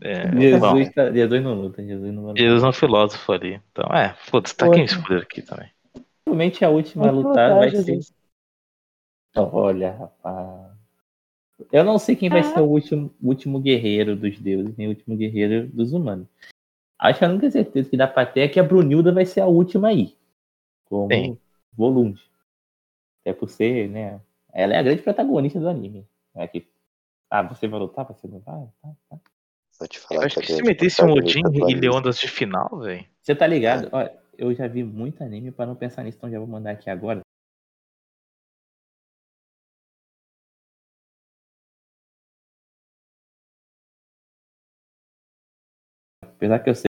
É, 0.00 0.30
Jesus, 0.40 0.60
bom, 0.62 0.92
tá- 0.94 1.12
Jesus 1.12 1.42
não 1.42 1.54
luta, 1.60 1.84
Jesus 1.84 2.14
não 2.14 2.22
vai 2.22 2.32
lutar. 2.32 2.46
Jesus 2.46 2.64
é 2.64 2.68
um 2.68 2.72
filósofo 2.72 3.32
ali. 3.32 3.60
Então, 3.70 3.84
é, 3.94 4.16
foda-se, 4.30 4.56
tá 4.56 4.64
Pô, 4.64 4.72
quem 4.72 4.86
tá. 4.86 4.94
escolher 4.94 5.24
aqui 5.24 5.42
também. 5.42 5.70
Provavelmente 6.24 6.64
a 6.64 6.70
última 6.70 7.08
a 7.08 7.10
lutar 7.10 7.54
vai 7.54 7.74
ser. 7.74 8.00
Olha, 9.42 9.92
rapaz. 9.92 10.72
Eu 11.72 11.84
não 11.84 11.98
sei 11.98 12.14
quem 12.16 12.28
vai 12.28 12.40
Ah. 12.40 12.44
ser 12.44 12.60
o 12.60 12.64
último, 12.64 13.12
último 13.22 13.60
guerreiro 13.60 14.14
dos 14.16 14.38
deuses, 14.38 14.76
nem 14.76 14.86
o 14.86 14.90
último 14.90 15.16
guerreiro 15.16 15.66
dos 15.68 15.92
humanos. 15.92 16.26
Acho 16.98 17.18
que 17.18 17.24
eu 17.24 17.28
não 17.28 17.38
tenho 17.38 17.52
certeza 17.52 17.88
que 17.88 17.96
dá 17.96 18.06
pra 18.06 18.26
ter 18.26 18.40
é 18.40 18.48
que 18.48 18.58
a 18.58 18.62
Brunilda 18.64 19.12
vai 19.12 19.24
ser 19.24 19.40
a 19.40 19.46
última 19.46 19.88
aí. 19.88 20.16
Como 20.84 21.12
Sim. 21.12 21.38
volume. 21.72 22.18
Até 23.22 23.32
por 23.32 23.48
ser, 23.48 23.88
né? 23.88 24.20
Ela 24.52 24.74
é 24.74 24.78
a 24.78 24.82
grande 24.82 25.02
protagonista 25.02 25.60
do 25.60 25.68
anime. 25.68 26.06
É 26.34 26.46
que, 26.46 26.66
ah, 27.30 27.42
você 27.42 27.68
vai 27.68 27.78
lutar, 27.80 28.06
você 28.06 28.26
não 28.26 28.40
vai? 28.40 28.66
Tá, 28.82 28.88
tá. 29.10 29.18
Vou 29.78 29.88
te 29.88 29.98
Eu 29.98 30.02
falar 30.02 30.26
acho 30.26 30.34
que 30.36 30.40
a 30.40 30.46
que 30.46 30.52
se 30.54 30.62
metesse 30.62 31.04
um 31.04 31.12
Odin 31.12 31.42
e 31.68 31.74
Leondas 31.74 32.18
de 32.18 32.26
final, 32.28 32.80
velho. 32.80 33.04
Você 33.22 33.34
tá 33.34 33.46
ligado? 33.46 33.88
Olha, 33.92 34.16
eu 34.36 34.52
já 34.54 34.66
vi 34.66 34.82
muito 34.82 35.22
anime 35.22 35.50
pra 35.52 35.66
não 35.66 35.76
pensar 35.76 36.02
nisso, 36.02 36.18
então 36.18 36.30
já 36.30 36.38
vou 36.38 36.48
mandar 36.48 36.70
aqui 36.72 36.88
agora. 36.90 37.20
Apesar 46.38 46.60
que 46.60 46.70
eu 46.70 46.74
sei. 46.76 46.84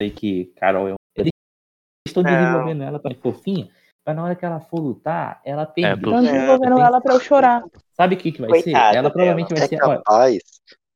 sei 0.00 0.10
que 0.12 0.46
Carol 0.54 0.86
é 0.88 0.92
um. 0.92 0.96
Eles 1.16 1.30
estão 2.06 2.22
Não. 2.22 2.30
desenvolvendo 2.30 2.82
ela 2.84 3.00
pra 3.00 3.12
fofinha. 3.16 3.74
pra 4.04 4.14
na 4.14 4.22
hora 4.22 4.36
que 4.36 4.44
ela 4.44 4.60
for 4.60 4.78
lutar, 4.78 5.42
ela 5.44 5.66
perder. 5.66 5.96
do- 6.00 6.10
Estão 6.10 6.22
desenvolvendo 6.22 6.78
ela 6.78 7.00
pra 7.00 7.14
eu 7.14 7.20
chorar. 7.20 7.64
Sabe 7.94 8.14
o 8.14 8.18
que, 8.18 8.30
que 8.30 8.40
vai 8.40 8.50
Coitada 8.50 8.90
ser? 8.90 8.96
Ela 8.96 9.10
provavelmente 9.10 9.48
dela. 9.48 9.58
vai 9.58 9.64
É 9.64 9.68
ser. 9.68 9.78
capaz, 9.78 10.42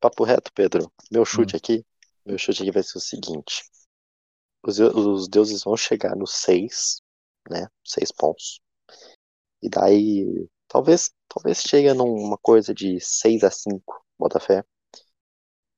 papo 0.01 0.23
reto, 0.25 0.53
Pedro. 0.55 0.93
Meu 1.11 1.25
chute 1.25 1.57
Hum. 1.57 1.59
aqui, 1.59 1.85
meu 2.25 2.39
chute 2.39 2.63
aqui 2.63 2.71
vai 2.71 2.85
ser 2.85 2.99
o 2.99 3.01
seguinte: 3.01 3.65
os, 4.63 4.79
os 4.79 5.29
deuses 5.29 5.65
vão 5.65 5.77
chegar 5.77 6.15
nos 6.15 6.35
seis, 6.35 7.01
né? 7.51 7.67
Seis 7.85 8.13
pontos. 8.13 8.61
E 9.61 9.69
daí, 9.69 10.47
talvez, 10.69 11.11
talvez 11.29 11.61
chegue 11.61 11.93
numa 11.95 12.39
coisa 12.39 12.75
de 12.75 13.01
6 13.01 13.43
a 13.43 13.51
5, 13.51 14.05
bota 14.19 14.39
fé. 14.39 14.65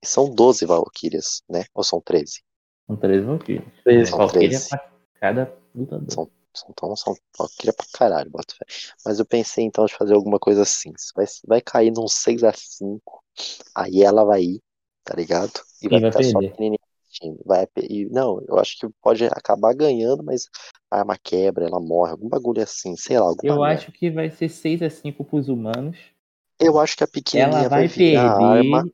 E 0.03 0.07
são 0.07 0.35
12 0.35 0.67
Valkyrias, 0.67 1.43
né? 1.49 1.65
Ou 1.75 1.85
são 1.85 2.01
13? 2.01 2.43
São 2.87 2.97
três 2.97 3.25
Valkyrias. 3.25 3.65
Treze. 3.85 4.11
São 4.11 4.19
Valkyria 4.19 4.49
13. 4.49 4.69
pra 4.69 4.91
cada 5.21 5.57
lutador. 5.75 6.11
São, 6.11 6.31
são, 6.55 6.69
então 6.71 6.97
são 6.97 7.15
Valkyria 7.39 7.73
pra 7.73 7.87
caralho, 7.93 8.31
bota 8.31 8.55
fé. 8.55 8.65
Mas 9.05 9.19
eu 9.19 9.27
pensei 9.27 9.65
então 9.65 9.85
de 9.87 9.95
fazer 9.95 10.15
alguma 10.15 10.39
coisa 10.39 10.63
assim. 10.63 10.93
Vai, 11.15 11.27
vai 11.47 11.61
cair 11.61 11.93
num 11.93 12.09
6 12.09 12.43
a 12.45 12.53
5 12.53 13.23
aí 13.75 14.03
ela 14.03 14.25
vai 14.25 14.43
ir, 14.43 14.63
tá 15.05 15.15
ligado? 15.15 15.53
E 15.81 15.89
vai, 15.89 16.01
vai 16.01 16.11
ficar 16.11 16.25
só 16.25 16.41
perder. 16.41 16.51
pequenininha 16.51 16.90
Vai, 17.45 17.67
e, 17.83 18.07
não, 18.07 18.43
eu 18.49 18.59
acho 18.59 18.79
que 18.79 18.89
pode 19.03 19.25
acabar 19.27 19.75
ganhando, 19.75 20.23
mas 20.25 20.49
a 20.91 21.01
arma 21.01 21.17
quebra, 21.23 21.67
ela 21.67 21.79
morre, 21.81 22.13
algum 22.13 22.29
bagulho 22.29 22.63
assim, 22.63 22.97
sei 22.97 23.19
lá. 23.19 23.27
Alguma 23.27 23.53
Eu 23.55 23.61
merda. 23.61 23.75
acho 23.75 23.93
que 23.93 24.11
vai 24.11 24.31
ser 24.31 24.49
6 24.49 24.83
a 24.83 24.89
5 24.91 25.25
pros 25.25 25.49
humanos. 25.49 25.99
Eu 26.59 26.79
acho 26.79 26.97
que 26.97 27.05
a 27.05 27.09
pequenininha 27.09 27.61
Ela 27.61 27.69
vai 27.69 27.87
a 27.87 27.89
perder 27.89 28.17
arma. 28.17 28.85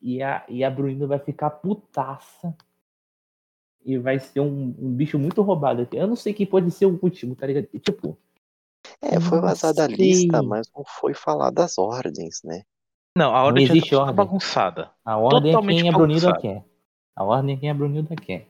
e 0.00 0.22
a, 0.22 0.44
e 0.48 0.62
a 0.64 0.70
Brunilda 0.70 1.06
vai 1.06 1.18
ficar 1.18 1.50
putaça. 1.50 2.54
E 3.84 3.96
vai 3.98 4.18
ser 4.18 4.40
um, 4.40 4.74
um 4.78 4.92
bicho 4.92 5.16
muito 5.18 5.42
roubado 5.42 5.82
aqui. 5.82 5.96
Eu 5.96 6.08
não 6.08 6.16
sei 6.16 6.34
quem 6.34 6.44
pode 6.46 6.70
ser 6.72 6.86
o 6.86 6.98
último, 7.00 7.36
tá 7.36 7.46
ligado? 7.46 7.66
Tipo, 7.78 8.18
É, 9.00 9.20
foi 9.20 9.38
Não 9.38 9.44
vazada 9.46 9.84
a 9.84 9.86
lista, 9.86 10.42
mas 10.42 10.68
não 10.74 10.84
foi 10.84 11.14
falar 11.14 11.50
das 11.50 11.78
ordens, 11.78 12.40
né? 12.44 12.62
Não, 13.16 13.34
a 13.34 13.44
ordem 13.44 13.64
já 13.66 13.72
existe 13.74 13.90
tá 13.90 14.00
ordem. 14.00 14.14
bagunçada. 14.16 14.90
a 15.04 15.16
ordem 15.16 15.50
é 15.50 15.54
Totalmente 15.54 15.80
quem 15.82 15.88
a 15.88 15.92
Brunilda 15.92 16.32
bagunçado. 16.32 16.40
quer. 16.42 16.64
A 17.16 17.24
ordem 17.24 17.56
é 17.56 17.58
quem 17.58 17.70
a 17.70 17.74
Brunilda 17.74 18.14
quer. 18.14 18.46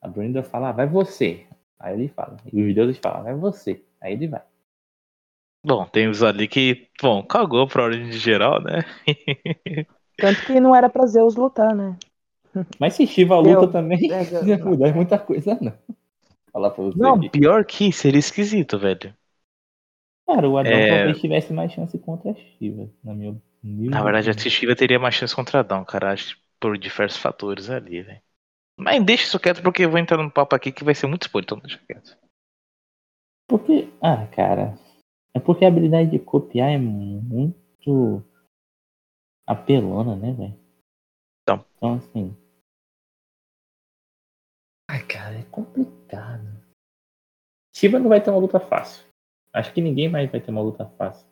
A 0.00 0.08
Brunilda 0.08 0.42
fala, 0.42 0.68
ah, 0.68 0.72
vai 0.72 0.86
você. 0.86 1.46
Aí 1.78 1.94
ele 1.94 2.08
fala. 2.08 2.36
E 2.52 2.62
os 2.62 2.74
deuses 2.74 2.98
falam, 2.98 3.24
vai 3.24 3.34
você. 3.34 3.82
Aí 4.00 4.12
ele 4.12 4.28
vai. 4.28 4.42
Bom, 5.64 5.84
tem 5.86 6.08
os 6.08 6.22
ali 6.22 6.46
que, 6.46 6.88
bom, 7.02 7.22
cagou 7.24 7.66
pra 7.66 7.84
ordem 7.84 8.08
de 8.08 8.18
geral, 8.18 8.62
né? 8.62 8.84
Tanto 10.16 10.46
que 10.46 10.60
não 10.60 10.74
era 10.74 10.88
pra 10.88 11.06
Zeus 11.06 11.34
lutar, 11.34 11.74
né? 11.74 11.96
Mas 12.78 12.94
se 12.94 13.06
Shiva 13.06 13.34
Eu- 13.34 13.42
luta 13.42 13.68
também, 13.72 14.10
É, 14.10 14.24
não 14.30 14.46
ia 14.46 14.58
mudar 14.64 14.94
muita 14.94 15.18
coisa, 15.18 15.58
não. 15.60 15.72
Falar 16.52 16.70
pra 16.70 16.84
você 16.84 16.98
Não, 16.98 17.14
aqui. 17.16 17.28
pior 17.28 17.64
que 17.64 17.92
seria 17.92 18.18
esquisito, 18.20 18.78
velho. 18.78 19.14
Cara, 20.26 20.48
o 20.48 20.56
Adão 20.56 20.72
É. 20.72 20.88
talvez 20.88 21.20
tivesse 21.20 21.52
mais 21.52 21.72
chance 21.72 21.98
contra 21.98 22.30
a 22.30 22.34
Shiva, 22.34 22.88
na 23.04 23.14
minha 23.14 23.36
humilde 23.62 23.90
Na 23.90 24.02
verdade, 24.02 24.30
a 24.30 24.32
opinião. 24.32 24.50
Shiva 24.50 24.74
teria 24.76 24.98
mais 24.98 25.14
chance 25.14 25.34
contra 25.34 25.60
Adão, 25.60 25.84
cara, 25.84 26.12
acho 26.12 26.36
que 26.36 26.42
por 26.66 26.76
diversos 26.76 27.20
fatores 27.20 27.70
ali, 27.70 28.02
velho. 28.02 28.20
Mas 28.76 29.04
deixa 29.04 29.24
isso 29.24 29.38
quieto 29.38 29.62
porque 29.62 29.84
eu 29.84 29.90
vou 29.90 30.00
entrar 30.00 30.16
num 30.16 30.28
papo 30.28 30.56
aqui 30.56 30.72
que 30.72 30.82
vai 30.82 30.96
ser 30.96 31.06
muito 31.06 31.22
spoiler, 31.22 31.46
então 31.46 31.60
deixa 31.60 31.78
quieto. 31.86 32.18
Porque, 33.48 33.88
ah, 34.02 34.26
cara, 34.34 34.76
é 35.32 35.38
porque 35.38 35.64
a 35.64 35.68
habilidade 35.68 36.10
de 36.10 36.18
copiar 36.18 36.70
é 36.70 36.76
muito 36.76 38.20
apelona, 39.46 40.16
né, 40.16 40.32
velho? 40.32 40.60
Então. 41.42 41.64
Então, 41.76 41.94
assim. 41.94 42.36
Ai, 44.90 45.06
cara, 45.06 45.38
é 45.38 45.44
complicado. 45.44 46.66
Shiva 47.76 48.00
não 48.00 48.08
vai 48.08 48.20
ter 48.20 48.30
uma 48.30 48.40
luta 48.40 48.58
fácil. 48.58 49.06
Acho 49.52 49.72
que 49.72 49.80
ninguém 49.80 50.08
mais 50.08 50.28
vai 50.28 50.40
ter 50.40 50.50
uma 50.50 50.62
luta 50.62 50.84
fácil. 50.98 51.28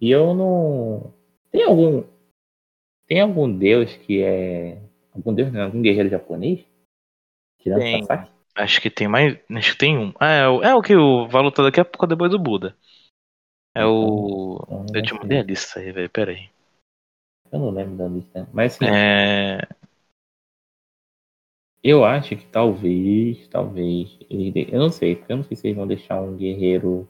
E 0.00 0.08
eu 0.08 0.34
não. 0.34 1.12
Tem 1.50 1.64
algum. 1.64 2.13
Tem 3.06 3.20
algum 3.20 3.50
deus 3.56 3.94
que 3.96 4.22
é. 4.22 4.80
Algum 5.14 5.32
deus, 5.34 5.52
não, 5.52 5.64
algum 5.64 5.82
guerreiro 5.82 6.08
japonês? 6.08 6.64
Tirando 7.60 7.80
Tem. 7.80 8.02
Sasaki? 8.02 8.30
Acho 8.56 8.80
que 8.80 8.90
tem 8.90 9.08
mais. 9.08 9.38
Acho 9.50 9.72
que 9.72 9.78
tem 9.78 9.98
um. 9.98 10.12
Ah, 10.18 10.30
é, 10.30 10.48
o- 10.48 10.62
é 10.62 10.74
o 10.74 10.82
que 10.82 10.94
o 10.94 11.26
vai 11.28 11.42
lutar 11.42 11.64
daqui 11.64 11.80
a 11.80 11.84
pouco 11.84 12.06
depois 12.06 12.30
do 12.30 12.38
Buda. 12.38 12.76
É 13.74 13.84
o. 13.84 14.60
Então, 14.62 14.86
Eu 14.94 15.02
te 15.02 15.14
mandei 15.14 15.38
a 15.40 15.42
lista 15.42 15.80
aí, 15.80 15.90
velho. 15.90 16.08
Pera 16.08 16.30
aí. 16.30 16.48
Eu 17.50 17.58
não 17.58 17.70
lembro 17.70 17.96
da 17.96 18.06
lista. 18.08 18.48
Mas 18.52 18.74
assim, 18.74 18.86
É. 18.86 19.60
Eu 21.82 22.02
acho 22.04 22.34
que 22.36 22.46
talvez, 22.46 23.46
talvez. 23.48 24.16
Eu 24.30 24.78
não 24.78 24.90
sei, 24.90 25.16
porque 25.16 25.32
eu 25.32 25.36
não 25.36 25.44
sei 25.44 25.56
se 25.56 25.66
eles 25.66 25.76
vão 25.76 25.86
deixar 25.86 26.20
um 26.22 26.34
guerreiro 26.36 27.06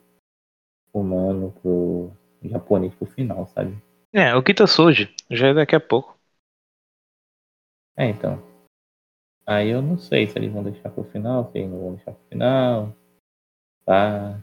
humano 0.93 1.55
pro 1.63 2.11
japonês 2.43 2.93
pro 2.95 3.07
final, 3.07 3.47
sabe? 3.49 3.77
É, 4.17 4.33
o 4.37 4.45
Kita 4.45 4.65
Soji. 4.69 5.13
Já 5.29 5.49
é 5.49 5.55
daqui 5.55 5.75
a 5.75 5.81
pouco. 5.81 6.17
É, 7.97 8.07
então. 8.07 8.41
Aí 9.45 9.71
eu 9.71 9.83
não 9.83 9.99
sei 9.99 10.29
se 10.29 10.39
eles 10.39 10.53
vão 10.53 10.63
deixar 10.63 10.89
pro 10.91 11.03
final, 11.03 11.51
se 11.51 11.59
eles 11.59 11.69
não 11.69 11.81
vão 11.81 11.95
deixar 11.97 12.13
pro 12.13 12.29
final. 12.29 12.97
Tá. 13.85 14.41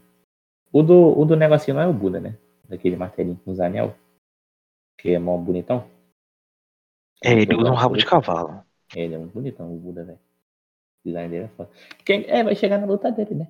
O 0.73 0.83
do, 0.83 1.17
o 1.17 1.23
do 1.23 1.37
negocinho 1.37 1.75
não 1.75 1.83
é 1.83 1.87
o 1.87 1.93
Buda, 1.93 2.19
né? 2.19 2.37
Daquele 2.67 2.97
martelinho 2.97 3.39
com 3.45 3.51
os 3.51 3.61
anel. 3.61 3.95
Que 4.97 5.11
é 5.11 5.19
mó 5.19 5.37
bonitão. 5.37 5.89
É, 7.23 7.31
ele 7.31 7.55
usa 7.55 7.71
um 7.71 7.75
rabo 7.75 7.95
de 7.95 8.05
cavalo. 8.05 8.65
Ele 8.93 9.15
é 9.15 9.17
muito 9.17 9.33
bonitão, 9.33 9.73
o 9.73 9.79
Buda, 9.79 10.03
velho. 10.03 10.19
O 11.03 11.07
design 11.07 11.29
dele 11.29 11.45
é 11.45 11.47
foda. 11.47 11.69
Quem, 12.05 12.25
é, 12.27 12.43
vai 12.43 12.55
chegar 12.55 12.77
na 12.77 12.85
luta 12.85 13.09
dele, 13.09 13.35
né? 13.35 13.47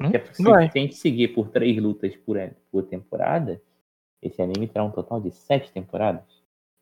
Hum? 0.00 0.10
É- 0.14 0.24
se, 0.32 0.42
se 0.42 0.50
a 0.52 0.66
gente 0.68 0.94
seguir 0.94 1.28
por 1.34 1.48
três 1.48 1.76
lutas 1.82 2.14
por, 2.14 2.36
por 2.70 2.84
temporada, 2.84 3.60
esse 4.22 4.40
anime 4.40 4.68
terá 4.68 4.84
um 4.84 4.90
total 4.90 5.20
de 5.20 5.30
sete 5.30 5.72
temporadas, 5.72 6.24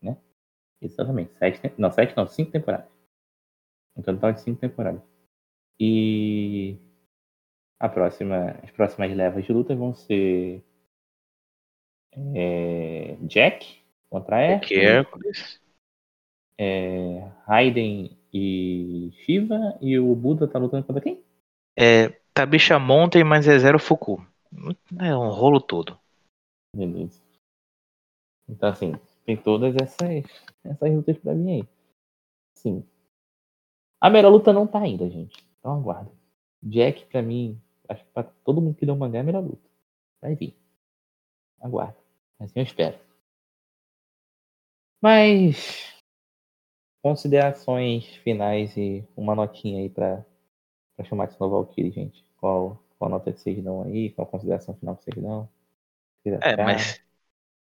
né? 0.01 0.17
Exatamente, 0.81 1.33
sete, 1.37 1.73
não, 1.77 1.91
sete 1.91 2.15
não, 2.15 2.27
cinco 2.27 2.51
temporadas. 2.51 2.89
Um 3.95 4.01
total 4.01 4.31
de 4.31 4.41
cinco 4.41 4.61
temporadas. 4.61 5.01
E 5.79 6.77
a 7.79 7.89
próxima, 7.89 8.51
as 8.63 8.71
próximas 8.71 9.15
levas 9.15 9.43
de 9.43 9.51
luta 9.51 9.75
vão 9.75 9.93
ser 9.93 10.63
é, 12.35 13.17
Jack 13.23 13.81
contra 14.09 14.39
Hércules, 14.39 14.83
Hércules. 14.83 15.61
é, 16.57 17.27
Raiden 17.45 18.17
e 18.33 19.11
Shiva, 19.25 19.77
e 19.81 19.97
o 19.99 20.15
Buda 20.15 20.47
tá 20.47 20.59
lutando 20.59 20.85
contra 20.85 21.01
quem? 21.01 21.21
É. 21.75 22.21
Tabisha 22.33 22.79
Mountain, 22.79 23.25
mas 23.25 23.45
é 23.45 23.59
zero 23.59 23.77
Fuku. 23.77 24.25
É 24.99 25.15
um 25.15 25.29
rolo 25.29 25.59
todo. 25.59 25.99
Beleza. 26.73 27.21
Então, 28.51 28.69
assim, 28.69 28.93
tem 29.25 29.37
todas 29.37 29.73
essas, 29.75 30.25
essas 30.63 30.93
lutas 30.93 31.17
pra 31.17 31.33
mim 31.33 31.61
aí. 31.61 31.69
Sim. 32.53 32.85
A 33.99 34.09
melhor 34.09 34.29
luta 34.29 34.51
não 34.51 34.67
tá 34.67 34.79
ainda, 34.79 35.09
gente. 35.09 35.47
Então 35.57 35.73
aguarda. 35.73 36.11
Jack, 36.61 37.05
pra 37.05 37.21
mim, 37.21 37.59
acho 37.87 38.03
que 38.03 38.11
pra 38.11 38.23
todo 38.23 38.61
mundo 38.61 38.75
que 38.75 38.85
deu 38.85 38.95
mangá 38.95 39.19
é 39.19 39.21
a 39.21 39.23
melhor 39.23 39.43
luta. 39.43 39.69
Vai 40.21 40.35
vir. 40.35 40.55
Aguarda. 41.61 41.97
Assim 42.39 42.59
eu 42.59 42.63
espero. 42.63 42.99
Mas. 45.01 45.95
Considerações 47.01 48.05
finais 48.17 48.75
e 48.77 49.07
uma 49.15 49.33
notinha 49.33 49.79
aí 49.79 49.89
pra, 49.89 50.23
pra 50.95 51.05
chamar 51.05 51.27
de 51.27 51.39
novo 51.39 51.55
Valkyrie, 51.55 51.91
gente. 51.91 52.23
Qual, 52.37 52.83
qual 52.99 53.09
nota 53.09 53.31
que 53.31 53.39
vocês 53.39 53.63
dão 53.63 53.83
aí? 53.83 54.11
Qual 54.11 54.27
consideração 54.27 54.75
final 54.75 54.97
que 54.97 55.03
vocês 55.05 55.21
dão? 55.21 55.49
É, 56.23 56.55
mas. 56.57 57.01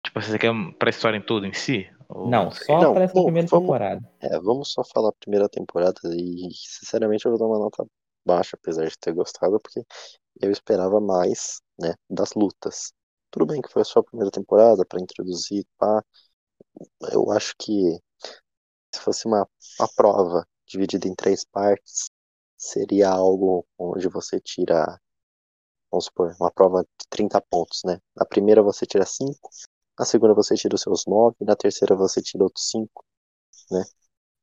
Tipo, 0.03 0.21
você 0.21 0.37
quer 0.37 0.51
pra 0.77 0.89
história 0.89 1.17
em 1.17 1.21
tudo 1.21 1.45
em 1.45 1.53
si? 1.53 1.89
Ou- 2.09 2.29
Não, 2.29 2.51
só 2.51 2.79
Não, 2.79 2.93
para 2.93 3.05
essa 3.05 3.13
bom, 3.13 3.23
primeira 3.23 3.47
vamos- 3.47 3.65
temporada. 3.65 4.01
É, 4.21 4.39
vamos 4.39 4.71
só 4.71 4.83
falar 4.83 5.09
a 5.09 5.13
primeira 5.13 5.49
temporada 5.49 5.99
e, 6.15 6.49
sinceramente, 6.53 7.25
eu 7.25 7.31
vou 7.31 7.39
dar 7.39 7.45
uma 7.47 7.59
nota 7.59 7.85
baixa, 8.25 8.55
apesar 8.55 8.85
de 8.87 8.97
ter 8.97 9.13
gostado, 9.13 9.59
porque 9.59 9.83
eu 10.41 10.51
esperava 10.51 10.99
mais, 11.01 11.61
né, 11.79 11.93
das 12.09 12.33
lutas. 12.33 12.93
Tudo 13.31 13.45
bem 13.47 13.61
que 13.61 13.69
foi 13.71 13.83
só 13.83 13.99
a 13.99 14.03
primeira 14.03 14.31
temporada 14.31 14.85
para 14.85 15.01
introduzir, 15.01 15.65
pá. 15.77 16.03
Eu 17.11 17.31
acho 17.31 17.53
que 17.59 17.99
se 18.93 19.01
fosse 19.01 19.27
uma, 19.27 19.47
uma 19.79 19.89
prova 19.95 20.47
dividida 20.67 21.07
em 21.07 21.15
três 21.15 21.43
partes, 21.45 22.09
seria 22.57 23.09
algo 23.09 23.65
onde 23.77 24.07
você 24.07 24.39
tira, 24.39 24.99
vamos 25.91 26.05
supor, 26.05 26.35
uma 26.39 26.51
prova 26.51 26.83
de 26.83 27.07
30 27.09 27.41
pontos, 27.41 27.81
né? 27.85 27.99
Na 28.15 28.25
primeira 28.25 28.61
você 28.63 28.85
tira 28.85 29.05
5, 29.05 29.49
na 29.97 30.05
segunda 30.05 30.33
você 30.33 30.55
tira 30.55 30.75
os 30.75 30.81
seus 30.81 31.05
9, 31.05 31.37
na 31.41 31.55
terceira 31.55 31.95
você 31.95 32.21
tira 32.21 32.43
outros 32.43 32.69
5, 32.69 33.05
né? 33.71 33.83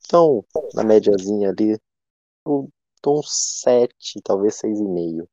Então, 0.07 0.45
na 0.75 0.83
médiazinha 0.85 1.51
ali, 1.51 1.79
eu 2.47 2.69
dou 3.03 3.21
uns 3.21 3.61
7, 3.63 4.21
talvez 4.23 4.57
6,5 4.57 5.29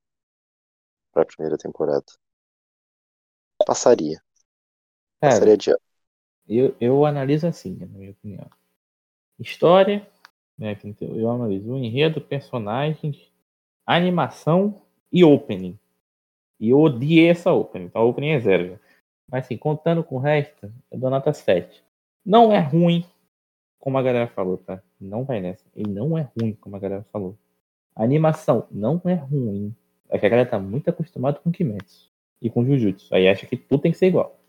para 1.12 1.24
a 1.24 1.26
primeira 1.26 1.58
temporada. 1.58 2.06
Passaria. 3.66 4.22
Cara, 5.20 5.34
Passaria 5.34 5.54
adiante. 5.54 5.82
eu, 6.48 6.76
eu 6.80 7.06
analiso 7.06 7.48
assim, 7.48 7.76
na 7.76 7.86
minha 7.88 8.12
opinião. 8.12 8.50
História, 9.40 10.08
né, 10.58 10.78
eu 11.02 11.30
analiso 11.30 11.72
o 11.72 11.78
enredo, 11.78 12.22
personagens, 12.22 13.32
animação 13.86 14.82
e 15.12 15.24
opening. 15.24 15.78
E 16.60 16.70
eu 16.70 16.80
odiei 16.80 17.30
essa 17.30 17.52
opening. 17.52 17.86
Então 17.86 18.02
a 18.02 18.06
opening 18.06 18.30
é 18.30 18.40
zero. 18.40 18.80
Mas 19.30 19.46
assim, 19.46 19.58
contando 19.58 20.04
com 20.04 20.16
o 20.16 20.20
resto, 20.20 20.72
eu 20.92 21.00
dou 21.00 21.10
nota 21.10 21.34
7. 21.34 21.84
Não 22.26 22.52
é 22.52 22.60
ruim, 22.60 23.06
como 23.80 23.98
a 23.98 24.02
galera 24.02 24.28
falou, 24.28 24.58
tá? 24.58 24.82
Não 25.00 25.24
vai 25.24 25.40
nessa. 25.40 25.66
Ele 25.76 25.92
não 25.92 26.18
é 26.18 26.30
ruim, 26.40 26.54
como 26.54 26.76
a 26.76 26.80
galera 26.80 27.06
falou. 27.12 27.38
A 27.96 28.04
animação 28.04 28.68
não 28.72 29.02
é 29.06 29.14
ruim. 29.14 29.76
É 30.10 30.18
que 30.18 30.26
a 30.26 30.30
galera 30.30 30.50
tá 30.50 30.60
muito 30.60 30.90
acostumada 30.90 31.40
com 31.40 31.52
Kimetsu 31.52 32.10
e 32.42 32.50
com 32.50 32.66
Jujutsu. 32.66 33.14
Aí 33.14 33.28
acha 33.28 33.46
que 33.46 33.58
tudo 33.58 33.82
tem 33.82 33.92
que 33.92 33.98
ser 33.98 34.08
igual. 34.08 34.40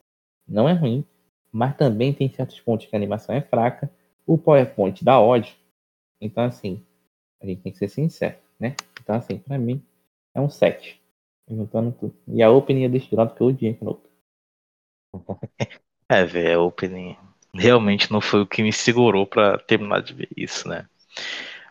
Não 0.46 0.68
é 0.68 0.72
ruim, 0.72 1.04
mas 1.50 1.76
também 1.76 2.12
tem 2.12 2.28
certos 2.28 2.60
pontos 2.60 2.86
que 2.86 2.94
a 2.94 2.98
animação 2.98 3.34
é 3.34 3.40
fraca. 3.40 3.90
O 4.26 4.38
PowerPoint 4.38 5.04
dá 5.04 5.20
ódio. 5.20 5.54
Então, 6.20 6.44
assim, 6.44 6.84
a 7.40 7.46
gente 7.46 7.62
tem 7.62 7.72
que 7.72 7.78
ser 7.78 7.88
sincero, 7.88 8.36
né? 8.58 8.74
Então, 9.00 9.16
assim, 9.16 9.38
pra 9.38 9.58
mim, 9.58 9.82
é 10.34 10.40
um 10.40 10.48
7. 10.48 11.00
Juntando 11.48 11.92
tudo. 11.92 12.14
E 12.28 12.42
a 12.42 12.50
opening 12.50 12.82
eu 12.82 12.90
deixo 12.90 13.08
de 13.08 13.16
lado 13.16 13.30
porque 13.30 13.42
eu 13.42 13.48
odiei 13.48 13.78
opening. 13.80 14.07
É, 16.08 16.24
velho, 16.24 16.60
a 16.60 16.64
opening 16.64 17.16
realmente 17.54 18.10
não 18.12 18.20
foi 18.20 18.40
o 18.42 18.46
que 18.46 18.62
me 18.62 18.72
segurou 18.72 19.26
pra 19.26 19.58
terminar 19.58 20.02
de 20.02 20.14
ver 20.14 20.28
isso, 20.36 20.68
né? 20.68 20.86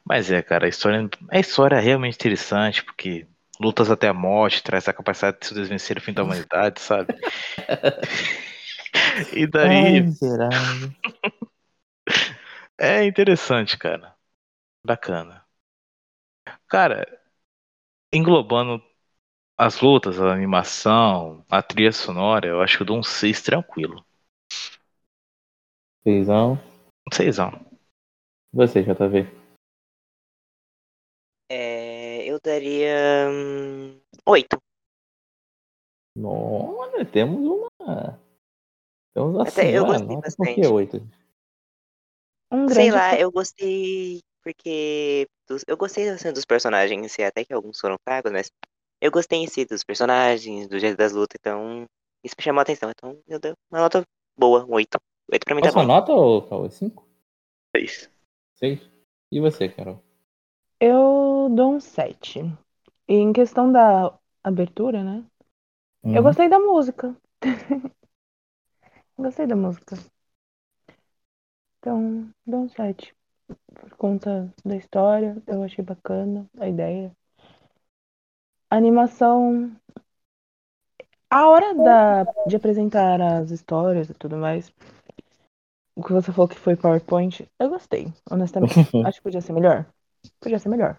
Mas 0.06 0.32
é, 0.32 0.42
cara, 0.42 0.66
a 0.68 0.70
história, 0.70 1.10
a 1.32 1.40
história 1.40 1.76
é 1.78 1.82
realmente 1.82 2.16
interessante, 2.16 2.84
porque 2.84 3.28
lutas 3.60 3.90
até 3.92 4.08
a 4.10 4.14
morte 4.14 4.64
traz 4.64 4.88
a 4.88 4.94
capacidade 4.94 5.40
de 5.42 5.48
se 5.48 5.54
desvencer 5.56 5.98
o 5.98 6.02
fim 6.02 6.14
da 6.14 6.24
humanidade, 6.24 6.80
sabe? 6.82 7.14
e 9.32 9.48
daí 9.48 10.06
é 12.78 13.06
interessante, 13.06 13.78
cara. 13.78 14.16
Bacana. 14.86 15.48
Cara, 16.68 17.06
englobando 18.12 18.82
as 19.58 19.80
lutas, 19.82 20.20
a 20.22 20.32
animação, 20.32 21.44
a 21.50 21.62
trilha 21.62 21.92
sonora, 21.92 22.48
eu 22.48 22.62
acho 22.62 22.78
que 22.78 22.84
eu 22.84 22.88
dou 22.88 23.00
um 23.00 23.04
6 23.04 23.42
tranquilo. 23.42 24.06
Seisão. 26.04 26.60
Um 27.10 27.14
6 27.16 27.38
Você, 28.54 28.84
JV. 28.84 29.28
É, 31.50 32.26
eu 32.26 32.40
daria. 32.42 33.30
hum, 33.30 34.00
Oito. 34.26 34.58
Olha, 36.20 37.06
temos 37.06 37.40
uma. 37.40 38.20
Temos 39.14 39.40
assim, 39.40 39.62
Até 39.62 39.78
eu 39.78 39.84
uma 39.84 39.94
gostei 39.94 40.08
nota 40.08 40.32
por 40.32 40.48
que 40.48 40.62
bastante. 40.62 40.68
8? 40.68 41.08
Um 42.52 42.68
Sei 42.70 42.92
lá, 42.92 43.18
eu 43.20 43.32
gostei. 43.32 44.22
Porque. 44.44 45.28
dos- 45.48 45.64
eu 45.68 45.78
gostei 45.78 46.10
assim, 46.10 46.32
dos 46.32 46.46
personagens 46.46 47.12
si, 47.12 47.24
até 47.24 47.44
que 47.46 47.54
alguns 47.54 47.80
foram 47.80 47.98
fracos, 48.04 48.32
mas. 48.32 48.52
Eu 49.02 49.12
gostei 49.12 49.40
em 49.40 49.48
si 49.48 49.66
dos 49.66 49.84
personagens, 49.84 50.68
do 50.68 50.80
jeito 50.80 50.98
das 50.98 51.14
lutas, 51.14 51.38
então. 51.40 51.86
Isso 52.24 52.36
me 52.38 52.44
chamou 52.44 52.60
a 52.60 52.64
atenção. 52.64 52.90
Então 52.92 53.22
eu 53.28 53.40
dei 53.40 53.54
uma 53.72 53.82
nota 53.82 54.04
boa, 54.38 54.66
um 54.66 54.74
oito. 54.74 54.98
Oito 55.32 55.46
pra 55.46 55.56
mim 55.56 55.62
Qual 55.62 55.70
tá 55.70 55.72
sua 55.72 55.84
bom. 55.84 55.92
nota, 55.92 56.12
ô, 56.14 56.42
Cauê? 56.48 56.70
5? 56.72 57.08
6. 57.74 58.10
6? 58.56 58.80
E 59.32 59.40
você, 59.40 59.70
Carol? 59.70 60.04
Eu 60.80 61.50
dou 61.56 61.76
um 61.76 61.80
7. 61.80 62.40
E 63.08 63.14
em 63.16 63.32
questão 63.34 63.72
da 63.72 64.18
abertura, 64.44 65.04
né? 65.04 65.24
Eu 66.14 66.24
Uhum. 66.24 66.24
gostei 66.24 66.50
da 66.50 66.60
música. 66.60 67.16
Gostei 69.18 69.48
da 69.48 69.56
música. 69.56 69.96
Então, 71.80 72.30
dou 72.46 72.62
um 72.64 72.70
7. 72.70 73.16
Por 73.76 73.96
conta 73.98 74.54
da 74.66 74.76
história, 74.76 75.42
eu 75.48 75.64
achei 75.64 75.84
bacana 75.84 76.50
a 76.60 76.68
ideia. 76.68 77.12
Animação. 78.70 79.76
A 81.30 81.48
hora 81.48 81.74
da, 81.74 82.26
de 82.46 82.56
apresentar 82.58 83.22
as 83.22 83.50
histórias 83.52 84.10
e 84.10 84.14
tudo 84.14 84.36
mais. 84.38 84.72
O 85.98 86.02
que 86.04 86.14
você 86.14 86.32
falou 86.32 86.48
que 86.48 86.58
foi 86.58 86.78
PowerPoint, 86.78 87.46
eu 87.60 87.70
gostei, 87.70 88.14
honestamente. 88.32 88.90
Acho 89.04 89.18
que 89.20 89.24
podia 89.24 89.42
ser 89.42 89.52
melhor. 89.54 89.86
Podia 90.40 90.60
ser 90.60 90.70
melhor. 90.70 90.98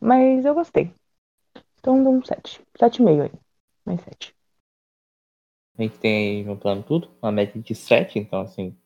Mas 0.00 0.44
eu 0.44 0.54
gostei. 0.54 0.94
Então 1.78 2.02
dou 2.02 2.14
um 2.14 2.24
7. 2.24 2.62
7,5 2.78 3.22
aí. 3.24 3.40
Mais 3.86 4.02
7. 4.02 4.34
A 5.78 5.82
gente 5.82 5.98
tem 5.98 6.38
aí, 6.38 6.44
juntando 6.44 6.82
tudo, 6.82 7.08
uma 7.22 7.30
média 7.30 7.60
de 7.62 7.74
7, 7.76 8.18
então 8.18 8.40
assim. 8.40 8.76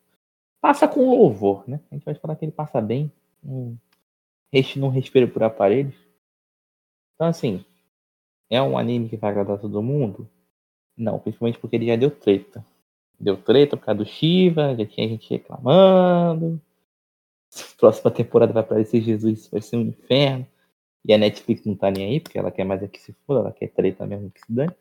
Passa 0.61 0.87
com 0.87 1.09
louvor, 1.09 1.63
né? 1.69 1.79
A 1.91 1.95
gente 1.95 2.05
vai 2.05 2.15
falar 2.15 2.35
que 2.37 2.45
ele 2.45 2.51
passa 2.53 2.81
bem. 2.81 3.11
Res- 4.53 4.75
não 4.75 4.89
respira 4.89 5.27
por 5.27 5.41
aparelhos. 5.41 5.95
Então, 7.19 7.27
assim. 7.27 7.65
É 8.49 8.61
um 8.61 8.77
anime 8.77 9.09
que 9.09 9.17
vai 9.17 9.29
agradar 9.29 9.59
todo 9.59 9.83
mundo? 9.83 10.27
Não, 10.97 11.19
principalmente 11.19 11.59
porque 11.59 11.75
ele 11.75 11.87
já 11.87 11.97
deu 11.97 12.09
treta. 12.09 12.65
Deu 13.19 13.35
treta 13.35 13.75
por 13.75 13.85
causa 13.85 13.99
do 13.99 14.09
Shiva, 14.09 14.73
já 14.75 14.85
tinha 14.85 15.07
gente 15.07 15.29
reclamando. 15.29 16.59
Próxima 17.77 18.09
temporada 18.09 18.53
vai 18.53 18.63
aparecer 18.63 19.01
Jesus, 19.01 19.49
vai 19.51 19.61
ser 19.61 19.75
um 19.75 19.81
inferno. 19.81 20.47
E 21.05 21.13
a 21.13 21.17
Netflix 21.17 21.65
não 21.65 21.75
tá 21.75 21.91
nem 21.91 22.05
aí, 22.05 22.19
porque 22.21 22.39
ela 22.39 22.51
quer 22.51 22.63
mais 22.63 22.81
é 22.81 22.87
que 22.87 22.99
se 23.01 23.13
foda, 23.27 23.41
ela 23.41 23.51
quer 23.51 23.67
treta 23.67 24.05
mesmo 24.05 24.31
que 24.31 24.39
se 24.39 24.51
dane. 24.51 24.71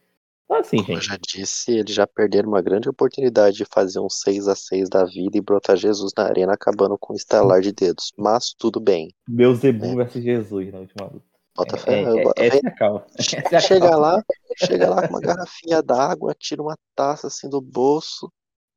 Então, 0.45 0.57
assim, 0.57 0.79
Como 0.79 0.93
eu 0.93 1.01
gente. 1.01 1.09
já 1.09 1.19
disse, 1.21 1.73
eles 1.73 1.95
já 1.95 2.07
perderam 2.07 2.49
uma 2.49 2.63
grande 2.63 2.89
oportunidade 2.89 3.57
de 3.57 3.65
fazer 3.67 4.01
um 4.01 4.09
6 4.09 4.49
a 4.49 4.55
6 4.55 4.89
da 4.89 5.05
vida 5.05 5.37
e 5.37 5.43
brotar 5.43 5.77
Jesus 5.77 6.13
na 6.17 6.25
arena 6.25 6.55
acabando 6.55 6.97
com 6.97 7.13
um 7.13 7.17
estalar 7.17 7.61
de 7.61 7.73
dedos. 7.73 8.13
Mas 8.17 8.55
tudo 8.55 8.81
bem. 8.81 9.13
Beuzebu 9.29 9.97
versus 9.97 10.23
Jesus 10.23 10.73
na 10.73 10.79
última 10.79 11.05
luta. 11.05 11.28
Bota 11.59 11.77
É, 11.77 11.79
fé. 11.79 12.03
é, 12.03 12.09
eu 12.09 12.23
boto- 12.23 12.41
é, 12.43 12.49
vem- 12.51 12.59
essa 12.61 12.69
é 12.69 12.71
calma. 12.77 13.07
Essa 13.47 13.57
é 13.57 13.61
chega 13.61 13.91
calma. 13.91 13.99
lá, 14.07 14.23
chega 14.57 14.89
lá 14.91 15.03
com 15.03 15.09
uma 15.15 15.21
garrafinha 15.21 15.83
d'água, 15.83 16.35
tira 16.39 16.63
uma 16.63 16.77
taça 16.95 17.27
assim 17.27 17.49
do 17.51 17.61
bolso, 17.61 18.31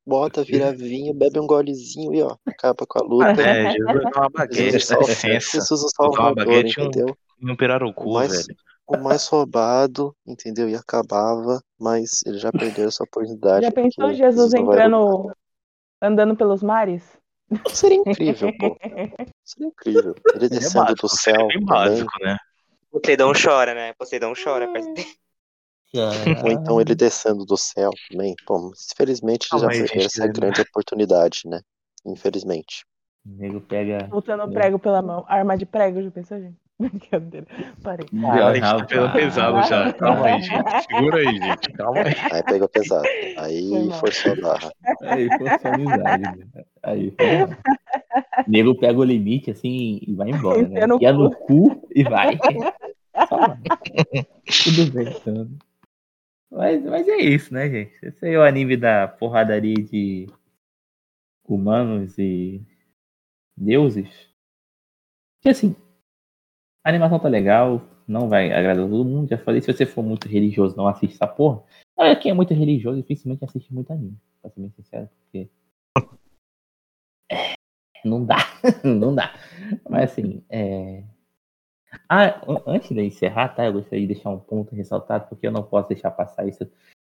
bota, 0.04 0.42
vira 0.42 0.72
vinho, 0.72 1.14
bebe 1.14 1.38
um 1.38 1.46
golezinho 1.46 2.12
e 2.12 2.20
ó, 2.22 2.36
acaba 2.44 2.84
com 2.86 2.98
a 2.98 3.02
luta. 3.06 3.40
É, 3.40 3.70
Jesus 3.72 4.02
dá 4.02 4.20
uma 4.20 4.28
baguete, 4.30 4.72
Jesus 4.72 4.88
dá 4.88 4.98
licença. 4.98 5.50
Jesus 5.58 5.92
dar 5.96 6.04
uma 6.06 6.12
Salvador, 6.16 6.34
baguete 6.44 6.80
um- 6.80 6.84
entendeu? 6.86 7.16
E 7.40 7.50
um 7.50 7.56
pirarucu, 7.56 8.12
Mas- 8.14 8.46
velho. 8.46 8.56
O 8.84 8.96
mais 8.98 9.26
roubado, 9.28 10.14
entendeu? 10.26 10.68
E 10.68 10.74
acabava, 10.74 11.62
mas 11.80 12.20
ele 12.26 12.36
já 12.36 12.50
perdeu 12.50 12.88
essa 12.88 13.04
oportunidade. 13.04 13.64
Já 13.64 13.70
pensou 13.72 14.12
Jesus 14.12 14.50
vai 14.50 14.60
entrando, 14.60 15.32
andando 16.02 16.36
pelos 16.36 16.62
mares? 16.64 17.02
Seria 17.68 17.98
incrível, 18.04 18.52
pô. 18.58 18.76
Seria 19.44 19.68
incrível. 19.68 20.14
Ele 20.34 20.46
É 20.46 20.48
descendo 20.48 20.84
básico, 20.84 21.02
do 21.02 21.08
céu 21.08 21.46
bem 21.46 21.48
também. 21.48 21.64
básico, 21.64 22.10
né? 22.22 22.36
Poseidon 22.92 23.32
chora, 23.32 23.74
né? 23.74 23.92
Poseidon 23.94 24.34
chora. 24.34 24.68
Ou 26.44 26.50
então 26.50 26.80
ele 26.80 26.94
descendo 26.94 27.44
do 27.44 27.56
céu 27.56 27.90
também. 28.10 28.34
Bom, 28.46 28.70
infelizmente 28.92 29.48
ele 29.52 29.60
já 29.60 29.68
perdeu 29.68 29.86
gente, 29.88 30.06
essa 30.06 30.26
né? 30.26 30.32
grande 30.32 30.60
oportunidade, 30.60 31.42
né? 31.46 31.60
Infelizmente. 32.04 32.84
O 33.24 33.30
nego 33.30 33.60
pega. 33.60 34.04
Botando 34.08 34.52
prego 34.52 34.78
pela 34.78 35.00
mão. 35.00 35.24
Arma 35.28 35.56
de 35.56 35.64
prego, 35.64 36.02
já 36.02 36.10
pensou, 36.10 36.38
gente? 36.38 36.61
Brincadeira. 36.88 37.46
Parei. 37.82 38.06
Ah, 38.24 38.48
a 38.48 38.54
gente 38.54 38.62
tá 38.62 38.84
pegando 38.84 39.12
pesado 39.12 39.68
já. 39.68 39.92
Calma 39.92 40.26
aí, 40.26 40.42
gente. 40.42 40.82
Segura 40.90 41.18
aí, 41.18 41.38
gente. 41.38 41.72
Calma 41.72 42.00
aí. 42.00 42.14
Aí 42.32 42.42
pegou 42.44 42.68
pesado. 42.68 43.08
Aí 43.38 43.90
forçou 44.00 44.32
a 44.32 44.36
barra. 44.36 44.72
Aí 45.02 45.28
foi 45.38 45.58
sua 45.58 45.74
amizade. 45.74 46.22
né? 46.22 46.64
Aí. 46.82 47.14
O 48.46 48.50
nego 48.50 48.74
pega 48.78 48.98
o 48.98 49.04
limite 49.04 49.50
assim 49.50 50.00
e 50.06 50.14
vai 50.14 50.30
embora, 50.30 50.66
né? 50.68 50.86
No 50.86 50.96
Enfia 50.96 51.12
no 51.12 51.30
cu 51.30 51.88
e 51.94 52.02
vai. 52.02 52.38
Só 53.28 53.36
vai. 53.38 53.58
Tudo 54.64 54.92
bem, 54.92 55.08
então. 55.08 55.48
Mas, 56.50 56.84
mas 56.84 57.08
é 57.08 57.16
isso, 57.16 57.54
né, 57.54 57.68
gente? 57.68 57.92
Esse 58.02 58.26
aí 58.26 58.34
é 58.34 58.38
o 58.38 58.42
anime 58.42 58.76
da 58.76 59.08
porradaria 59.08 59.74
de 59.74 60.26
humanos 61.48 62.18
e 62.18 62.60
deuses. 63.56 64.28
E 65.44 65.48
assim, 65.48 65.74
a 66.84 66.88
animação 66.88 67.18
tá 67.18 67.28
legal, 67.28 67.80
não 68.06 68.28
vai 68.28 68.52
agradar 68.52 68.88
todo 68.88 69.04
mundo. 69.04 69.28
Já 69.28 69.38
falei, 69.38 69.60
se 69.60 69.72
você 69.72 69.86
for 69.86 70.02
muito 70.02 70.28
religioso, 70.28 70.76
não 70.76 70.86
assiste 70.88 71.14
essa 71.14 71.26
porra. 71.26 71.62
Olha, 71.96 72.16
quem 72.16 72.30
é 72.30 72.34
muito 72.34 72.52
religioso 72.54 73.00
dificilmente 73.00 73.44
assiste 73.44 73.72
muito 73.72 73.92
anime, 73.92 74.18
pra 74.40 74.50
ser 74.50 74.60
bem 74.60 74.70
sincero, 74.70 75.08
porque. 75.20 75.48
É, 77.30 77.54
não 78.04 78.24
dá, 78.24 78.36
não 78.84 79.14
dá. 79.14 79.34
Mas 79.88 80.10
assim, 80.12 80.44
é. 80.48 81.04
Ah, 82.08 82.40
an- 82.50 82.62
antes 82.66 82.88
de 82.90 83.02
encerrar, 83.02 83.50
tá? 83.50 83.66
Eu 83.66 83.74
gostaria 83.74 84.06
de 84.06 84.14
deixar 84.14 84.30
um 84.30 84.40
ponto 84.40 84.74
ressaltado, 84.74 85.28
porque 85.28 85.46
eu 85.46 85.52
não 85.52 85.62
posso 85.62 85.88
deixar 85.88 86.10
passar 86.10 86.46
isso, 86.48 86.66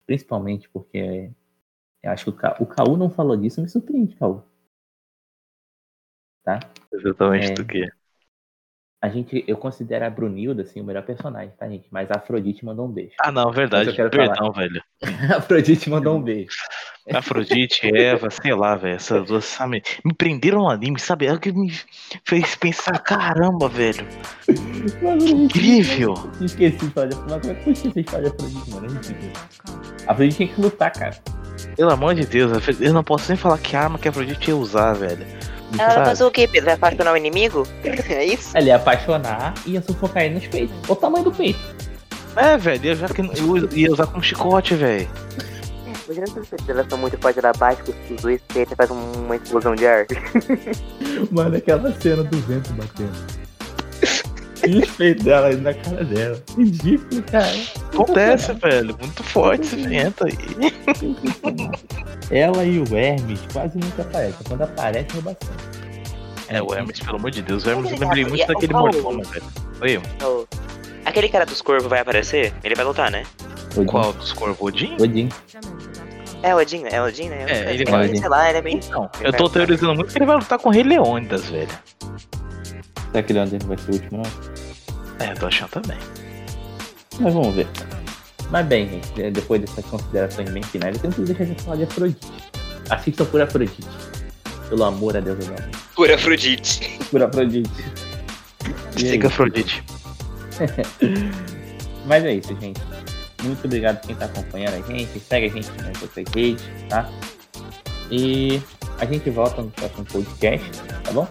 principalmente 0.07 0.69
porque 0.71 1.31
eu 2.03 2.11
acho 2.11 2.25
que 2.25 2.31
o, 2.31 2.33
Ca... 2.33 2.57
o 2.61 2.67
Caú 2.67 2.97
não 2.97 3.11
falou 3.11 3.37
disso, 3.37 3.61
me 3.61 3.69
surpreende, 3.69 4.17
Caú. 4.17 4.43
Tá? 6.43 6.59
Exatamente 6.93 7.51
É. 7.53 7.55
do 7.55 7.67
que? 7.67 8.00
A 9.03 9.09
gente, 9.09 9.43
eu 9.49 9.57
considero 9.57 10.05
a 10.05 10.11
Brunilda, 10.11 10.61
assim, 10.61 10.79
o 10.79 10.85
melhor 10.85 11.03
personagem, 11.03 11.51
tá, 11.59 11.67
gente? 11.67 11.89
Mas 11.91 12.11
a 12.11 12.17
Afrodite 12.17 12.63
mandou 12.67 12.87
um 12.87 12.93
beijo. 12.93 13.15
Ah, 13.19 13.33
não, 13.33 13.51
verdade. 13.51 13.89
eu 13.89 13.95
quero 13.95 14.11
Perdão, 14.11 14.53
velho. 14.53 14.83
A 15.31 15.37
Afrodite 15.39 15.89
mandou 15.89 16.19
um 16.19 16.23
beijo. 16.23 16.51
Afrodite, 17.11 17.91
Eva, 17.97 18.29
sei 18.31 18.55
lá, 18.55 18.77
velho. 18.77 18.97
Essas 18.97 19.27
duas, 19.27 19.47
sabe? 19.47 19.83
Me 20.05 20.13
prenderam 20.13 20.59
no 20.59 20.69
anime, 20.69 21.01
sabe? 21.01 21.27
É 21.27 21.33
o 21.33 21.41
que 21.41 21.51
me 21.51 21.73
fez 22.27 22.55
pensar, 22.57 22.99
caramba, 22.99 23.71
velho. 23.71 24.07
Incrível. 25.27 26.13
Esqueci 26.39 26.87
de 26.87 26.91
falar 26.93 27.07
de 27.07 27.51
Afrodite. 27.51 27.63
Como 27.63 27.71
é 27.71 27.75
que 27.75 28.03
de 28.03 28.11
falar 28.11 28.29
Afrodite, 28.29 28.71
mano? 28.71 28.87
É 28.87 28.91
ridículo. 28.91 29.33
A 30.07 30.13
Afrodite 30.13 30.37
tinha 30.37 30.49
que 30.49 30.61
lutar, 30.61 30.93
cara. 30.93 31.17
Pelo 31.75 31.91
amor 31.91 32.15
de 32.15 32.27
Deus, 32.27 32.53
eu 32.79 32.93
não 32.93 33.03
posso 33.03 33.31
nem 33.31 33.37
falar 33.39 33.57
que 33.57 33.75
arma 33.75 33.99
que 33.99 34.09
a 34.09 34.11
Afrodite 34.11 34.51
ia 34.51 34.57
usar, 34.57 34.93
velho. 34.93 35.25
Ela 35.79 35.95
vai 35.95 36.05
fazer 36.07 36.25
o 36.25 36.31
quê, 36.31 36.47
Pedro? 36.49 36.67
Vai 36.67 36.75
apaixonar 36.75 37.13
o 37.13 37.17
inimigo? 37.17 37.67
É 38.09 38.25
isso? 38.25 38.57
Ela 38.57 38.67
ia 38.67 38.77
apaixonar 38.77 39.55
e 39.67 39.73
ia 39.73 39.83
sufocar 39.83 40.25
ele 40.25 40.35
nos 40.35 40.47
peitos. 40.47 40.75
Olha 40.85 40.93
o 40.93 40.97
tamanho 40.97 41.25
do 41.25 41.33
peito. 41.33 41.59
É, 42.37 42.57
velho, 42.57 42.87
eu 42.91 42.95
já 42.97 43.09
que 43.09 43.21
eu 43.21 43.69
ia 43.73 43.93
usar 43.93 44.07
como 44.07 44.23
chicote, 44.23 44.75
velho. 44.75 45.09
Imagina 46.07 46.27
se 46.27 46.71
elas 46.71 46.87
são 46.89 46.99
muito 46.99 47.17
fortes 47.19 47.43
lá 47.43 47.53
baixo, 47.53 47.83
que 47.85 48.15
os 48.15 48.21
dois 48.23 48.41
peitos 48.53 48.75
faz 48.77 48.91
um- 48.91 49.13
uma 49.25 49.37
explosão 49.37 49.75
de 49.77 49.87
ar. 49.87 50.07
Mano, 51.31 51.57
aquela 51.57 51.93
cena 52.01 52.25
do 52.25 52.37
vento 52.41 52.73
batendo. 52.73 53.40
Os 54.69 54.91
peitos 54.97 55.25
dela 55.25 55.49
aí 55.49 55.57
na 55.57 55.73
cara 55.75 56.05
dela. 56.05 56.43
Ridículo, 56.57 57.23
cara. 57.23 57.53
Acontece, 57.93 58.53
velho. 58.55 58.97
Muito 59.01 59.23
forte 59.23 59.63
esse 59.65 59.77
vento 59.77 60.25
aí. 60.27 60.37
Ela 62.31 62.65
e 62.65 62.79
o 62.79 62.97
Hermes 62.97 63.41
quase 63.53 63.79
nunca 63.79 64.03
aparecem. 64.03 64.39
Quando 64.47 64.63
aparece, 64.63 65.19
é 65.19 65.21
bastante. 65.21 65.65
É, 66.49 66.63
o 66.63 66.75
Hermes, 66.75 67.01
pelo 67.01 67.17
amor 67.17 67.31
de 67.31 67.43
Deus. 67.43 67.65
O 67.65 67.71
Hermes 67.71 67.93
eu 67.93 67.99
lembrei 67.99 68.25
muito 68.25 68.43
e- 68.43 68.47
daquele 68.47 68.73
mordomo, 68.73 69.23
velho. 69.25 69.45
Oi, 69.81 70.01
Ô, 70.25 70.47
Aquele 71.05 71.29
cara 71.29 71.47
dos 71.47 71.61
corvos 71.63 71.89
vai 71.89 72.01
aparecer? 72.01 72.53
Ele 72.63 72.75
vai 72.75 72.85
lutar, 72.85 73.11
né? 73.11 73.25
Odin. 73.77 73.87
qual 73.87 74.13
dos 74.13 74.33
Corvodin? 74.33 74.97
Odin. 75.01 75.29
É 76.43 76.55
Odin, 76.55 76.85
é 76.91 77.01
Odin, 77.03 77.29
né? 77.29 77.47
É, 77.49 77.75
ele 77.75 77.85
vai. 77.85 78.15
Sei 78.15 78.29
lá, 78.29 78.49
ele 78.49 78.59
é 78.59 78.63
bem. 78.63 78.81
Não, 78.91 79.09
eu 79.21 79.33
tô 79.33 79.49
teorizando 79.49 79.95
muito 79.95 80.11
que 80.13 80.19
ele 80.19 80.27
vai 80.27 80.37
lutar 80.37 80.59
com 80.59 80.69
o 80.69 80.73
Rei 80.73 80.83
Leônidas, 80.83 81.47
velho. 81.49 81.69
Será 83.11 83.23
que 83.23 83.33
Leandro 83.33 83.67
vai 83.67 83.79
ser 83.79 83.91
o 83.91 83.95
último, 83.95 84.23
não? 84.23 85.27
É, 85.27 85.33
eu 85.33 85.37
tô 85.37 85.47
achando 85.47 85.71
também. 85.71 85.99
Mas 87.19 87.35
vamos 87.35 87.55
ver. 87.55 87.67
Mas 88.51 88.67
bem, 88.67 88.89
gente, 88.89 89.23
é, 89.23 89.31
depois 89.31 89.61
dessas 89.61 89.85
considerações 89.85 90.51
bem 90.51 90.63
finais, 90.63 90.97
eu 90.97 91.03
tenho 91.03 91.15
que 91.15 91.33
deixar 91.33 91.45
de 91.45 91.63
falar 91.63 91.77
de 91.77 91.83
Afrodite. 91.85 92.29
Assistam 92.89 93.25
por 93.27 93.41
Afrodite. 93.41 93.89
Pelo 94.69 94.85
amor 94.85 95.17
a 95.17 95.21
Deus 95.21 95.39
do 95.39 95.47
amor. 95.47 95.71
Por 95.95 96.11
Afrodite. 96.11 96.99
Por 97.11 97.23
Afrodite. 97.23 97.71
É 98.97 98.99
Siga 98.99 99.17
isso. 99.17 99.27
Afrodite. 99.27 99.85
Mas 102.07 102.25
é 102.25 102.35
isso, 102.35 102.57
gente. 102.61 102.81
Muito 103.43 103.65
obrigado 103.65 104.05
quem 104.07 104.15
tá 104.15 104.27
acompanhando 104.27 104.75
a 104.75 104.93
gente. 104.93 105.19
Segue 105.21 105.47
a 105.47 105.51
gente 105.51 105.71
nas 105.83 106.03
outras 106.03 106.27
redes, 106.35 106.65
tá? 106.89 107.09
E 108.11 108.61
a 108.99 109.05
gente 109.05 109.31
volta 109.31 109.63
no 109.63 109.71
próximo 109.71 110.05
podcast, 110.05 110.71
tá 111.05 111.13
bom? 111.13 111.29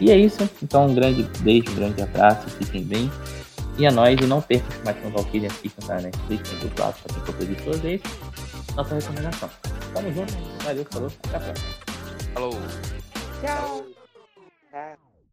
E 0.00 0.10
é 0.10 0.16
isso. 0.16 0.48
Então, 0.62 0.86
um 0.86 0.94
grande 0.94 1.22
beijo, 1.40 1.70
um 1.70 1.74
grande 1.74 2.02
abraço. 2.02 2.48
Fiquem 2.50 2.82
bem. 2.82 3.10
E 3.78 3.86
a 3.86 3.90
nós, 3.90 4.18
e 4.18 4.26
não 4.26 4.40
percam 4.40 4.68
os 4.76 4.84
mais 4.84 4.96
com 4.98 5.10
Valkyrie, 5.10 5.46
assistam 5.46 5.86
na 5.88 6.00
Netflix, 6.00 6.48
tem 6.48 6.58
dublado, 6.60 6.96
só 6.96 7.14
tem 7.14 7.24
conteúdo 7.24 7.54
de 7.54 7.62
toda 7.62 7.76
vez. 7.78 8.00
Nossa 8.74 8.94
recomendação. 8.94 9.50
Tamo 9.92 10.12
junto. 10.12 10.34
Valeu, 10.64 10.86
falou. 10.90 11.12
Até 11.24 11.36
a 11.36 11.40
próxima. 11.40 11.68
Falou. 12.34 12.54
Tchau. 13.42 14.96